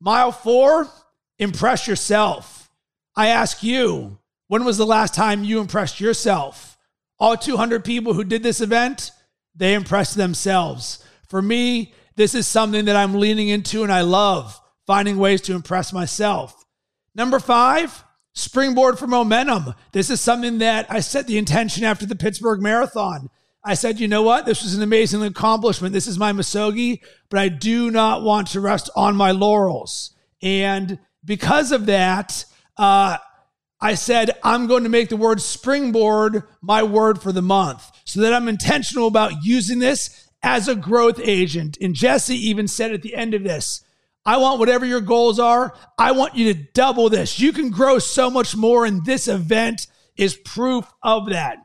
Mile 0.00 0.32
four, 0.32 0.88
impress 1.38 1.86
yourself. 1.86 2.61
I 3.14 3.28
ask 3.28 3.62
you, 3.62 4.18
when 4.48 4.64
was 4.64 4.78
the 4.78 4.86
last 4.86 5.14
time 5.14 5.44
you 5.44 5.60
impressed 5.60 6.00
yourself? 6.00 6.76
All 7.18 7.36
200 7.36 7.84
people 7.84 8.14
who 8.14 8.24
did 8.24 8.42
this 8.42 8.60
event, 8.60 9.10
they 9.54 9.74
impressed 9.74 10.16
themselves. 10.16 11.04
For 11.28 11.40
me, 11.40 11.94
this 12.16 12.34
is 12.34 12.46
something 12.46 12.86
that 12.86 12.96
I'm 12.96 13.14
leaning 13.14 13.48
into 13.48 13.82
and 13.82 13.92
I 13.92 14.02
love 14.02 14.58
finding 14.86 15.18
ways 15.18 15.40
to 15.42 15.54
impress 15.54 15.92
myself. 15.92 16.64
Number 17.14 17.38
five, 17.38 18.04
springboard 18.34 18.98
for 18.98 19.06
momentum. 19.06 19.74
This 19.92 20.10
is 20.10 20.20
something 20.20 20.58
that 20.58 20.86
I 20.90 21.00
set 21.00 21.26
the 21.26 21.38
intention 21.38 21.84
after 21.84 22.06
the 22.06 22.16
Pittsburgh 22.16 22.60
Marathon. 22.60 23.30
I 23.64 23.74
said, 23.74 24.00
you 24.00 24.08
know 24.08 24.22
what? 24.22 24.44
This 24.44 24.62
was 24.62 24.74
an 24.74 24.82
amazing 24.82 25.22
accomplishment. 25.22 25.92
This 25.92 26.08
is 26.08 26.18
my 26.18 26.32
Misogi, 26.32 27.00
but 27.30 27.38
I 27.38 27.48
do 27.48 27.90
not 27.90 28.22
want 28.22 28.48
to 28.48 28.60
rest 28.60 28.90
on 28.96 29.14
my 29.14 29.30
laurels. 29.30 30.16
And 30.42 30.98
because 31.24 31.70
of 31.70 31.86
that, 31.86 32.44
uh, 32.82 33.16
I 33.80 33.94
said, 33.94 34.32
I'm 34.42 34.66
going 34.66 34.82
to 34.82 34.88
make 34.88 35.08
the 35.08 35.16
word 35.16 35.40
springboard 35.40 36.42
my 36.60 36.82
word 36.82 37.22
for 37.22 37.30
the 37.30 37.40
month 37.40 37.88
so 38.04 38.20
that 38.22 38.34
I'm 38.34 38.48
intentional 38.48 39.06
about 39.06 39.44
using 39.44 39.78
this 39.78 40.28
as 40.42 40.66
a 40.66 40.74
growth 40.74 41.20
agent. 41.22 41.78
And 41.80 41.94
Jesse 41.94 42.34
even 42.34 42.66
said 42.66 42.92
at 42.92 43.02
the 43.02 43.14
end 43.14 43.34
of 43.34 43.44
this, 43.44 43.84
I 44.26 44.38
want 44.38 44.58
whatever 44.58 44.84
your 44.84 45.00
goals 45.00 45.38
are, 45.38 45.74
I 45.96 46.10
want 46.10 46.34
you 46.34 46.52
to 46.52 46.60
double 46.74 47.08
this. 47.08 47.38
You 47.38 47.52
can 47.52 47.70
grow 47.70 48.00
so 48.00 48.30
much 48.30 48.56
more, 48.56 48.84
and 48.84 49.04
this 49.04 49.28
event 49.28 49.86
is 50.16 50.34
proof 50.34 50.92
of 51.02 51.30
that. 51.30 51.58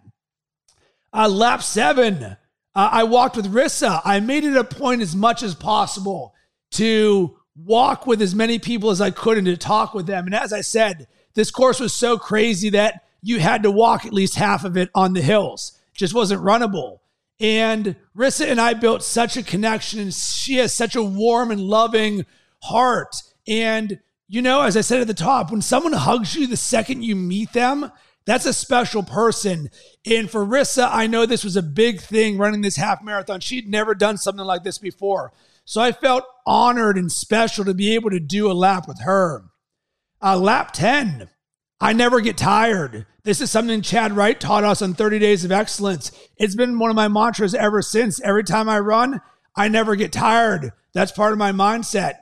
Uh, 1.11 1.29
lap 1.29 1.63
seven, 1.63 2.23
uh, 2.23 2.35
I 2.75 3.03
walked 3.05 3.35
with 3.35 3.51
Rissa. 3.51 4.01
I 4.05 4.19
made 4.19 4.43
it 4.43 4.55
a 4.55 4.63
point 4.63 5.01
as 5.01 5.15
much 5.15 5.41
as 5.41 5.55
possible 5.55 6.35
to 6.73 7.37
walk 7.63 8.05
with 8.05 8.21
as 8.21 8.35
many 8.35 8.59
people 8.59 8.89
as 8.89 9.01
I 9.01 9.11
could 9.11 9.37
and 9.37 9.47
to 9.47 9.57
talk 9.57 9.93
with 9.93 10.05
them. 10.05 10.25
And 10.25 10.35
as 10.35 10.53
I 10.53 10.61
said, 10.61 11.07
this 11.33 11.51
course 11.51 11.79
was 11.79 11.93
so 11.93 12.17
crazy 12.17 12.69
that 12.71 13.03
you 13.21 13.39
had 13.39 13.63
to 13.63 13.71
walk 13.71 14.05
at 14.05 14.13
least 14.13 14.35
half 14.35 14.63
of 14.63 14.77
it 14.77 14.89
on 14.93 15.13
the 15.13 15.21
hills. 15.21 15.79
It 15.93 15.97
just 15.97 16.13
wasn't 16.13 16.43
runnable. 16.43 16.99
And 17.39 17.95
Rissa 18.15 18.47
and 18.47 18.59
I 18.59 18.73
built 18.73 19.03
such 19.03 19.37
a 19.37 19.43
connection, 19.43 19.99
and 19.99 20.13
she 20.13 20.55
has 20.55 20.73
such 20.73 20.95
a 20.95 21.03
warm 21.03 21.51
and 21.51 21.61
loving 21.61 22.25
heart. 22.63 23.15
And, 23.47 23.99
you 24.27 24.41
know, 24.41 24.61
as 24.61 24.75
I 24.75 24.81
said 24.81 25.01
at 25.01 25.07
the 25.07 25.13
top, 25.13 25.51
when 25.51 25.61
someone 25.61 25.93
hugs 25.93 26.35
you 26.35 26.47
the 26.47 26.57
second 26.57 27.03
you 27.03 27.15
meet 27.15 27.53
them, 27.53 27.91
that's 28.25 28.45
a 28.45 28.53
special 28.53 29.03
person. 29.03 29.69
And 30.05 30.29
for 30.29 30.45
Rissa, 30.45 30.89
I 30.91 31.07
know 31.07 31.25
this 31.25 31.43
was 31.43 31.55
a 31.55 31.63
big 31.63 32.01
thing 32.01 32.37
running 32.37 32.61
this 32.61 32.75
half 32.75 33.03
marathon. 33.03 33.39
She'd 33.39 33.69
never 33.69 33.95
done 33.95 34.17
something 34.17 34.45
like 34.45 34.63
this 34.63 34.79
before. 34.79 35.31
So 35.67 35.81
I 35.81 35.91
felt 35.91 36.23
honored 36.45 36.97
and 36.97 37.11
special 37.11 37.65
to 37.65 37.73
be 37.73 37.93
able 37.93 38.09
to 38.11 38.21
do 38.21 38.49
a 38.49 38.53
lap 38.53 38.87
with 38.87 39.01
her. 39.01 39.43
Uh, 40.23 40.37
lap 40.37 40.71
10, 40.71 41.29
I 41.81 41.91
never 41.91 42.21
get 42.21 42.37
tired. 42.37 43.05
This 43.23 43.41
is 43.41 43.51
something 43.51 43.81
Chad 43.81 44.13
Wright 44.13 44.39
taught 44.39 44.63
us 44.63 44.81
on 44.81 44.93
30 44.93 45.19
Days 45.19 45.43
of 45.43 45.51
Excellence. 45.51 46.13
It's 46.37 46.55
been 46.55 46.79
one 46.79 46.89
of 46.89 46.95
my 46.95 47.09
mantras 47.09 47.53
ever 47.53 47.81
since. 47.81 48.21
Every 48.21 48.45
time 48.45 48.69
I 48.69 48.79
run, 48.79 49.19
I 49.57 49.67
never 49.67 49.97
get 49.97 50.13
tired. 50.13 50.71
That's 50.93 51.11
part 51.11 51.33
of 51.33 51.37
my 51.37 51.51
mindset. 51.51 52.19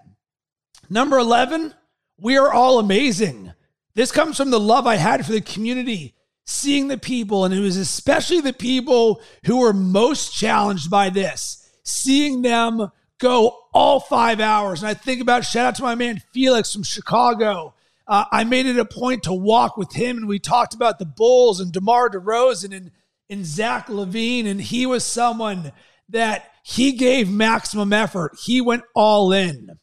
Number 0.90 1.20
11, 1.20 1.76
we 2.18 2.38
are 2.38 2.52
all 2.52 2.80
amazing. 2.80 3.54
This 3.94 4.12
comes 4.12 4.38
from 4.38 4.50
the 4.50 4.60
love 4.60 4.88
I 4.88 4.96
had 4.96 5.24
for 5.24 5.34
the 5.34 5.42
community, 5.42 6.16
seeing 6.46 6.88
the 6.88 6.98
people, 6.98 7.46
and 7.46 7.54
it 7.54 7.60
was 7.60 7.78
especially 7.78 8.42
the 8.42 8.54
people 8.54 9.22
who 9.46 9.60
were 9.60 9.72
most 9.72 10.34
challenged 10.34 10.90
by 10.90 11.12
this, 11.12 11.70
seeing 11.84 12.42
them 12.42 12.90
go 13.20 13.58
all 13.74 14.00
five 14.00 14.40
hours. 14.40 14.82
And 14.82 14.90
I 14.90 14.94
think 14.94 15.22
about 15.22 15.46
shout 15.46 15.66
out 15.66 15.76
to 15.76 15.84
my 15.84 15.96
man 15.96 16.22
Felix 16.32 16.74
from 16.74 16.84
Chicago. 16.84 17.74
Uh, 18.08 18.26
I 18.32 18.44
made 18.44 18.66
it 18.68 18.78
a 18.78 18.86
point 18.86 19.24
to 19.24 19.34
walk 19.34 19.78
with 19.78 19.94
him, 19.94 20.18
and 20.18 20.28
we 20.28 20.38
talked 20.38 20.76
about 20.76 21.00
the 21.00 21.06
Bulls 21.06 21.60
and 21.60 21.72
DeMar 21.72 22.10
DeRozan 22.10 22.76
and, 22.76 22.92
and 23.30 23.46
Zach 23.46 23.88
LaVine, 23.88 24.46
And 24.46 24.62
he 24.62 24.86
was 24.86 25.04
someone 25.04 25.72
that 26.10 26.52
he 26.64 26.92
gave 26.92 27.30
maximum 27.30 27.94
effort. 27.94 28.38
He 28.44 28.62
went 28.62 28.84
all 28.94 29.32
in. 29.32 29.80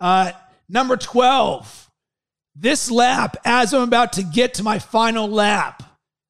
Uh, 0.00 0.32
number 0.68 0.96
12, 0.96 1.90
this 2.54 2.90
lap, 2.90 3.36
as 3.44 3.74
I'm 3.74 3.82
about 3.82 4.14
to 4.14 4.22
get 4.22 4.54
to 4.54 4.62
my 4.62 4.78
final 4.78 5.28
lap, 5.28 5.82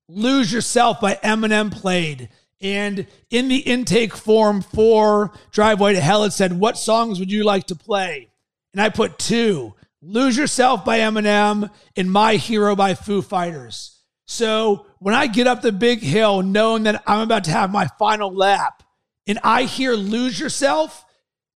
Lose 0.09 0.53
Yourself 0.53 1.01
by 1.01 1.15
Eminem 1.15 1.73
played. 1.73 2.29
And 2.61 3.07
in 3.31 3.49
the 3.49 3.59
intake 3.59 4.15
form 4.15 4.63
for 4.63 5.33
Driveway 5.53 5.95
to 5.95 6.01
Hell, 6.01 6.25
it 6.25 6.33
said, 6.33 6.59
What 6.59 6.79
songs 6.79 7.19
would 7.19 7.31
you 7.31 7.45
like 7.45 7.67
to 7.67 7.77
play? 7.77 8.31
And 8.73 8.81
I 8.81 8.89
put 8.89 9.19
two 9.19 9.75
Lose 10.03 10.37
Yourself 10.37 10.85
by 10.85 11.01
Eminem 11.01 11.71
and 11.97 12.11
My 12.11 12.37
Hero 12.37 12.77
by 12.77 12.95
Foo 12.95 13.23
Fighters. 13.23 14.01
So 14.27 14.87
when 14.99 15.15
I 15.15 15.27
get 15.27 15.47
up 15.47 15.63
the 15.63 15.73
big 15.73 16.01
hill, 16.01 16.43
knowing 16.43 16.85
that 16.85 17.03
I'm 17.07 17.21
about 17.21 17.45
to 17.45 17.51
have 17.51 17.71
my 17.71 17.89
final 17.99 18.35
lap, 18.35 18.83
and 19.27 19.39
I 19.43 19.65
hear 19.65 19.95
Lose 19.95 20.39
Yourself, 20.39 21.05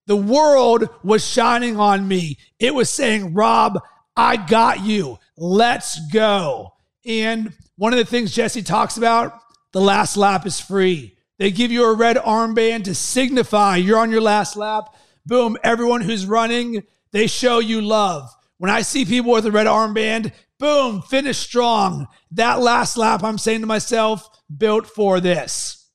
the 0.07 0.15
world 0.15 0.89
was 1.03 1.25
shining 1.25 1.77
on 1.77 2.07
me. 2.07 2.37
It 2.59 2.73
was 2.73 2.89
saying, 2.89 3.33
Rob, 3.33 3.79
I 4.15 4.37
got 4.37 4.81
you. 4.81 5.19
Let's 5.37 5.99
go. 6.11 6.73
And 7.05 7.53
one 7.75 7.93
of 7.93 7.99
the 7.99 8.05
things 8.05 8.33
Jesse 8.33 8.63
talks 8.63 8.97
about 8.97 9.39
the 9.71 9.81
last 9.81 10.17
lap 10.17 10.45
is 10.45 10.59
free. 10.59 11.17
They 11.37 11.51
give 11.51 11.71
you 11.71 11.85
a 11.85 11.95
red 11.95 12.17
armband 12.17 12.83
to 12.85 12.95
signify 12.95 13.77
you're 13.77 13.99
on 13.99 14.11
your 14.11 14.21
last 14.21 14.55
lap. 14.55 14.95
Boom, 15.25 15.57
everyone 15.63 16.01
who's 16.01 16.25
running, 16.25 16.83
they 17.11 17.27
show 17.27 17.59
you 17.59 17.81
love. 17.81 18.29
When 18.57 18.69
I 18.69 18.81
see 18.81 19.05
people 19.05 19.31
with 19.31 19.45
a 19.45 19.51
red 19.51 19.67
armband, 19.67 20.33
boom, 20.57 21.01
finish 21.01 21.37
strong. 21.37 22.07
That 22.31 22.59
last 22.59 22.97
lap, 22.97 23.23
I'm 23.23 23.37
saying 23.37 23.61
to 23.61 23.67
myself, 23.67 24.29
built 24.55 24.87
for 24.87 25.19
this. 25.19 25.87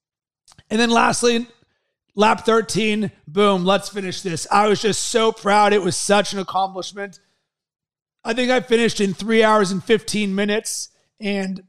And 0.71 0.81
then 0.81 0.91
lastly, 0.91 1.47
lap 2.15 2.47
13, 2.47 3.11
boom, 3.29 3.65
let's 3.65 3.91
finish 3.91 4.23
this. 4.23 4.47
I 4.51 4.67
was 4.67 4.81
just 4.81 5.05
so 5.05 5.31
proud. 5.31 5.73
It 5.73 5.83
was 5.83 5.97
such 5.97 6.33
an 6.33 6.39
accomplishment. 6.39 7.21
I 8.25 8.33
think 8.33 8.51
I 8.51 8.61
finished 8.61 9.01
in 9.01 9.13
three 9.13 9.43
hours 9.43 9.71
and 9.71 9.85
15 9.85 10.35
minutes. 10.35 10.89
And 11.21 11.63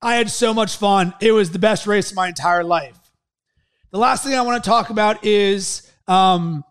I 0.00 0.14
had 0.16 0.30
so 0.30 0.54
much 0.54 0.76
fun. 0.76 1.14
It 1.20 1.32
was 1.32 1.50
the 1.50 1.58
best 1.58 1.86
race 1.86 2.10
of 2.10 2.16
my 2.16 2.28
entire 2.28 2.62
life. 2.62 2.96
The 3.90 3.98
last 3.98 4.22
thing 4.22 4.34
I 4.34 4.42
want 4.42 4.62
to 4.62 4.68
talk 4.68 4.90
about 4.90 5.24
is 5.24 5.90
um, 6.06 6.64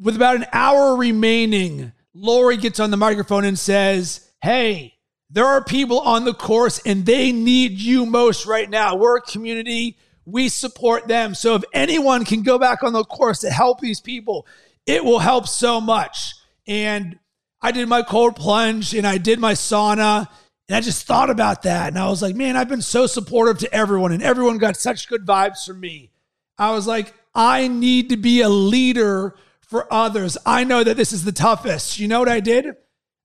with 0.00 0.16
about 0.16 0.36
an 0.36 0.46
hour 0.52 0.96
remaining, 0.96 1.92
Lori 2.14 2.56
gets 2.56 2.80
on 2.80 2.90
the 2.90 2.96
microphone 2.96 3.44
and 3.44 3.58
says, 3.58 4.30
Hey, 4.42 4.94
there 5.30 5.46
are 5.46 5.62
people 5.62 6.00
on 6.00 6.24
the 6.24 6.34
course 6.34 6.80
and 6.86 7.04
they 7.04 7.32
need 7.32 7.72
you 7.72 8.06
most 8.06 8.46
right 8.46 8.70
now. 8.70 8.96
We're 8.96 9.18
a 9.18 9.22
community. 9.22 9.98
We 10.24 10.48
support 10.48 11.08
them. 11.08 11.34
So 11.34 11.56
if 11.56 11.64
anyone 11.72 12.24
can 12.24 12.42
go 12.42 12.58
back 12.58 12.82
on 12.82 12.92
the 12.92 13.04
course 13.04 13.40
to 13.40 13.50
help 13.50 13.80
these 13.80 14.00
people, 14.00 14.46
it 14.86 15.04
will 15.04 15.18
help 15.18 15.48
so 15.48 15.80
much. 15.80 16.34
And 16.66 17.18
I 17.60 17.72
did 17.72 17.88
my 17.88 18.02
cold 18.02 18.36
plunge 18.36 18.94
and 18.94 19.06
I 19.06 19.18
did 19.18 19.38
my 19.38 19.54
sauna 19.54 20.28
and 20.68 20.76
I 20.76 20.80
just 20.80 21.06
thought 21.06 21.30
about 21.30 21.62
that. 21.62 21.88
And 21.88 21.98
I 21.98 22.08
was 22.08 22.22
like, 22.22 22.34
man, 22.34 22.56
I've 22.56 22.68
been 22.68 22.82
so 22.82 23.06
supportive 23.06 23.58
to 23.58 23.72
everyone, 23.72 24.12
and 24.12 24.22
everyone 24.22 24.58
got 24.58 24.76
such 24.76 25.08
good 25.08 25.26
vibes 25.26 25.66
from 25.66 25.80
me. 25.80 26.10
I 26.58 26.72
was 26.72 26.86
like, 26.86 27.12
I 27.34 27.68
need 27.68 28.10
to 28.10 28.16
be 28.16 28.40
a 28.40 28.48
leader 28.48 29.36
for 29.60 29.92
others. 29.92 30.38
I 30.46 30.64
know 30.64 30.84
that 30.84 30.96
this 30.96 31.12
is 31.12 31.24
the 31.24 31.32
toughest. 31.32 31.98
You 31.98 32.08
know 32.08 32.20
what 32.20 32.28
I 32.28 32.40
did? 32.40 32.76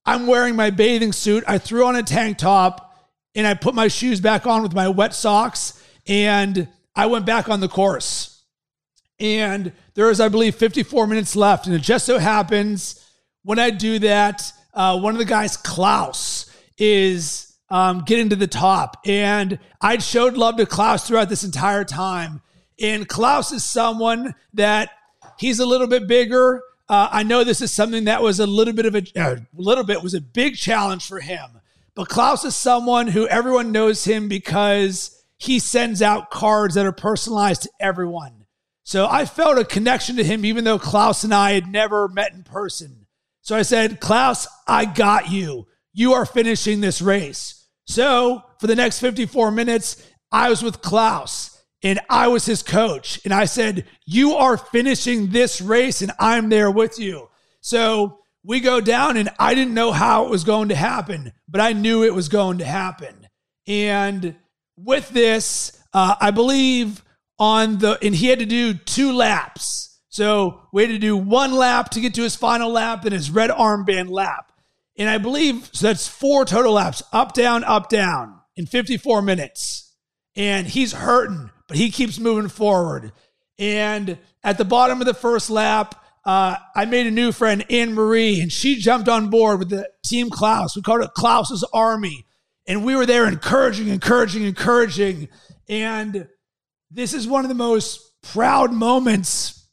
I'm 0.06 0.26
wearing 0.26 0.56
my 0.56 0.72
bathing 0.72 1.12
suit. 1.12 1.44
I 1.48 1.60
threw 1.60 1.86
on 1.86 1.96
a 1.96 2.04
tank 2.04 2.40
top 2.40 2.96
and 3.36 3.46
I 3.46 3.54
put 3.54 3.76
my 3.76 3.88
shoes 3.88 4.20
back 4.20 4.48
on 4.48 4.64
with 4.64 4.74
my 4.74 4.88
wet 4.88 5.14
socks 5.14 5.82
and 6.08 6.68
I 6.96 7.06
went 7.06 7.26
back 7.26 7.50
on 7.50 7.60
the 7.60 7.68
course. 7.68 8.44
And 9.20 9.74
there 9.94 10.10
is, 10.10 10.20
I 10.20 10.30
believe, 10.30 10.56
54 10.56 11.06
minutes 11.06 11.36
left. 11.36 11.68
And 11.68 11.76
it 11.76 11.82
just 11.82 12.06
so 12.06 12.18
happens 12.18 13.06
when 13.44 13.60
I 13.60 13.70
do 13.70 14.00
that, 14.00 14.52
uh, 14.74 15.00
one 15.00 15.14
of 15.14 15.20
the 15.20 15.26
guys, 15.26 15.58
Klaus, 15.58 16.49
is 16.80 17.58
um, 17.70 18.04
getting 18.06 18.30
to 18.30 18.36
the 18.36 18.48
top. 18.48 18.98
And 19.06 19.60
I'd 19.82 20.02
showed 20.02 20.38
love 20.38 20.58
to 20.58 20.66
Klaus 20.66 21.08
throughout 21.08 21.30
this 21.30 21.44
entire 21.44 21.84
time. 21.84 22.42
And 22.82 23.08
Klaus 23.08 23.52
is 23.52 23.64
someone 23.64 24.34
that 24.54 24.90
he's 25.38 25.60
a 25.60 25.66
little 25.66 25.88
bit 25.88 26.08
bigger. 26.08 26.64
Uh, 26.88 27.10
I 27.12 27.24
know 27.24 27.44
this 27.44 27.62
is 27.62 27.72
something 27.72 28.06
that 28.06 28.24
was 28.24 28.40
a 28.40 28.48
little 28.48 28.74
bit 28.74 28.86
of 28.86 28.96
a, 28.96 29.04
a 29.16 29.46
little 29.56 29.84
bit 29.84 30.02
was 30.02 30.14
a 30.14 30.22
big 30.22 30.56
challenge 30.56 31.06
for 31.06 31.20
him. 31.20 31.62
But 31.94 32.10
Klaus 32.10 32.46
is 32.46 32.56
someone 32.56 33.08
who 33.08 33.28
everyone 33.28 33.72
knows 33.72 34.06
him 34.06 34.30
because 34.30 35.24
he 35.38 35.60
sends 35.60 36.02
out 36.02 36.32
cards 36.32 36.76
that 36.76 36.86
are 36.86 36.92
personalized 36.92 37.64
to 37.64 37.70
everyone. 37.80 38.46
So 38.84 39.08
I 39.08 39.26
felt 39.26 39.60
a 39.60 39.66
connection 39.66 40.16
to 40.16 40.24
him, 40.24 40.46
even 40.46 40.64
though 40.64 40.80
Klaus 40.80 41.24
and 41.24 41.34
I 41.34 41.52
had 41.52 41.68
never 41.68 42.08
met 42.08 42.34
in 42.34 42.44
person. 42.44 43.06
So 43.42 43.56
I 43.56 43.62
said, 43.62 44.00
Klaus, 44.00 44.48
I 44.68 44.86
got 44.86 45.30
you 45.30 45.68
you 45.94 46.14
are 46.14 46.26
finishing 46.26 46.82
this 46.82 47.02
race. 47.02 47.68
So 47.86 48.44
for 48.60 48.68
the 48.68 48.76
next 48.76 49.00
54 49.00 49.52
minutes, 49.52 50.04
I 50.32 50.50
was 50.50 50.62
with 50.62 50.82
Klaus 50.82 51.62
and 51.82 52.00
I 52.10 52.28
was 52.28 52.46
his 52.46 52.62
coach. 52.62 53.20
And 53.24 53.34
I 53.34 53.46
said, 53.46 53.86
You 54.06 54.34
are 54.34 54.58
finishing 54.58 55.32
this 55.32 55.62
race 55.62 56.02
and 56.02 56.12
I'm 56.20 56.50
there 56.50 56.72
with 56.72 57.00
you. 57.00 57.30
So 57.62 58.20
we 58.44 58.60
go 58.60 58.80
down 58.82 59.18
and 59.18 59.30
I 59.40 59.54
didn't 59.54 59.74
know 59.74 59.92
how 59.92 60.26
it 60.26 60.30
was 60.30 60.44
going 60.44 60.70
to 60.70 60.76
happen, 60.76 61.34
but 61.48 61.62
I 61.62 61.74
knew 61.74 62.04
it 62.04 62.14
was 62.14 62.30
going 62.30 62.60
to 62.60 62.66
happen. 62.66 63.28
And 63.68 64.36
with 64.78 65.10
this, 65.10 65.82
uh, 65.94 66.16
I 66.20 66.32
believe 66.32 67.04
on 67.38 67.80
the, 67.80 67.98
and 68.02 68.16
he 68.16 68.28
had 68.28 68.40
to 68.40 68.46
do 68.46 68.74
two 68.74 69.14
laps. 69.14 70.00
So 70.10 70.62
we 70.74 70.84
had 70.84 70.92
to 70.92 71.00
do 71.00 71.16
one 71.16 71.54
lap 71.54 71.90
to 71.92 72.02
get 72.02 72.14
to 72.16 72.24
his 72.24 72.36
final 72.36 72.72
lap, 72.72 73.06
and 73.06 73.14
his 73.14 73.30
red 73.30 73.52
armband 73.52 74.10
lap. 74.10 74.49
And 75.00 75.10
I 75.10 75.18
believe 75.18 75.70
so 75.72 75.88
that's 75.88 76.10
four 76.10 76.44
total 76.44 76.74
laps 76.74 77.02
up, 77.14 77.34
down, 77.34 77.64
up, 77.64 77.88
down 77.90 78.42
in 78.58 78.66
54 78.66 79.22
minutes. 79.22 79.96
And 80.36 80.68
he's 80.68 80.92
hurting, 80.92 81.50
but 81.68 81.78
he 81.78 81.90
keeps 81.90 82.20
moving 82.20 82.50
forward. 82.50 83.14
And 83.58 84.18
at 84.44 84.58
the 84.58 84.66
bottom 84.66 85.00
of 85.00 85.08
the 85.08 85.14
first 85.14 85.50
lap, 85.50 85.96
uh, 86.26 86.58
I 86.76 86.84
made 86.84 87.08
a 87.08 87.12
new 87.12 87.32
friend, 87.32 87.66
Anne 87.70 87.94
Marie, 87.94 88.42
and 88.42 88.52
she 88.52 88.76
jumped 88.76 89.08
on 89.08 89.30
board 89.30 89.60
with 89.60 89.70
the 89.70 89.90
team 90.04 90.30
Klaus. 90.30 90.76
We 90.76 90.82
called 90.82 91.02
it 91.02 91.14
Klaus's 91.14 91.66
Army. 91.74 92.26
And 92.68 92.84
we 92.84 92.96
were 92.96 93.06
there 93.06 93.26
encouraging, 93.26 93.88
encouraging, 93.88 94.44
encouraging. 94.44 95.30
And 95.70 96.28
this 96.92 97.14
is 97.14 97.26
one 97.26 97.46
of 97.46 97.50
the 97.50 97.56
most 97.56 98.22
proud 98.22 98.74
moments 98.74 99.66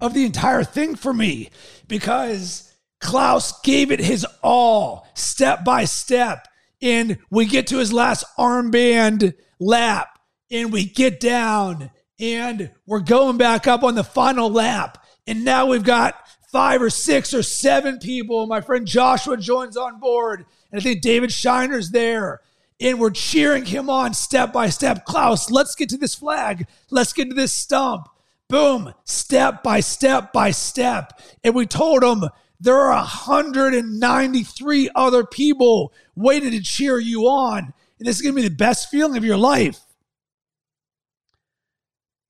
of 0.00 0.14
the 0.14 0.24
entire 0.24 0.64
thing 0.64 0.96
for 0.96 1.14
me 1.14 1.50
because 1.86 2.71
Klaus 3.02 3.60
gave 3.60 3.90
it 3.90 4.00
his 4.00 4.24
all, 4.42 5.06
step 5.14 5.64
by 5.64 5.84
step. 5.84 6.48
And 6.80 7.18
we 7.30 7.46
get 7.46 7.66
to 7.68 7.78
his 7.78 7.92
last 7.92 8.24
armband 8.38 9.34
lap 9.60 10.18
and 10.50 10.72
we 10.72 10.84
get 10.84 11.20
down 11.20 11.90
and 12.18 12.70
we're 12.86 13.00
going 13.00 13.36
back 13.36 13.66
up 13.66 13.82
on 13.82 13.94
the 13.94 14.04
final 14.04 14.50
lap. 14.50 15.04
And 15.26 15.44
now 15.44 15.66
we've 15.66 15.84
got 15.84 16.14
five 16.50 16.80
or 16.80 16.90
six 16.90 17.34
or 17.34 17.42
seven 17.42 17.98
people. 17.98 18.46
My 18.46 18.60
friend 18.60 18.86
Joshua 18.86 19.36
joins 19.36 19.76
on 19.76 19.98
board. 19.98 20.44
And 20.70 20.80
I 20.80 20.82
think 20.82 21.00
David 21.00 21.30
Shiner's 21.30 21.90
there. 21.90 22.40
And 22.80 22.98
we're 22.98 23.10
cheering 23.10 23.64
him 23.64 23.90
on 23.90 24.14
step 24.14 24.52
by 24.52 24.68
step. 24.68 25.04
Klaus, 25.04 25.50
let's 25.50 25.74
get 25.74 25.88
to 25.90 25.96
this 25.96 26.14
flag. 26.14 26.66
Let's 26.90 27.12
get 27.12 27.28
to 27.28 27.34
this 27.34 27.52
stump. 27.52 28.08
Boom, 28.48 28.92
step 29.04 29.62
by 29.62 29.80
step 29.80 30.32
by 30.32 30.50
step. 30.50 31.20
And 31.42 31.54
we 31.54 31.66
told 31.66 32.02
him 32.02 32.28
there 32.62 32.78
are 32.78 32.94
193 32.94 34.90
other 34.94 35.26
people 35.26 35.92
waiting 36.14 36.52
to 36.52 36.62
cheer 36.62 36.98
you 36.98 37.22
on. 37.24 37.74
And 37.98 38.08
this 38.08 38.16
is 38.16 38.22
going 38.22 38.36
to 38.36 38.42
be 38.42 38.48
the 38.48 38.54
best 38.54 38.88
feeling 38.88 39.16
of 39.16 39.24
your 39.24 39.36
life. 39.36 39.80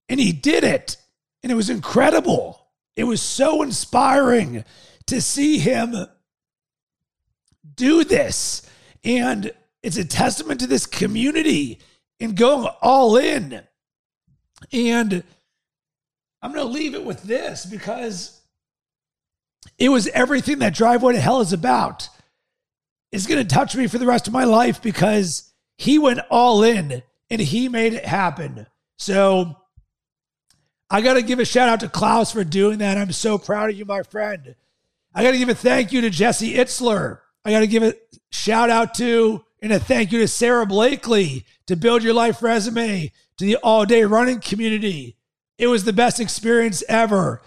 And 0.09 0.19
he 0.19 0.33
did 0.33 0.65
it. 0.65 0.97
And 1.43 1.53
it 1.53 1.55
was 1.55 1.69
incredible. 1.69 2.67
It 2.97 3.05
was 3.05 3.21
so 3.21 3.63
inspiring 3.63 4.65
to 5.07 5.21
see 5.21 5.59
him 5.59 5.95
do 7.75 8.03
this. 8.03 8.63
And 9.05 9.53
it's 9.83 9.99
a 9.99 10.05
testament 10.05 10.61
to 10.61 10.67
this 10.67 10.87
community 10.87 11.79
and 12.21 12.37
going 12.37 12.69
all 12.81 13.19
in. 13.19 13.61
And 14.73 15.25
I'm 16.41 16.53
going 16.55 16.67
to 16.67 16.73
leave 16.73 16.95
it 16.95 17.05
with 17.05 17.23
this 17.23 17.67
because 17.67 18.42
it 19.79 19.89
was 19.89 20.09
everything 20.09 20.59
that 20.61 20.75
Driveway 20.75 21.15
to 21.15 21.21
Hell 21.21 21.41
is 21.41 21.53
about. 21.53 22.09
It's 23.11 23.27
going 23.27 23.47
to 23.47 23.55
touch 23.55 23.77
me 23.77 23.87
for 23.87 23.99
the 23.99 24.07
rest 24.07 24.27
of 24.27 24.33
my 24.33 24.45
life 24.45 24.81
because 24.81 25.53
he 25.77 25.99
went 25.99 26.21
all 26.31 26.63
in 26.63 27.03
and 27.31 27.41
he 27.41 27.69
made 27.69 27.93
it 27.93 28.05
happen. 28.05 28.67
So 28.97 29.57
I 30.91 31.01
got 31.01 31.15
to 31.15 31.23
give 31.23 31.39
a 31.39 31.45
shout 31.45 31.69
out 31.69 31.81
to 31.81 31.89
Klaus 31.89 32.33
for 32.33 32.45
doing 32.45 32.79
that. 32.79 32.99
I'm 32.99 33.13
so 33.13 33.39
proud 33.39 33.71
of 33.71 33.77
you, 33.77 33.85
my 33.85 34.03
friend. 34.03 34.55
I 35.15 35.23
got 35.23 35.33
to 35.33 35.39
give 35.39 35.49
a 35.49 35.55
thank 35.55 35.93
you 35.93 36.01
to 36.03 36.11
Jesse 36.11 36.55
Itzler. 36.55 37.19
I 37.45 37.51
got 37.51 37.61
to 37.61 37.67
give 37.67 37.83
a 37.83 37.95
shout 38.31 38.71
out 38.71 38.95
to 38.95 39.45
and 39.61 39.73
a 39.73 39.79
thank 39.79 40.13
you 40.13 40.19
to 40.21 40.29
Sara 40.29 40.67
Blakely 40.67 41.45
to 41.67 41.77
build 41.77 42.03
your 42.03 42.15
life 42.15 42.43
resume 42.43 43.13
to 43.37 43.45
the 43.45 43.57
all 43.57 43.85
day 43.85 44.05
running 44.05 44.41
community. 44.41 45.17
It 45.59 45.69
was 45.69 45.85
the 45.85 45.93
best 45.93 46.21
experience 46.21 46.83
ever. 46.89 47.43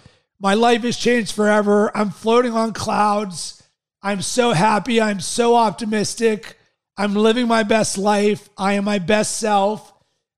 My 0.45 0.53
life 0.53 0.83
has 0.83 0.95
changed 0.95 1.31
forever. 1.33 1.89
I'm 1.97 2.11
floating 2.11 2.53
on 2.53 2.71
clouds. 2.71 3.63
I'm 4.03 4.21
so 4.21 4.51
happy. 4.51 5.01
I'm 5.01 5.19
so 5.19 5.55
optimistic. 5.55 6.59
I'm 6.95 7.15
living 7.15 7.47
my 7.47 7.63
best 7.63 7.97
life. 7.97 8.47
I 8.55 8.73
am 8.73 8.85
my 8.85 8.99
best 8.99 9.39
self. 9.39 9.91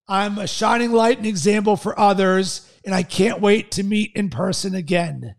I'm 0.08 0.38
a 0.38 0.48
shining 0.48 0.94
light 0.94 1.18
and 1.18 1.28
example 1.28 1.76
for 1.76 2.00
others 2.00 2.72
and 2.86 2.96
I 2.96 3.04
can't 3.04 3.42
wait 3.42 3.72
to 3.72 3.84
meet 3.84 4.14
in 4.16 4.30
person 4.30 4.76
again. 4.76 5.36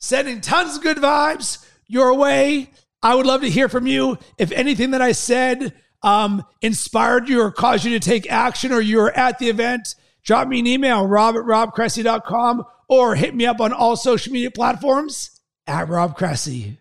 Sending 0.00 0.40
tons 0.40 0.76
of 0.76 0.84
good 0.84 0.98
vibes 0.98 1.68
your 1.88 2.14
way. 2.14 2.70
I 3.02 3.16
would 3.16 3.26
love 3.26 3.40
to 3.40 3.50
hear 3.50 3.68
from 3.68 3.88
you. 3.88 4.18
If 4.38 4.52
anything 4.52 4.92
that 4.92 5.02
I 5.02 5.10
said 5.10 5.74
um, 6.04 6.44
inspired 6.62 7.28
you 7.28 7.40
or 7.40 7.50
caused 7.50 7.84
you 7.84 7.98
to 7.98 8.08
take 8.08 8.30
action 8.30 8.70
or 8.70 8.80
you're 8.80 9.10
at 9.10 9.40
the 9.40 9.48
event, 9.48 9.96
drop 10.22 10.46
me 10.46 10.60
an 10.60 10.68
email, 10.68 11.04
rob 11.04 11.34
at 11.34 11.42
robcressy.com 11.42 12.64
or 12.88 13.14
hit 13.14 13.34
me 13.34 13.46
up 13.46 13.60
on 13.60 13.72
all 13.72 13.96
social 13.96 14.32
media 14.32 14.50
platforms 14.50 15.40
at 15.66 15.88
Rob 15.88 16.16
Cressy. 16.16 16.78